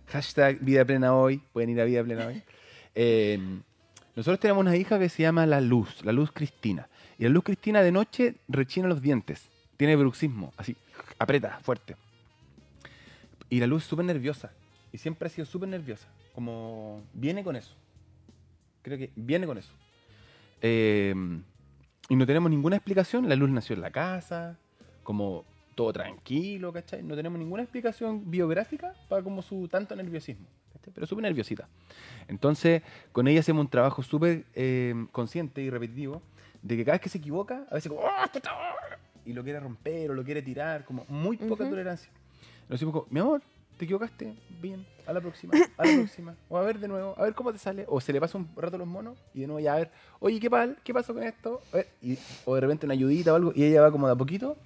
hashtag 0.07 0.57
Vida 0.59 0.83
Plena 0.83 1.13
Hoy, 1.13 1.37
pueden 1.53 1.69
ir 1.69 1.79
a 1.81 1.83
Vida 1.83 2.03
Plena 2.03 2.27
Hoy. 2.27 2.41
Eh, 2.95 3.39
nosotros 4.15 4.39
tenemos 4.39 4.61
una 4.61 4.75
hija 4.75 4.99
que 4.99 5.09
se 5.09 5.23
llama 5.23 5.47
La 5.47 5.61
Luz, 5.61 6.05
La 6.05 6.11
Luz 6.11 6.31
Cristina. 6.31 6.87
Y 7.17 7.23
la 7.23 7.29
Luz 7.29 7.43
Cristina 7.43 7.81
de 7.81 7.91
noche 7.91 8.35
rechina 8.47 8.87
los 8.87 9.01
dientes, 9.01 9.49
tiene 9.77 9.95
bruxismo, 9.95 10.53
así, 10.57 10.75
aprieta, 11.17 11.59
fuerte. 11.63 11.95
Y 13.49 13.59
la 13.59 13.65
Luz 13.65 13.83
súper 13.83 14.05
nerviosa 14.05 14.51
y 14.91 14.99
siempre 14.99 15.27
ha 15.27 15.29
sido 15.29 15.45
súper 15.45 15.69
nerviosa. 15.69 16.07
Como 16.33 17.03
viene 17.13 17.43
con 17.43 17.55
eso. 17.55 17.75
Creo 18.83 18.97
que 18.99 19.11
viene 19.15 19.47
con 19.47 19.57
eso. 19.57 19.73
Eh, 20.61 21.13
y 22.09 22.15
no 22.15 22.25
tenemos 22.27 22.51
ninguna 22.51 22.75
explicación. 22.75 23.27
La 23.29 23.35
luz 23.35 23.49
nació 23.49 23.75
en 23.75 23.81
la 23.81 23.91
casa, 23.91 24.59
como 25.03 25.45
todo 25.75 25.91
tranquilo, 25.91 26.71
¿cachai? 26.71 27.03
No 27.03 27.15
tenemos 27.15 27.39
ninguna 27.39 27.63
explicación 27.63 28.29
biográfica 28.29 28.93
para 29.09 29.23
como 29.23 29.41
su 29.41 29.67
tanto 29.67 29.95
nerviosismo. 29.95 30.47
Pero 30.93 31.07
súper 31.07 31.23
nerviosita. 31.23 31.67
Entonces, 32.27 32.81
con 33.11 33.27
ella 33.27 33.39
hacemos 33.39 33.61
un 33.61 33.69
trabajo 33.69 34.03
súper 34.03 34.45
eh, 34.53 34.93
consciente 35.11 35.61
y 35.61 35.69
repetitivo 35.69 36.21
de 36.61 36.77
que 36.77 36.85
cada 36.85 36.95
vez 36.95 37.01
que 37.01 37.09
se 37.09 37.17
equivoca, 37.17 37.65
a 37.69 37.75
veces 37.75 37.89
como, 37.89 38.01
¡Ah, 38.05 38.29
y 39.25 39.33
lo 39.33 39.43
quiere 39.43 39.59
romper 39.59 40.11
o 40.11 40.13
lo 40.13 40.23
quiere 40.23 40.41
tirar, 40.41 40.83
como 40.85 41.05
muy 41.07 41.37
poca 41.37 41.67
tolerancia. 41.69 42.11
Nos 42.63 42.79
decimos 42.79 42.93
como, 42.93 43.07
mi 43.09 43.19
amor, 43.19 43.41
te 43.77 43.85
equivocaste, 43.85 44.33
bien, 44.61 44.85
a 45.05 45.13
la 45.13 45.21
próxima, 45.21 45.53
a 45.77 45.85
la 45.85 45.93
próxima, 45.97 46.35
o 46.49 46.57
a 46.57 46.61
ver 46.61 46.79
de 46.79 46.87
nuevo, 46.87 47.13
a 47.17 47.23
ver 47.23 47.33
cómo 47.33 47.51
te 47.51 47.59
sale, 47.59 47.85
o 47.87 47.99
se 47.99 48.13
le 48.13 48.19
pasa 48.19 48.37
un 48.37 48.49
rato 48.55 48.75
a 48.75 48.79
los 48.79 48.87
monos 48.87 49.17
y 49.33 49.41
de 49.41 49.47
nuevo 49.47 49.59
ya 49.59 49.73
a 49.73 49.77
ver, 49.77 49.91
oye, 50.19 50.39
¿qué, 50.39 50.49
pal? 50.49 50.77
¿qué 50.83 50.93
pasó 50.93 51.13
con 51.13 51.23
esto? 51.23 51.61
y, 52.01 52.17
o 52.45 52.55
de 52.55 52.61
repente 52.61 52.85
una 52.85 52.93
ayudita 52.93 53.33
o 53.33 53.35
algo, 53.35 53.53
y 53.55 53.63
ella 53.63 53.81
va 53.81 53.91
como 53.91 54.07
de 54.07 54.13
a 54.13 54.15
poquito. 54.17 54.57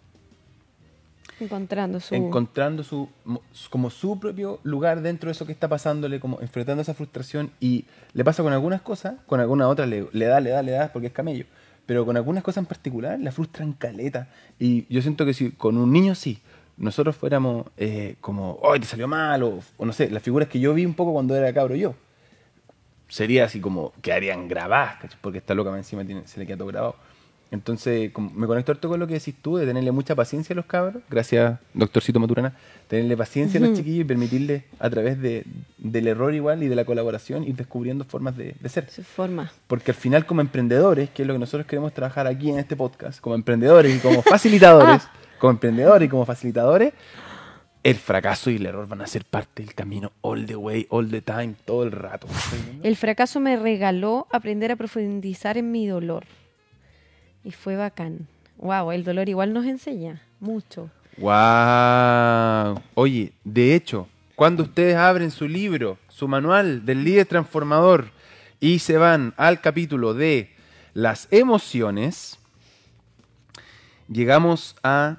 Encontrando 1.40 2.00
su... 2.00 2.16
Encontrando 2.16 2.84
su, 2.84 3.10
como 3.70 3.90
su 3.90 4.20
propio 4.20 4.60
lugar 4.64 5.02
dentro 5.02 5.28
de 5.28 5.32
eso 5.34 5.46
que 5.46 5.52
está 5.52 5.68
pasándole, 5.68 6.20
como 6.20 6.42
enfrentando 6.42 6.82
esa 6.82 6.94
frustración 6.94 7.52
y 7.60 7.86
le 8.14 8.24
pasa 8.24 8.44
con 8.44 8.54
algunas 8.54 8.82
cosas, 8.82 9.16
con 9.26 9.40
algunas 9.40 9.68
otras 9.68 9.88
le, 9.88 10.08
le 10.12 10.26
da, 10.26 10.40
le 10.40 10.50
da, 10.50 10.62
le 10.62 10.72
da, 10.72 10.92
porque 10.92 11.08
es 11.08 11.14
camello. 11.14 11.46
Pero 11.86 12.06
con 12.06 12.18
algunas 12.18 12.44
cosas 12.44 12.64
en 12.64 12.66
particular 12.66 13.20
la 13.20 13.32
frustran 13.32 13.74
caleta. 13.74 14.28
Y 14.60 14.86
yo 14.94 15.02
siento 15.02 15.26
que 15.26 15.34
si 15.34 15.52
con 15.52 15.78
un 15.78 15.92
niño 15.92 16.16
sí, 16.16 16.42
nosotros 16.78 17.16
fuéramos 17.16 17.66
eh, 17.78 18.16
como, 18.22 18.60
¡ay, 18.64 18.80
te 18.80 18.86
salió 18.86 19.08
mal! 19.08 19.44
O, 19.44 19.62
no 19.80 19.94
sé, 19.94 20.10
las 20.10 20.22
figuras 20.22 20.48
que 20.48 20.60
yo 20.60 20.74
vi 20.74 20.86
un 20.86 20.94
poco 20.94 21.14
cuando 21.14 21.36
era 21.36 21.52
cabro 21.54 21.76
yo. 21.76 21.96
Sería 23.08 23.46
así 23.46 23.62
como, 23.62 23.94
quedarían 24.02 24.48
grabadas, 24.48 25.16
porque 25.22 25.38
esta 25.38 25.56
loca 25.56 25.76
encima 25.78 26.04
tiene, 26.06 26.28
se 26.28 26.40
le 26.40 26.46
queda 26.46 26.58
todo 26.58 26.68
grabado. 26.68 26.96
Entonces, 27.50 28.12
me 28.36 28.46
conecto 28.46 28.72
harto 28.74 28.90
con 28.90 29.00
lo 29.00 29.08
que 29.08 29.14
decís 29.16 29.36
tú, 29.42 29.58
de 29.58 29.66
tenerle 29.66 29.92
mucha 29.92 30.16
paciencia 30.16 30.54
a 30.54 30.58
los 30.58 30.66
cabros. 30.66 31.02
Gracias, 31.10 31.60
doctorcito 31.74 32.20
Maturana. 32.20 32.54
Tenerle 32.88 33.16
paciencia 33.16 33.60
a 33.60 33.64
los 33.64 33.78
chiquillos 33.78 34.02
y 34.02 34.04
permitirles, 34.04 34.64
a 34.80 34.90
través 34.90 35.22
de, 35.22 35.46
del 35.78 36.08
error 36.08 36.34
igual 36.34 36.64
y 36.64 36.68
de 36.68 36.76
la 36.76 36.84
colaboración, 36.86 37.44
ir 37.44 37.56
descubriendo 37.56 38.04
formas 38.04 38.36
de, 38.36 38.56
de 38.60 38.70
ser. 38.70 38.90
Su 38.90 39.04
forma. 39.04 39.52
Porque 39.68 39.92
al 39.92 39.98
final, 39.98 40.26
como 40.26 40.42
emprendedores, 40.42 41.10
que 41.10 41.22
es 41.22 41.28
lo 41.28 41.34
que 41.34 41.40
nosotros 41.40 41.66
queremos 41.68 41.94
trabajar 41.94 42.28
aquí 42.28 42.50
en 42.50 42.60
este 42.60 42.76
podcast, 42.76 43.20
como 43.22 43.36
emprendedores 43.36 43.96
y 43.96 44.00
como 44.00 44.22
facilitadores, 44.22 45.04
Ah. 45.08 45.40
como 45.40 45.52
emprendedores 45.52 46.08
y 46.08 46.10
como 46.10 46.26
facilitadores, 46.26 46.94
el 47.84 47.96
fracaso 47.96 48.50
y 48.50 48.58
el 48.58 48.66
error 48.66 48.88
van 48.88 49.02
a 49.02 49.08
ser 49.08 49.24
parte 49.24 49.64
del 49.64 49.74
camino 49.74 50.12
all 50.22 50.46
the 50.46 50.56
way, 50.56 50.88
all 50.90 51.10
the 51.10 51.22
time, 51.22 51.56
todo 51.64 51.84
el 51.84 51.92
rato. 51.92 52.28
El 52.84 52.96
fracaso 52.98 53.40
me 53.40 53.56
regaló 53.56 54.28
aprender 54.32 54.72
a 54.72 54.76
profundizar 54.76 55.58
en 55.58 55.72
mi 55.72 55.88
dolor. 55.88 56.26
Y 57.44 57.52
fue 57.52 57.76
bacán. 57.76 58.28
Wow, 58.58 58.92
el 58.92 59.04
dolor 59.04 59.30
igual 59.30 59.54
nos 59.54 59.66
enseña 59.66 60.22
mucho. 60.40 60.90
¡Wow! 61.18 62.82
Oye, 62.94 63.34
de 63.44 63.76
hecho, 63.76 64.08
cuando 64.36 64.64
ustedes 64.64 64.96
abren 64.96 65.32
su 65.32 65.48
libro, 65.48 65.98
su 66.10 66.28
manual 66.28 66.86
del 66.86 67.04
líder 67.04 67.26
transformador 67.26 68.10
y 68.60 68.80
se 68.80 68.98
van 68.98 69.34
al 69.38 69.62
capítulo 69.62 70.14
de 70.14 70.52
las 70.94 71.28
emociones, 71.32 72.38
llegamos 74.08 74.76
a 74.84 75.18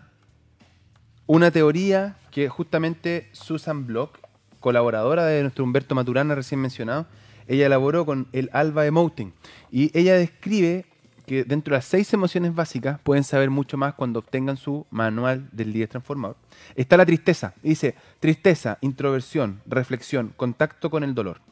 una 1.27 1.51
teoría 1.51 2.17
que 2.31 2.49
justamente 2.49 3.29
Susan 3.33 3.87
Block, 3.87 4.19
colaboradora 4.61 5.25
de 5.27 5.43
nuestro 5.43 5.65
Humberto 5.65 5.95
Maturana 5.95 6.35
recién 6.35 6.61
mencionado, 6.61 7.07
ella 7.49 7.67
elaboró 7.67 8.07
con 8.07 8.29
el 8.33 8.51
Alba 8.53 8.87
Emoting. 8.87 9.33
Y 9.71 9.97
ella 9.99 10.15
describe 10.15 10.85
que 11.29 11.45
dentro 11.45 11.73
de 11.73 11.79
las 11.79 11.85
seis 11.85 12.13
emociones 12.15 12.55
básicas 12.55 12.99
pueden 13.01 13.23
saber 13.23 13.51
mucho 13.51 13.77
más 13.77 13.95
cuando 13.95 14.19
obtengan 14.19 14.57
su 14.57 14.87
manual 14.91 15.49
del 15.53 15.73
líder 15.73 15.89
transformador. 15.89 16.37
Está 16.75 16.97
la 16.97 17.05
tristeza. 17.05 17.55
Dice, 17.63 17.95
tristeza, 18.19 18.79
introversión, 18.81 19.61
reflexión, 19.67 20.33
contacto 20.37 20.91
con 20.91 21.05
el 21.05 21.15
dolor. 21.15 21.43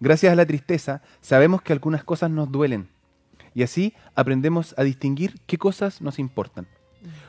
Gracias 0.00 0.32
a 0.32 0.36
la 0.36 0.44
tristeza 0.44 1.02
sabemos 1.20 1.62
que 1.62 1.72
algunas 1.72 2.02
cosas 2.02 2.30
nos 2.30 2.50
duelen. 2.50 2.88
Y 3.54 3.62
así 3.62 3.94
aprendemos 4.16 4.74
a 4.76 4.82
distinguir 4.82 5.38
qué 5.46 5.56
cosas 5.56 6.02
nos 6.02 6.18
importan. 6.18 6.66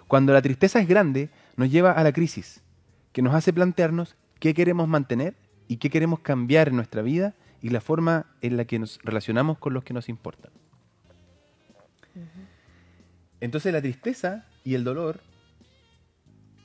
Cuando 0.07 0.33
la 0.33 0.41
tristeza 0.41 0.79
es 0.79 0.87
grande, 0.87 1.29
nos 1.57 1.69
lleva 1.69 1.91
a 1.91 2.03
la 2.03 2.11
crisis, 2.11 2.61
que 3.11 3.21
nos 3.21 3.35
hace 3.35 3.53
plantearnos 3.53 4.15
qué 4.39 4.55
queremos 4.55 4.87
mantener 4.87 5.35
y 5.67 5.77
qué 5.77 5.91
queremos 5.91 6.21
cambiar 6.21 6.69
en 6.69 6.75
nuestra 6.75 7.03
vida 7.03 7.35
y 7.61 7.69
la 7.69 7.81
forma 7.81 8.25
en 8.41 8.57
la 8.57 8.65
que 8.65 8.79
nos 8.79 8.99
relacionamos 9.03 9.59
con 9.59 9.73
los 9.73 9.83
que 9.83 9.93
nos 9.93 10.09
importan. 10.09 10.51
Entonces 13.43 13.73
la 13.73 13.81
tristeza 13.81 14.45
y 14.63 14.73
el 14.75 14.83
dolor, 14.85 15.19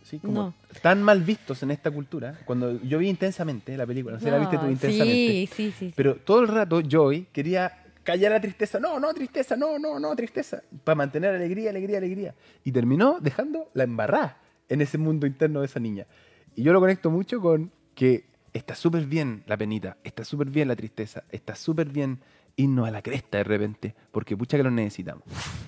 ¿sí? 0.04 0.18
como 0.20 0.32
No. 0.42 0.54
tan 0.80 1.02
mal 1.02 1.22
vistos 1.22 1.62
en 1.62 1.70
esta 1.72 1.90
cultura, 1.90 2.38
cuando 2.44 2.80
yo 2.82 2.98
vi 2.98 3.08
intensamente 3.08 3.76
la 3.76 3.86
película, 3.86 4.14
no 4.14 4.20
sé 4.20 4.26
si 4.26 4.30
la 4.30 4.38
viste 4.38 4.56
tú 4.58 4.62
No, 4.64 4.70
intensamente, 4.70 5.32
Sí, 5.32 5.48
sí, 5.52 5.72
sí. 5.76 5.92
pero 5.96 6.16
todo 6.16 6.40
el 6.40 6.48
rato 6.48 6.80
Joy 6.80 7.26
quería 7.32 7.84
callar 8.04 8.32
la 8.32 8.40
tristeza. 8.40 8.78
No, 8.78 8.98
no, 9.00 9.12
tristeza, 9.12 9.56
no, 9.56 9.78
no, 9.78 9.98
no, 9.98 10.14
tristeza. 10.16 10.62
Para 10.84 10.94
mantener 10.96 11.34
alegría, 11.34 11.70
alegría, 11.70 11.98
alegría. 11.98 12.34
Y 12.64 12.72
terminó 12.72 13.18
dejando 13.20 13.70
la 13.74 13.84
embarrada 13.84 14.38
en 14.68 14.80
ese 14.80 14.98
mundo 14.98 15.26
interno 15.26 15.60
de 15.60 15.66
esa 15.66 15.80
niña. 15.80 16.06
Y 16.54 16.62
yo 16.62 16.72
lo 16.72 16.80
conecto 16.80 17.10
mucho 17.10 17.40
con 17.40 17.70
que 17.94 18.24
está 18.54 18.74
súper 18.74 19.04
bien 19.04 19.42
la 19.46 19.56
penita, 19.56 19.98
está 20.04 20.24
súper 20.24 20.48
bien 20.48 20.68
la 20.68 20.76
tristeza, 20.76 21.24
está 21.30 21.54
súper 21.54 21.88
bien 21.88 22.20
irnos 22.58 22.88
a 22.88 22.90
la 22.90 23.00
cresta 23.00 23.38
de 23.38 23.44
repente, 23.44 23.94
porque 24.10 24.36
pucha 24.36 24.56
que 24.56 24.64
lo 24.64 24.70
necesitamos. 24.70 25.22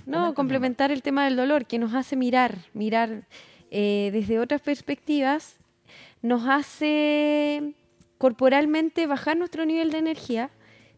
No, 0.07 0.35
complementar 0.35 0.91
el 0.91 1.03
tema 1.03 1.25
del 1.25 1.37
dolor, 1.37 1.65
que 1.65 1.79
nos 1.79 1.95
hace 1.95 2.17
mirar, 2.17 2.59
mirar 2.75 3.27
eh, 3.71 4.11
desde 4.13 4.41
otras 4.41 4.61
perspectivas, 4.61 5.57
nos 6.21 6.47
hace 6.47 7.75
corporalmente 8.19 9.07
bajar 9.07 9.37
nuestro 9.37 9.65
nivel 9.65 9.93
de 9.93 9.99
energía, 9.99 10.51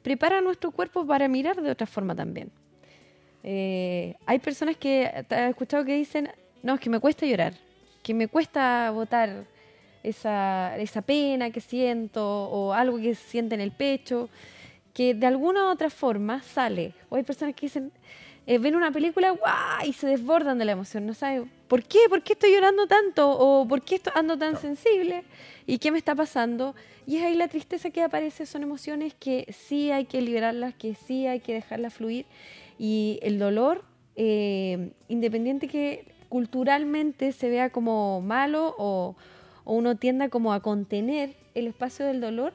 prepara 0.03 0.40
nuestro 0.40 0.70
cuerpo 0.70 1.07
para 1.07 1.28
mirar 1.28 1.61
de 1.61 1.70
otra 1.70 1.86
forma 1.86 2.16
también. 2.16 2.51
Eh, 3.45 4.14
hay 4.24 4.38
personas 4.38 4.76
que 4.76 5.11
he 5.30 5.49
escuchado 5.49 5.84
que 5.84 5.95
dicen, 5.95 6.30
no, 6.62 6.74
es 6.74 6.80
que 6.80 6.88
me 6.88 7.01
cuesta 7.01 7.26
llorar, 7.26 7.53
que 8.03 8.14
me 8.14 8.28
cuesta 8.28 8.90
botar 8.93 9.45
esa, 10.03 10.76
esa 10.78 11.03
pena 11.03 11.51
que 11.51 11.61
siento 11.61 12.24
o 12.24 12.72
algo 12.72 12.97
que 12.97 13.14
siente 13.14 13.55
en 13.55 13.61
el 13.61 13.72
pecho, 13.72 14.30
que 14.93 15.14
de 15.14 15.26
alguna 15.26 15.64
u 15.64 15.70
otra 15.70 15.90
forma 15.90 16.43
sale. 16.43 16.95
O 17.09 17.16
hay 17.16 17.22
personas 17.22 17.55
que 17.55 17.66
dicen, 17.66 17.93
eh, 18.47 18.59
ven 18.59 18.74
una 18.74 18.90
película 18.90 19.30
¡guau! 19.30 19.86
y 19.86 19.93
se 19.93 20.07
desbordan 20.09 20.59
de 20.59 20.64
la 20.64 20.72
emoción, 20.72 21.07
no 21.07 21.14
saben 21.14 21.49
por 21.68 21.84
qué, 21.84 22.01
por 22.09 22.22
qué 22.22 22.32
estoy 22.32 22.53
llorando 22.53 22.86
tanto 22.86 23.30
o 23.30 23.66
por 23.68 23.82
qué 23.82 23.95
estoy, 23.95 24.12
ando 24.16 24.36
tan 24.36 24.57
sensible 24.57 25.24
y 25.66 25.78
qué 25.78 25.90
me 25.90 25.99
está 25.99 26.14
pasando. 26.14 26.74
Y 27.07 27.16
es 27.16 27.24
ahí 27.24 27.34
la 27.34 27.49
tristeza 27.49 27.90
que 27.90 28.03
aparece, 28.03 28.45
son 28.47 28.62
emociones 28.62 29.14
que 29.14 29.47
sí 29.53 29.90
hay 29.90 30.05
que 30.05 30.20
liberarlas, 30.20 30.74
que 30.74 30.95
sí 30.95 31.26
hay 31.26 31.40
que 31.40 31.55
dejarlas 31.55 31.95
fluir. 31.95 32.26
Y 32.78 33.20
el 33.22 33.38
dolor, 33.38 33.84
eh, 34.16 34.90
independiente 35.09 35.68
que 35.68 36.05
culturalmente 36.28 37.32
se 37.32 37.49
vea 37.49 37.70
como 37.70 38.20
malo 38.20 38.74
o, 38.76 39.16
o 39.64 39.74
uno 39.74 39.97
tienda 39.97 40.28
como 40.28 40.53
a 40.53 40.61
contener 40.61 41.36
el 41.55 41.66
espacio 41.66 42.07
del 42.07 42.20
dolor, 42.20 42.55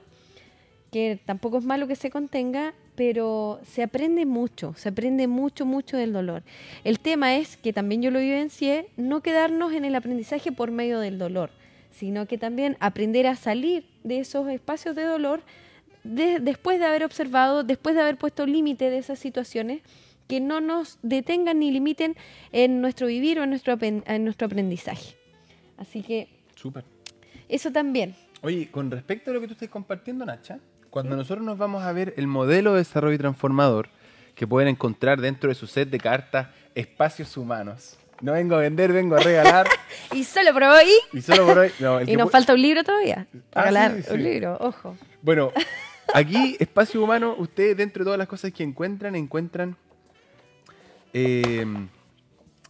que 0.97 1.19
tampoco 1.23 1.59
es 1.59 1.63
malo 1.63 1.87
que 1.87 1.95
se 1.95 2.09
contenga, 2.09 2.73
pero 2.95 3.59
se 3.63 3.83
aprende 3.83 4.25
mucho, 4.25 4.73
se 4.75 4.89
aprende 4.89 5.27
mucho, 5.27 5.63
mucho 5.63 5.95
del 5.95 6.11
dolor. 6.11 6.41
El 6.83 6.99
tema 6.99 7.35
es 7.37 7.55
que 7.55 7.71
también 7.71 8.01
yo 8.01 8.09
lo 8.09 8.19
vivencié, 8.19 8.87
no 8.97 9.21
quedarnos 9.21 9.73
en 9.73 9.85
el 9.85 9.93
aprendizaje 9.93 10.51
por 10.51 10.71
medio 10.71 10.99
del 10.99 11.19
dolor, 11.19 11.51
sino 11.91 12.25
que 12.25 12.39
también 12.39 12.77
aprender 12.79 13.27
a 13.27 13.35
salir 13.35 13.85
de 14.03 14.19
esos 14.21 14.47
espacios 14.49 14.95
de 14.95 15.03
dolor 15.03 15.41
de- 16.03 16.39
después 16.39 16.79
de 16.79 16.85
haber 16.87 17.03
observado, 17.03 17.63
después 17.63 17.93
de 17.93 18.01
haber 18.01 18.17
puesto 18.17 18.47
límite 18.47 18.89
de 18.89 18.97
esas 18.97 19.19
situaciones 19.19 19.81
que 20.27 20.39
no 20.39 20.61
nos 20.61 20.97
detengan 21.03 21.59
ni 21.59 21.69
limiten 21.69 22.15
en 22.51 22.81
nuestro 22.81 23.05
vivir 23.05 23.39
o 23.39 23.43
en 23.43 23.51
nuestro, 23.51 23.77
en 23.79 24.23
nuestro 24.23 24.47
aprendizaje. 24.47 25.15
Así 25.77 26.01
que 26.01 26.27
Súper. 26.55 26.85
eso 27.49 27.71
también. 27.71 28.15
Oye, 28.41 28.69
con 28.71 28.89
respecto 28.89 29.29
a 29.29 29.33
lo 29.35 29.41
que 29.41 29.47
tú 29.47 29.53
estás 29.53 29.69
compartiendo, 29.69 30.25
Nacha, 30.25 30.59
cuando 30.89 31.15
nosotros 31.15 31.45
nos 31.45 31.57
vamos 31.57 31.83
a 31.83 31.91
ver 31.93 32.13
el 32.17 32.27
modelo 32.27 32.73
de 32.73 32.79
desarrollo 32.79 33.17
transformador 33.17 33.89
que 34.35 34.47
pueden 34.47 34.69
encontrar 34.69 35.19
dentro 35.19 35.49
de 35.49 35.55
su 35.55 35.67
set 35.67 35.89
de 35.89 35.97
cartas 35.99 36.47
Espacios 36.75 37.35
Humanos. 37.37 37.97
No 38.21 38.33
vengo 38.33 38.55
a 38.55 38.59
vender, 38.59 38.91
vengo 38.93 39.15
a 39.15 39.19
regalar. 39.19 39.67
Y 40.13 40.23
solo 40.23 40.53
por 40.53 40.63
hoy. 40.63 40.87
y 41.13 41.21
solo 41.21 41.45
por 41.45 41.57
hoy. 41.59 41.71
no, 41.79 42.01
Y 42.07 42.15
nos 42.15 42.31
falta 42.31 42.53
un 42.53 42.61
libro 42.61 42.83
todavía. 42.83 43.27
Para 43.51 43.67
Ah, 43.67 43.71
regalar 43.71 44.03
sí, 44.03 44.13
un 44.13 44.23
libro, 44.23 44.57
ojo. 44.59 44.95
Bueno, 45.21 45.51
aquí, 46.13 46.55
Espacio 46.59 47.03
Humano, 47.03 47.35
ustedes 47.37 47.75
dentro 47.77 48.03
de 48.03 48.05
todas 48.05 48.17
las 48.17 48.27
cosas 48.27 48.51
que 48.53 48.63
encuentran, 48.63 49.15
encuentran 49.15 49.75
eh, 51.13 51.65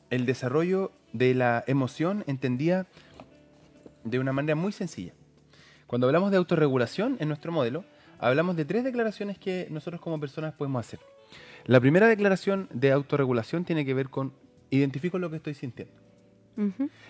el 0.09 0.25
desarrollo 0.25 0.91
de 1.13 1.33
la 1.35 1.63
emoción 1.67 2.23
entendida 2.27 2.87
de 4.03 4.19
una 4.19 4.33
manera 4.33 4.55
muy 4.55 4.71
sencilla. 4.71 5.13
Cuando 5.85 6.07
hablamos 6.07 6.31
de 6.31 6.37
autorregulación 6.37 7.17
en 7.19 7.27
nuestro 7.29 7.51
modelo, 7.51 7.85
hablamos 8.19 8.55
de 8.55 8.65
tres 8.65 8.83
declaraciones 8.83 9.37
que 9.37 9.67
nosotros 9.69 10.01
como 10.01 10.19
personas 10.19 10.53
podemos 10.53 10.85
hacer. 10.85 10.99
La 11.65 11.79
primera 11.79 12.07
declaración 12.07 12.69
de 12.73 12.91
autorregulación 12.91 13.65
tiene 13.65 13.85
que 13.85 13.93
ver 13.93 14.09
con 14.09 14.33
identifico 14.69 15.17
lo 15.19 15.29
que 15.29 15.37
estoy 15.37 15.53
sintiendo. 15.53 15.93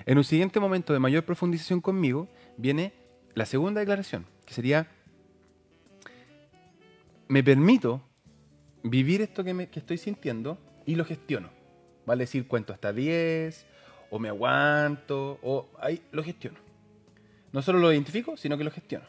En 0.05 0.17
un 0.17 0.23
siguiente 0.25 0.59
momento 0.59 0.91
de 0.93 0.99
mayor 0.99 1.23
profundización 1.23 1.79
conmigo 1.79 2.27
viene 2.57 2.93
la 3.33 3.45
segunda 3.45 3.79
declaración, 3.79 4.25
que 4.45 4.53
sería, 4.53 4.87
me 7.27 7.43
permito 7.43 8.01
vivir 8.83 9.21
esto 9.21 9.43
que, 9.43 9.53
me- 9.53 9.69
que 9.69 9.79
estoy 9.79 9.97
sintiendo 9.97 10.57
y 10.85 10.95
lo 10.95 11.05
gestiono. 11.05 11.49
Vale 12.05 12.23
decir, 12.23 12.47
cuento 12.47 12.73
hasta 12.73 12.91
10, 12.93 13.65
o 14.09 14.19
me 14.19 14.29
aguanto, 14.29 15.39
o 15.41 15.69
ahí 15.79 16.01
lo 16.11 16.23
gestiono. 16.23 16.57
No 17.51 17.61
solo 17.61 17.79
lo 17.79 17.91
identifico, 17.91 18.37
sino 18.37 18.57
que 18.57 18.63
lo 18.63 18.71
gestiono. 18.71 19.05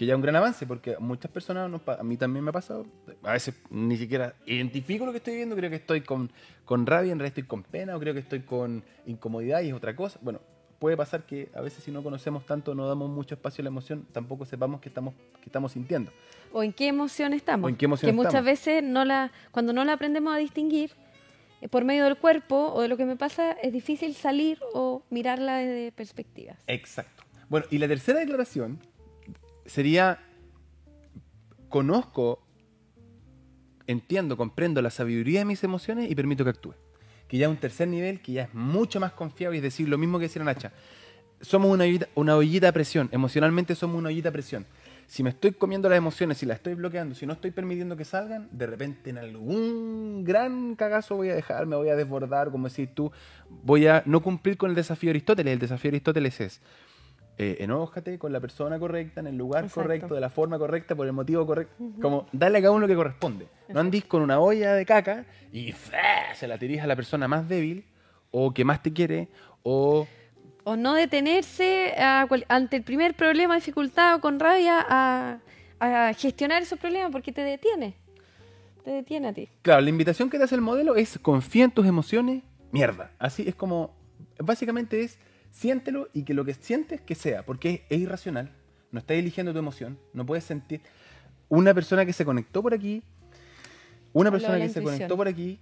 Que 0.00 0.06
ya 0.06 0.14
es 0.14 0.16
un 0.16 0.22
gran 0.22 0.34
avance, 0.36 0.66
porque 0.66 0.94
a 0.94 0.98
muchas 0.98 1.30
personas, 1.30 1.78
pa- 1.82 1.96
a 2.00 2.02
mí 2.02 2.16
también 2.16 2.42
me 2.42 2.48
ha 2.48 2.52
pasado, 2.54 2.86
a 3.22 3.32
veces 3.32 3.54
ni 3.68 3.98
siquiera 3.98 4.34
identifico 4.46 5.04
lo 5.04 5.12
que 5.12 5.18
estoy 5.18 5.34
viendo, 5.34 5.54
creo 5.54 5.68
que 5.68 5.76
estoy 5.76 6.00
con, 6.00 6.30
con 6.64 6.86
rabia, 6.86 7.12
en 7.12 7.18
realidad 7.18 7.36
estoy 7.36 7.42
con 7.46 7.62
pena, 7.64 7.94
o 7.94 8.00
creo 8.00 8.14
que 8.14 8.20
estoy 8.20 8.40
con 8.40 8.82
incomodidad 9.04 9.60
y 9.60 9.68
es 9.68 9.74
otra 9.74 9.94
cosa. 9.94 10.18
Bueno, 10.22 10.40
puede 10.78 10.96
pasar 10.96 11.24
que 11.24 11.50
a 11.54 11.60
veces 11.60 11.84
si 11.84 11.90
no 11.90 12.02
conocemos 12.02 12.46
tanto, 12.46 12.74
no 12.74 12.88
damos 12.88 13.10
mucho 13.10 13.34
espacio 13.34 13.60
a 13.60 13.64
la 13.64 13.68
emoción, 13.68 14.06
tampoco 14.10 14.46
sepamos 14.46 14.80
qué 14.80 14.88
estamos, 14.88 15.12
qué 15.34 15.44
estamos 15.50 15.72
sintiendo. 15.72 16.10
O 16.54 16.62
en 16.62 16.72
qué 16.72 16.88
emoción 16.88 17.34
estamos. 17.34 17.66
O 17.66 17.68
en 17.68 17.76
qué 17.76 17.84
emoción 17.84 18.08
que 18.08 18.16
muchas 18.16 18.30
estamos. 18.32 18.46
veces 18.46 18.82
no 18.82 19.04
la, 19.04 19.30
cuando 19.50 19.74
no 19.74 19.84
la 19.84 19.92
aprendemos 19.92 20.34
a 20.34 20.38
distinguir 20.38 20.92
eh, 21.60 21.68
por 21.68 21.84
medio 21.84 22.04
del 22.04 22.16
cuerpo 22.16 22.72
o 22.72 22.80
de 22.80 22.88
lo 22.88 22.96
que 22.96 23.04
me 23.04 23.16
pasa, 23.16 23.52
es 23.52 23.70
difícil 23.70 24.14
salir 24.14 24.60
o 24.72 25.02
mirarla 25.10 25.58
desde 25.58 25.92
perspectivas. 25.92 26.56
Exacto. 26.68 27.22
Bueno, 27.50 27.66
y 27.70 27.76
la 27.76 27.86
tercera 27.86 28.18
declaración 28.20 28.78
sería, 29.70 30.18
conozco, 31.68 32.42
entiendo, 33.86 34.36
comprendo 34.36 34.82
la 34.82 34.90
sabiduría 34.90 35.40
de 35.40 35.44
mis 35.44 35.62
emociones 35.62 36.10
y 36.10 36.14
permito 36.16 36.42
que 36.44 36.50
actúe. 36.50 36.74
que 37.28 37.38
ya 37.38 37.46
es 37.46 37.50
un 37.52 37.58
tercer 37.58 37.86
nivel, 37.86 38.20
que 38.20 38.32
ya 38.32 38.42
es 38.42 38.54
mucho 38.54 38.98
más 38.98 39.12
confiable, 39.12 39.56
y 39.56 39.58
es 39.58 39.62
decir, 39.62 39.88
lo 39.88 39.96
mismo 39.96 40.18
que 40.18 40.24
decía 40.24 40.42
Nacha. 40.42 40.72
Somos 41.40 41.70
una 41.70 41.84
ollita, 41.84 42.08
una 42.16 42.34
ollita 42.34 42.68
a 42.68 42.72
presión, 42.72 43.08
emocionalmente 43.12 43.76
somos 43.76 43.96
una 43.96 44.08
ollita 44.08 44.30
a 44.30 44.32
presión. 44.32 44.66
Si 45.06 45.22
me 45.22 45.30
estoy 45.30 45.52
comiendo 45.52 45.88
las 45.88 45.98
emociones, 45.98 46.38
si 46.38 46.46
las 46.46 46.56
estoy 46.56 46.74
bloqueando, 46.74 47.14
si 47.14 47.26
no 47.26 47.34
estoy 47.34 47.52
permitiendo 47.52 47.96
que 47.96 48.04
salgan, 48.04 48.48
de 48.50 48.66
repente 48.66 49.10
en 49.10 49.18
algún 49.18 50.24
gran 50.24 50.74
cagazo 50.74 51.14
voy 51.14 51.30
a 51.30 51.36
dejar, 51.36 51.66
me 51.66 51.76
voy 51.76 51.90
a 51.90 51.94
desbordar, 51.94 52.50
como 52.50 52.68
decís 52.68 52.88
tú, 52.92 53.12
voy 53.48 53.86
a 53.86 54.02
no 54.06 54.20
cumplir 54.20 54.56
con 54.56 54.70
el 54.70 54.74
desafío 54.74 55.08
de 55.08 55.12
Aristóteles. 55.12 55.52
El 55.52 55.60
desafío 55.60 55.92
de 55.92 55.96
Aristóteles 55.96 56.40
es 56.40 56.60
eh, 57.42 57.56
enójate 57.64 58.18
con 58.18 58.32
la 58.34 58.40
persona 58.40 58.78
correcta, 58.78 59.20
en 59.20 59.26
el 59.28 59.36
lugar 59.38 59.64
Exacto. 59.64 59.80
correcto, 59.82 60.14
de 60.14 60.20
la 60.20 60.28
forma 60.28 60.58
correcta, 60.58 60.94
por 60.94 61.06
el 61.06 61.14
motivo 61.14 61.46
correcto. 61.46 61.74
Como 62.02 62.26
darle 62.32 62.58
a 62.58 62.60
cada 62.60 62.72
uno 62.72 62.80
lo 62.82 62.88
que 62.88 62.94
corresponde. 62.94 63.48
No 63.68 63.80
andís 63.80 64.04
con 64.04 64.20
una 64.20 64.38
olla 64.40 64.74
de 64.74 64.84
caca 64.84 65.24
y 65.50 65.72
se 66.34 66.46
la 66.46 66.58
tirís 66.58 66.82
a 66.82 66.86
la 66.86 66.96
persona 66.96 67.28
más 67.28 67.48
débil 67.48 67.86
o 68.30 68.52
que 68.52 68.62
más 68.64 68.82
te 68.82 68.92
quiere 68.92 69.28
o 69.62 70.06
O 70.64 70.76
no 70.76 70.92
detenerse 70.92 71.94
a 71.98 72.26
cual- 72.28 72.44
ante 72.48 72.76
el 72.76 72.82
primer 72.82 73.14
problema, 73.14 73.54
dificultad 73.54 74.16
o 74.16 74.20
con 74.20 74.38
rabia 74.38 74.84
a, 74.86 75.38
a 75.80 76.12
gestionar 76.12 76.60
esos 76.60 76.78
problemas 76.78 77.10
porque 77.10 77.32
te 77.32 77.40
detiene. 77.42 77.94
Te 78.84 78.90
detiene 78.90 79.28
a 79.28 79.32
ti. 79.32 79.48
Claro, 79.62 79.80
la 79.80 79.88
invitación 79.88 80.28
que 80.28 80.36
te 80.36 80.44
hace 80.44 80.54
el 80.56 80.60
modelo 80.60 80.94
es 80.96 81.18
confía 81.18 81.64
en 81.64 81.70
tus 81.70 81.86
emociones, 81.86 82.42
mierda. 82.70 83.10
Así 83.18 83.48
es 83.48 83.54
como, 83.54 83.94
básicamente 84.38 85.02
es, 85.02 85.18
siéntelo 85.50 86.08
y 86.12 86.24
que 86.24 86.34
lo 86.34 86.44
que 86.44 86.54
sientes 86.54 87.00
que 87.00 87.14
sea, 87.14 87.44
porque 87.44 87.84
es, 87.88 88.00
irracional, 88.00 88.50
no 88.92 88.98
estás 89.00 89.16
eligiendo 89.16 89.52
tu 89.52 89.58
emoción, 89.58 89.98
no 90.12 90.24
puedes 90.26 90.44
sentir. 90.44 90.80
Una 91.48 91.74
persona 91.74 92.06
que 92.06 92.12
se 92.12 92.24
conectó 92.24 92.62
por 92.62 92.74
aquí, 92.74 93.02
una 94.12 94.30
persona 94.30 94.58
que 94.58 94.68
se 94.68 94.82
conectó 94.82 95.16
por 95.16 95.28
aquí, 95.28 95.58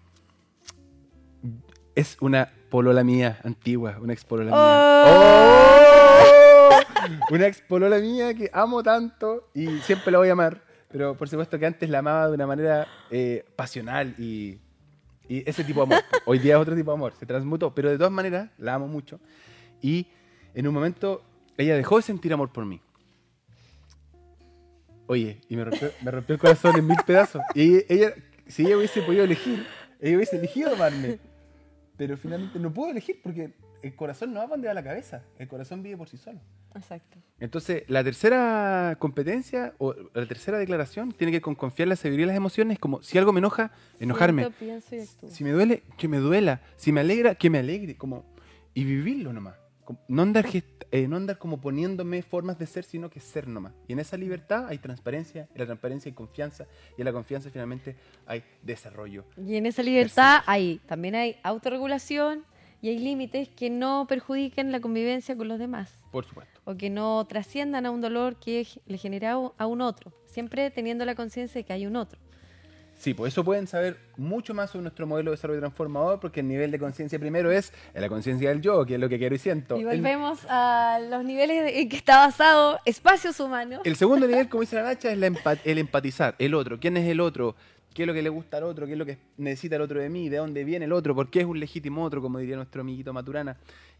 es 1.95 2.16
una 2.20 2.51
polola 2.70 3.03
mía 3.03 3.41
antigua, 3.43 3.99
una 4.01 4.12
ex 4.12 4.24
polola 4.24 4.53
¡Oh! 4.53 5.05
mía. 5.05 5.14
¡Oh! 5.14 6.28
Una 7.30 7.47
ex 7.47 7.61
polola 7.62 7.99
mía 7.99 8.34
que 8.34 8.51
amo 8.53 8.82
tanto 8.82 9.49
y 9.55 9.78
siempre 9.78 10.12
la 10.12 10.18
voy 10.18 10.28
a 10.28 10.32
amar. 10.32 10.62
Pero 10.91 11.16
por 11.16 11.28
supuesto 11.28 11.59
que 11.59 11.66
antes 11.66 11.89
la 11.89 11.99
amaba 11.99 12.28
de 12.28 12.34
una 12.34 12.47
manera 12.47 12.86
eh, 13.11 13.45
pasional 13.57 14.14
y, 14.18 14.59
y 15.28 15.49
ese 15.49 15.64
tipo 15.64 15.80
de 15.80 15.95
amor. 15.95 16.05
Hoy 16.24 16.39
día 16.39 16.55
es 16.57 16.61
otro 16.61 16.74
tipo 16.74 16.91
de 16.91 16.97
amor, 16.97 17.14
se 17.18 17.26
transmutó, 17.26 17.74
pero 17.74 17.91
de 17.91 17.97
todas 17.97 18.12
maneras 18.12 18.51
la 18.59 18.74
amo 18.74 18.89
mucho. 18.89 19.20
Y 19.81 20.07
en 20.55 20.66
un 20.66 20.74
momento 20.74 21.22
ella 21.57 21.76
dejó 21.76 21.97
de 21.97 22.03
sentir 22.03 22.33
amor 22.33 22.53
por 22.53 22.64
mí. 22.64 22.81
Oye, 25.07 25.41
y 25.49 25.57
me 25.57 25.64
rompió, 25.64 25.91
me 26.03 26.11
rompió 26.11 26.35
el 26.35 26.41
corazón 26.41 26.76
en 26.76 26.87
mil 26.87 26.99
pedazos. 27.07 27.43
Y 27.55 27.83
ella, 27.93 28.14
si 28.47 28.66
ella 28.66 28.76
hubiese 28.76 29.03
podido 29.03 29.24
elegir, 29.24 29.66
ella 30.01 30.16
hubiese 30.16 30.37
elegido 30.37 30.74
amarme. 30.74 31.18
Pero 31.97 32.16
finalmente 32.16 32.59
no 32.59 32.72
pudo 32.72 32.91
elegir 32.91 33.20
porque 33.22 33.55
el 33.83 33.97
corazón 33.97 34.33
no 34.33 34.41
va 34.41 34.47
donde 34.47 34.68
va 34.68 34.74
la 34.74 34.85
cabeza. 34.85 35.24
El 35.39 35.49
corazón 35.49 35.83
vive 35.83 35.97
por 35.97 36.09
sí 36.09 36.16
solo. 36.16 36.41
Exacto. 36.74 37.18
Entonces, 37.41 37.85
la 37.89 38.05
tercera 38.05 38.97
competencia 38.99 39.74
o 39.79 39.95
la 40.12 40.26
tercera 40.26 40.59
declaración 40.59 41.12
tiene 41.12 41.33
que 41.33 41.37
ver 41.37 41.43
con 41.43 41.55
confiar 41.55 41.89
la 41.89 41.97
sabiduría 41.97 42.26
de 42.26 42.33
las 42.33 42.37
emociones, 42.37 42.79
como 42.79 43.03
si 43.03 43.18
algo 43.18 43.33
me 43.33 43.39
enoja, 43.39 43.72
enojarme. 43.99 44.43
Siento, 44.43 44.59
pienso 44.59 45.26
y. 45.26 45.31
Si 45.31 45.43
me 45.43 45.51
duele, 45.51 45.83
que 45.97 46.07
me 46.07 46.18
duela. 46.18 46.61
Si 46.76 46.93
me 46.93 47.01
alegra, 47.01 47.35
que 47.35 47.51
me 47.51 47.59
alegre. 47.59 47.97
Como, 47.97 48.24
y 48.74 48.85
vivirlo 48.85 49.33
nomás. 49.33 49.57
No 50.09 50.22
andar, 50.22 50.47
eh, 50.91 51.09
no 51.09 51.16
andar 51.16 51.39
como 51.39 51.61
poniéndome 51.61 52.22
formas 52.22 52.59
de 52.59 52.66
ser, 52.66 52.84
sino 52.84 53.11
que 53.11 53.20
ser 53.20 53.49
nomás. 53.49 53.72
Y 53.86 53.93
en 53.93 54.01
esa 54.01 54.16
libertad 54.16 54.66
hay 54.68 54.78
transparencia, 54.78 55.49
en 55.55 55.59
la 55.59 55.66
transparencia 55.66 56.09
hay 56.11 56.14
confianza, 56.14 56.66
y 56.97 57.01
en 57.01 57.05
la 57.05 57.12
confianza 57.12 57.51
finalmente 57.51 57.97
hay 58.26 58.43
desarrollo. 58.62 59.24
Y 59.36 59.57
en 59.57 59.66
esa 59.66 59.82
libertad 59.82 60.43
hay, 60.47 60.80
también 60.86 61.14
hay 61.14 61.36
autorregulación 61.43 62.45
y 62.80 62.89
hay 62.91 62.99
límites 62.99 63.49
que 63.49 63.70
no 63.70 64.07
perjudiquen 64.09 64.70
la 64.70 64.80
convivencia 64.80 65.36
con 65.36 65.49
los 65.49 65.59
demás 65.59 65.99
Por 66.12 66.24
supuesto. 66.24 66.61
o 66.64 66.76
que 66.76 66.91
no 66.91 67.26
trasciendan 67.26 67.86
a 67.86 67.91
un 67.91 68.01
dolor 68.01 68.36
que 68.36 68.66
le 68.86 68.99
genera 68.99 69.32
a 69.32 69.66
un 69.66 69.80
otro, 69.80 70.12
siempre 70.26 70.70
teniendo 70.70 71.05
la 71.05 71.14
conciencia 71.14 71.61
de 71.61 71.64
que 71.64 71.72
hay 71.72 71.86
un 71.86 71.97
otro. 71.97 72.20
Sí, 72.99 73.14
por 73.14 73.28
eso 73.28 73.44
pueden 73.44 73.68
saber 73.68 73.96
mucho 74.16 74.55
más 74.55 74.70
sobre 74.70 74.82
nuestro 74.82 75.07
modelo 75.07 75.30
de 75.30 75.36
desarrollo 75.36 75.61
transformador, 75.61 76.18
porque 76.18 76.40
el 76.40 76.49
nivel 76.49 76.72
de 76.72 76.80
conciencia 76.80 77.16
primero 77.18 77.51
es 77.53 77.72
la 77.94 78.09
conciencia 78.09 78.49
del 78.49 78.61
yo, 78.61 78.84
que 78.84 78.94
es 78.94 79.01
lo 79.01 79.09
que 79.09 79.18
quiero 79.18 79.36
y 79.36 79.38
siento. 79.38 79.76
Y 79.76 79.82
El- 79.82 79.86
volvemos 79.86 80.40
a 80.49 80.99
los 81.09 81.24
niveles 81.24 81.72
en 81.76 81.88
que 81.88 81.96
está 81.96 82.18
basado 82.26 82.80
espacios 82.84 83.38
humanos. 83.38 83.80
El 83.84 83.94
segundo 83.94 84.26
nivel, 84.26 84.49
como 84.49 84.62
dice 84.62 84.74
la 84.76 84.82
Nacha, 84.94 85.12
es 85.12 85.18
la 85.18 85.28
empa- 85.28 85.61
el 85.64 85.78
empatizar. 85.78 86.34
El 86.40 86.55
otro. 86.55 86.80
¿Quién 86.80 86.96
es 86.96 87.09
el 87.09 87.20
otro? 87.20 87.55
¿Qué 87.94 88.03
es 88.03 88.07
lo 88.07 88.14
que 88.14 88.22
le 88.22 88.28
gusta 88.28 88.57
al 88.59 88.64
otro? 88.64 88.86
¿Qué 88.86 88.92
es 88.92 88.99
lo 88.99 89.07
que 89.07 89.18
necesita 89.38 89.76
el 89.76 89.82
otro 89.82 90.01
de 90.01 90.09
mí? 90.09 90.28
¿De 90.28 90.36
dónde 90.38 90.64
viene 90.64 90.84
el 90.84 90.92
otro? 90.92 91.14
¿Por 91.14 91.30
qué 91.30 91.40
es 91.40 91.46
un 91.46 91.59
legítimo 91.61 92.03
otro? 92.05 92.20
Como 92.20 92.38
diría 92.38 92.57
nuestro 92.57 92.80
amiguito 92.82 93.12
Maturana. 93.12 93.57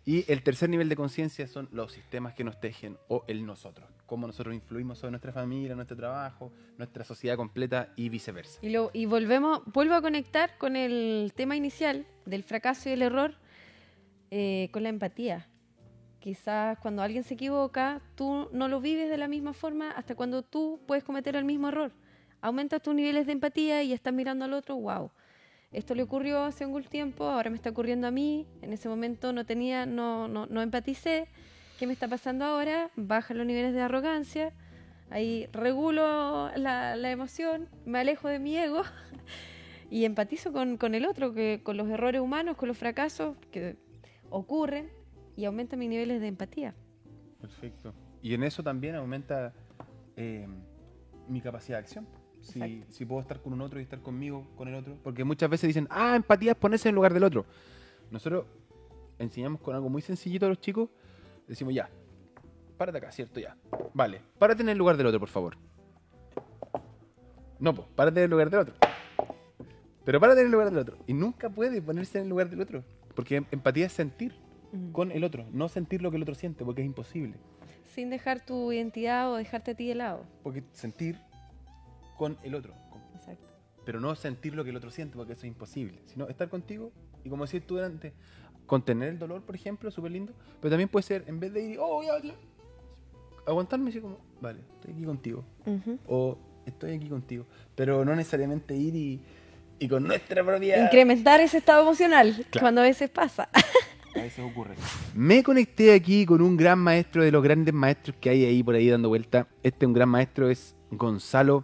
Y 0.09 0.25
el 0.33 0.43
tercer 0.43 0.71
nivel 0.71 0.89
de 0.89 0.97
conciencia 0.97 1.47
son 1.47 1.69
los 1.71 1.93
sistemas 1.93 2.33
que 2.33 2.43
nos 2.43 2.59
tejen 2.59 2.97
o 3.09 3.25
el 3.29 3.45
nosotros. 3.45 3.87
Cómo 4.07 4.27
nosotros 4.27 4.55
influimos 4.55 4.97
sobre 4.97 5.11
nuestra 5.11 5.33
familia, 5.33 5.75
nuestro 5.75 5.99
trabajo, 5.99 6.51
nuestra 6.79 7.05
sociedad 7.05 7.37
completa 7.37 7.93
y 7.95 8.09
viceversa. 8.09 8.59
Y, 8.63 8.71
lo, 8.71 8.91
y 8.95 9.05
volvemos, 9.05 9.61
vuelvo 9.67 9.93
a 9.93 10.01
conectar 10.01 10.57
con 10.57 10.77
el 10.77 11.35
tema 11.37 11.57
inicial 11.57 12.07
del 12.25 12.43
fracaso 12.43 12.89
y 12.89 12.93
el 12.93 13.03
error, 13.03 13.35
eh, 14.31 14.71
con 14.73 14.83
la 14.83 14.89
empatía. 14.89 15.47
Quizás 16.21 16.79
cuando 16.79 17.03
alguien 17.03 17.23
se 17.23 17.35
equivoca, 17.35 18.01
tú 18.15 18.49
no 18.51 18.69
lo 18.69 18.81
vives 18.81 19.11
de 19.11 19.19
la 19.19 19.29
misma 19.29 19.53
forma 19.53 19.91
hasta 19.91 20.15
cuando 20.15 20.43
tú 20.43 20.81
puedes 20.87 21.05
cometer 21.05 21.37
el 21.37 21.45
mismo 21.45 21.69
error. 21.69 21.93
Aumentas 22.41 22.81
tus 22.81 22.95
niveles 22.95 23.27
de 23.27 23.33
empatía 23.33 23.83
y 23.83 23.93
estás 23.93 24.15
mirando 24.15 24.47
al 24.47 24.55
otro, 24.55 24.75
wow. 24.77 25.11
Esto 25.71 25.95
le 25.95 26.03
ocurrió 26.03 26.43
hace 26.45 26.65
algún 26.65 26.85
tiempo, 26.85 27.25
ahora 27.25 27.51
me 27.51 27.57
está 27.57 27.71
ocurriendo 27.71 28.07
a 28.07 28.11
mí. 28.11 28.47
En 28.63 28.73
ese 28.73 28.89
momento 28.89 29.33
no 29.33 29.45
tenía, 29.45 29.85
no, 29.85 30.27
no, 30.27 30.47
no 30.47 30.63
empaticé. 30.63 31.29
¿Qué 31.79 31.87
me 31.87 31.93
está 31.93 32.09
pasando 32.09 32.45
ahora? 32.45 32.91
Baja 32.97 33.35
los 33.35 33.47
niveles 33.47 33.75
de 33.75 33.83
arrogancia. 33.83 34.53
Ahí 35.11 35.47
regulo 35.53 36.51
la, 36.57 36.97
la 36.97 37.11
emoción, 37.11 37.69
me 37.87 37.99
alejo 37.99 38.29
de 38.29 38.39
mi 38.39 38.57
ego 38.57 38.83
y 39.91 40.05
empatizo 40.05 40.53
con, 40.53 40.77
con 40.77 40.95
el 40.95 41.07
otro, 41.07 41.33
que, 41.33 41.61
con 41.63 41.77
los 41.77 41.89
errores 41.89 42.21
humanos, 42.21 42.57
con 42.57 42.69
los 42.69 42.77
fracasos 42.77 43.37
que 43.51 43.77
ocurren 44.31 44.91
y 45.37 45.45
aumenta 45.45 45.77
mis 45.77 45.89
niveles 45.89 46.21
de 46.21 46.29
empatía. 46.29 46.75
Perfecto. 47.41 47.95
Y 48.23 48.35
en 48.35 48.43
eso 48.43 48.63
también 48.63 48.97
aumenta 48.97 49.55
eh, 50.17 50.47
mi 51.29 51.41
capacidad 51.41 51.79
de 51.79 51.85
acción. 51.85 52.09
Si, 52.41 53.05
puedo 53.05 53.21
estar 53.21 53.41
con 53.41 53.53
un 53.53 53.61
otro 53.61 53.79
y 53.79 53.83
estar 53.83 54.01
conmigo, 54.01 54.47
con 54.57 54.69
el 54.69 54.75
otro. 54.75 54.97
Porque 55.03 55.25
muchas 55.25 55.51
veces 55.51 55.69
dicen, 55.69 55.87
ah, 55.91 56.17
empatía 56.17 56.53
es 56.53 56.57
ponerse 56.57 56.89
en 56.89 56.95
lugar 56.95 57.13
del 57.13 57.25
otro. 57.25 57.45
Nosotros 58.11 58.47
enseñamos 59.19 59.61
con 59.61 59.75
algo 59.75 59.89
muy 59.89 60.03
sencillito 60.03 60.47
a 60.47 60.49
los 60.49 60.61
chicos. 60.61 60.89
Decimos, 61.47 61.75
ya, 61.75 61.91
párate 62.77 62.99
acá, 62.99 63.13
¿cierto? 63.13 63.41
Ya. 63.41 63.57
Vale, 63.93 64.23
párate 64.39 64.63
en 64.63 64.71
el 64.71 64.79
lugar 64.79 64.97
del 64.97 65.07
otro, 65.07 65.21
por 65.21 65.29
favor. 65.29 65.57
No, 67.59 67.75
pues, 67.75 67.89
párate 67.95 68.21
en 68.21 68.25
el 68.25 68.31
lugar 68.31 68.51
del 68.51 68.61
otro. 68.61 68.75
Pero 70.05 70.21
párate 70.21 70.41
en 70.41 70.47
el 70.47 70.53
lugar 70.53 70.71
del 70.71 70.79
otro. 70.79 70.97
Y 71.07 71.13
nunca 71.13 71.51
puede 71.51 71.83
ponerse 71.83 72.19
en 72.19 72.25
el 72.25 72.31
lugar 72.31 72.49
del 72.49 72.61
otro. 72.61 72.85
Porque 73.15 73.37
em- 73.37 73.47
empatía 73.51 73.87
es 73.87 73.93
sentir 73.93 74.35
con 74.93 75.11
el 75.11 75.25
otro, 75.25 75.47
no 75.53 75.69
sentir 75.69 76.03
lo 76.03 76.11
que 76.11 76.17
el 76.17 76.23
otro 76.23 76.35
siente, 76.35 76.65
porque 76.65 76.83
es 76.83 76.87
imposible. 76.87 77.35
Sin 77.95 78.11
dejar 78.11 78.45
tu 78.45 78.71
identidad 78.73 79.31
o 79.31 79.37
dejarte 79.37 79.73
a 79.73 79.75
ti 79.75 79.89
de 79.89 79.95
lado. 79.97 80.25
Porque 80.43 80.63
sentir 80.73 81.19
con 82.19 82.37
el 82.43 82.55
otro, 82.55 82.75
Exacto. 83.15 83.47
pero 83.87 84.01
no 84.01 84.15
sentir 84.15 84.55
lo 84.55 84.65
que 84.65 84.71
el 84.71 84.77
otro 84.77 84.91
siente, 84.91 85.17
porque 85.17 85.33
eso 85.33 85.41
es 85.43 85.49
imposible. 85.49 86.01
Sino 86.05 86.29
estar 86.29 86.49
contigo 86.51 86.93
y 87.25 87.31
como 87.31 87.47
decís 87.47 87.67
tú 87.67 87.77
delante, 87.77 88.13
contener 88.67 89.09
el 89.09 89.19
dolor, 89.19 89.41
por 89.43 89.55
ejemplo, 89.55 89.91
súper 89.91 90.11
lindo, 90.13 90.35
pero 90.61 90.71
también 90.71 90.89
puede 90.91 91.05
ser, 91.05 91.25
en 91.27 91.41
vez 91.41 91.53
de 91.55 91.63
ir, 91.63 91.79
oh, 91.81 92.03
ya, 92.03 92.21
ya", 92.23 92.35
aguantarme 93.47 93.91
así 93.91 94.01
como, 94.01 94.19
vale, 94.41 94.61
estoy 94.75 94.93
aquí 94.93 95.05
contigo, 95.05 95.45
o 96.07 96.39
estoy 96.67 96.93
aquí 96.97 97.09
contigo, 97.09 97.47
pero 97.75 98.05
no 98.05 98.15
necesariamente 98.15 98.77
ir 98.77 98.95
y, 98.95 99.21
y 99.79 99.89
con 99.89 100.03
nuestra 100.05 100.45
propia... 100.45 100.85
Incrementar 100.85 101.41
ese 101.41 101.59
estado 101.59 101.83
emocional, 101.83 102.35
Claro. 102.51 102.61
cuando 102.61 102.81
a 102.83 102.85
veces 102.85 103.09
pasa. 103.11 103.49
A 104.17 104.21
veces 104.23 104.45
ocurre. 104.45 104.75
Me 105.15 105.43
conecté 105.45 105.95
aquí 105.95 106.27
con 106.27 106.41
un 106.43 106.57
gran 106.57 106.79
maestro 106.79 107.23
de 107.23 107.31
los 107.31 107.43
grandes 107.43 107.73
maestros 107.75 108.17
que 108.21 108.31
hay 108.31 108.45
ahí 108.47 108.63
por 108.63 108.75
ahí 108.75 108.89
dando 108.89 109.09
vuelta. 109.11 109.47
Este 109.63 109.87
un 109.87 109.93
gran 109.93 110.09
maestro 110.09 110.49
es 110.51 110.75
Gonzalo. 110.91 111.63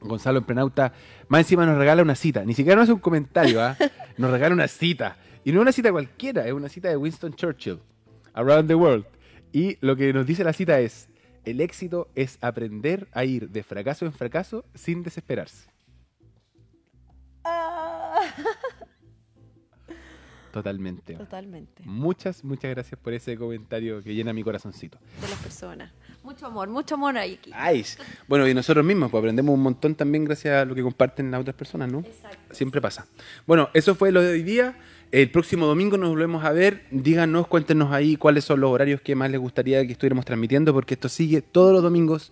Gonzalo 0.00 0.38
Emprenauta. 0.38 0.92
Más 1.28 1.40
encima 1.40 1.66
nos 1.66 1.78
regala 1.78 2.02
una 2.02 2.14
cita. 2.14 2.44
Ni 2.44 2.54
siquiera 2.54 2.76
nos 2.76 2.84
hace 2.84 2.92
un 2.92 3.00
comentario, 3.00 3.62
¿ah? 3.62 3.76
Nos 4.16 4.30
regala 4.30 4.54
una 4.54 4.68
cita. 4.68 5.16
Y 5.44 5.52
no 5.52 5.60
una 5.60 5.72
cita 5.72 5.92
cualquiera, 5.92 6.46
es 6.46 6.52
una 6.52 6.68
cita 6.68 6.88
de 6.88 6.96
Winston 6.96 7.32
Churchill. 7.34 7.78
Around 8.34 8.68
the 8.68 8.74
World. 8.74 9.06
Y 9.52 9.78
lo 9.80 9.96
que 9.96 10.12
nos 10.12 10.26
dice 10.26 10.44
la 10.44 10.52
cita 10.52 10.80
es: 10.80 11.08
el 11.44 11.60
éxito 11.60 12.08
es 12.14 12.38
aprender 12.40 13.08
a 13.12 13.24
ir 13.24 13.48
de 13.48 13.62
fracaso 13.62 14.04
en 14.04 14.12
fracaso 14.12 14.64
sin 14.74 15.02
desesperarse. 15.02 15.70
Totalmente. 20.52 21.14
Totalmente. 21.14 21.82
Muchas, 21.86 22.42
muchas 22.42 22.70
gracias 22.70 23.00
por 23.00 23.12
ese 23.12 23.36
comentario 23.36 24.02
que 24.02 24.14
llena 24.14 24.32
mi 24.32 24.42
corazoncito. 24.42 24.98
De 25.20 25.28
las 25.28 25.38
personas. 25.38 25.92
Mucho 26.22 26.46
amor, 26.46 26.68
mucho 26.68 26.96
amor 26.96 27.16
ahí 27.16 27.38
aquí. 27.40 27.52
Bueno, 28.26 28.46
y 28.46 28.52
nosotros 28.52 28.84
mismos 28.84 29.10
pues, 29.10 29.20
aprendemos 29.20 29.54
un 29.54 29.62
montón 29.62 29.94
también 29.94 30.24
gracias 30.24 30.62
a 30.62 30.64
lo 30.64 30.74
que 30.74 30.82
comparten 30.82 31.30
las 31.30 31.40
otras 31.40 31.56
personas, 31.56 31.90
¿no? 31.90 32.00
Exacto. 32.00 32.54
Siempre 32.54 32.80
pasa. 32.80 33.06
Bueno, 33.46 33.70
eso 33.72 33.94
fue 33.94 34.12
lo 34.12 34.20
de 34.20 34.32
hoy 34.32 34.42
día. 34.42 34.76
El 35.10 35.30
próximo 35.30 35.64
domingo 35.66 35.96
nos 35.96 36.10
volvemos 36.10 36.44
a 36.44 36.52
ver. 36.52 36.84
Díganos, 36.90 37.46
cuéntenos 37.46 37.92
ahí 37.92 38.16
cuáles 38.16 38.44
son 38.44 38.60
los 38.60 38.70
horarios 38.70 39.00
que 39.00 39.14
más 39.14 39.30
les 39.30 39.40
gustaría 39.40 39.86
que 39.86 39.92
estuviéramos 39.92 40.24
transmitiendo, 40.26 40.74
porque 40.74 40.94
esto 40.94 41.08
sigue 41.08 41.40
todos 41.40 41.72
los 41.72 41.82
domingos. 41.82 42.30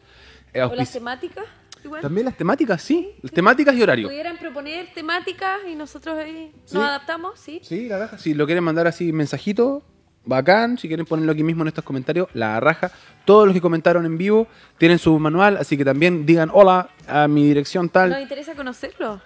eh, 0.53 0.62
¿O 0.62 0.74
las 0.74 0.93
temáticas? 0.93 1.45
Igual. 1.84 2.03
También 2.03 2.24
las 2.26 2.37
temáticas, 2.37 2.82
sí. 2.82 3.12
Las 3.22 3.32
temáticas 3.32 3.74
y 3.76 3.82
horario. 3.82 4.09
¿Pudieran 4.09 4.37
proponer 4.37 4.93
temáticas 4.93 5.61
y 5.70 5.74
nosotros 5.76 6.18
ahí 6.18 6.53
Sí. 6.64 6.74
nos 6.74 6.84
adaptamos? 6.84 7.39
Sí. 7.39 7.61
Sí, 7.62 7.89
la. 7.89 8.18
Si 8.18 8.34
lo 8.34 8.45
quieren 8.45 8.64
mandar 8.64 8.87
así 8.89 9.12
mensajito, 9.12 9.82
bacán. 10.27 10.77
Si 10.77 10.89
quieren 10.89 11.07
ponerlo 11.07 11.33
aquí 11.33 11.43
mismo 11.43 11.62
en 11.62 11.68
estos 11.68 11.85
comentarios, 11.85 12.29
la 12.35 12.61
raja. 12.61 12.91
Todos 13.24 13.47
los 13.47 13.55
que 13.55 13.61
comentaron 13.61 14.05
en 14.05 14.18
vivo 14.18 14.47
tienen 14.79 14.99
su 14.99 15.18
manual, 15.18 15.57
así 15.57 15.77
que 15.77 15.85
también 15.85 16.27
digan 16.27 16.51
hola 16.53 16.91
a 17.09 17.27
mi 17.29 17.45
dirección 17.47 17.87
¿Nos 17.87 17.93
tal. 17.93 18.20
interesa 18.20 18.55
conocerlo? 18.55 19.20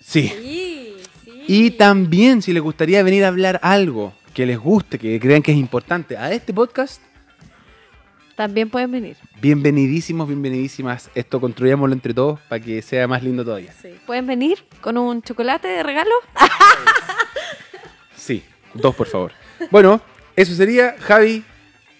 Sí. 0.00 0.28
Sí, 0.28 0.96
sí. 1.24 1.44
Y 1.46 1.70
también 1.72 2.42
si 2.42 2.52
les 2.52 2.62
gustaría 2.62 3.02
venir 3.02 3.24
a 3.24 3.28
hablar 3.28 3.60
algo 3.62 4.12
que 4.34 4.44
les 4.46 4.58
guste, 4.58 4.98
que 4.98 5.18
crean 5.20 5.40
que 5.42 5.52
es 5.52 5.58
importante 5.58 6.16
a 6.16 6.32
este 6.32 6.52
podcast, 6.52 7.00
También 8.36 8.68
pueden 8.68 8.90
venir. 8.90 9.16
bienvenidísimos, 9.40 10.26
bienvenidísimas. 10.26 11.08
Esto 11.14 11.40
construyámoslo 11.40 11.94
entre 11.94 12.12
todos 12.12 12.40
para 12.48 12.60
que 12.62 12.82
sea 12.82 13.06
más 13.06 13.22
lindo 13.22 13.44
todavía. 13.44 13.72
Sí. 13.80 13.90
¿Pueden 14.06 14.26
venir 14.26 14.58
con 14.80 14.98
un 14.98 15.22
chocolate 15.22 15.68
de 15.68 15.82
regalo? 15.84 16.10
Sí, 18.16 18.42
dos 18.74 18.94
por 18.94 19.06
favor. 19.06 19.32
Bueno, 19.70 20.00
eso 20.36 20.54
sería, 20.54 20.96
Javi. 20.98 21.44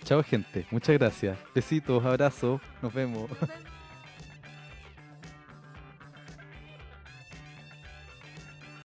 Chao 0.04 0.22
gente, 0.22 0.66
muchas 0.70 0.98
gracias. 0.98 1.38
Besitos, 1.54 2.04
abrazos, 2.04 2.60
nos 2.82 2.92
vemos. 2.92 3.30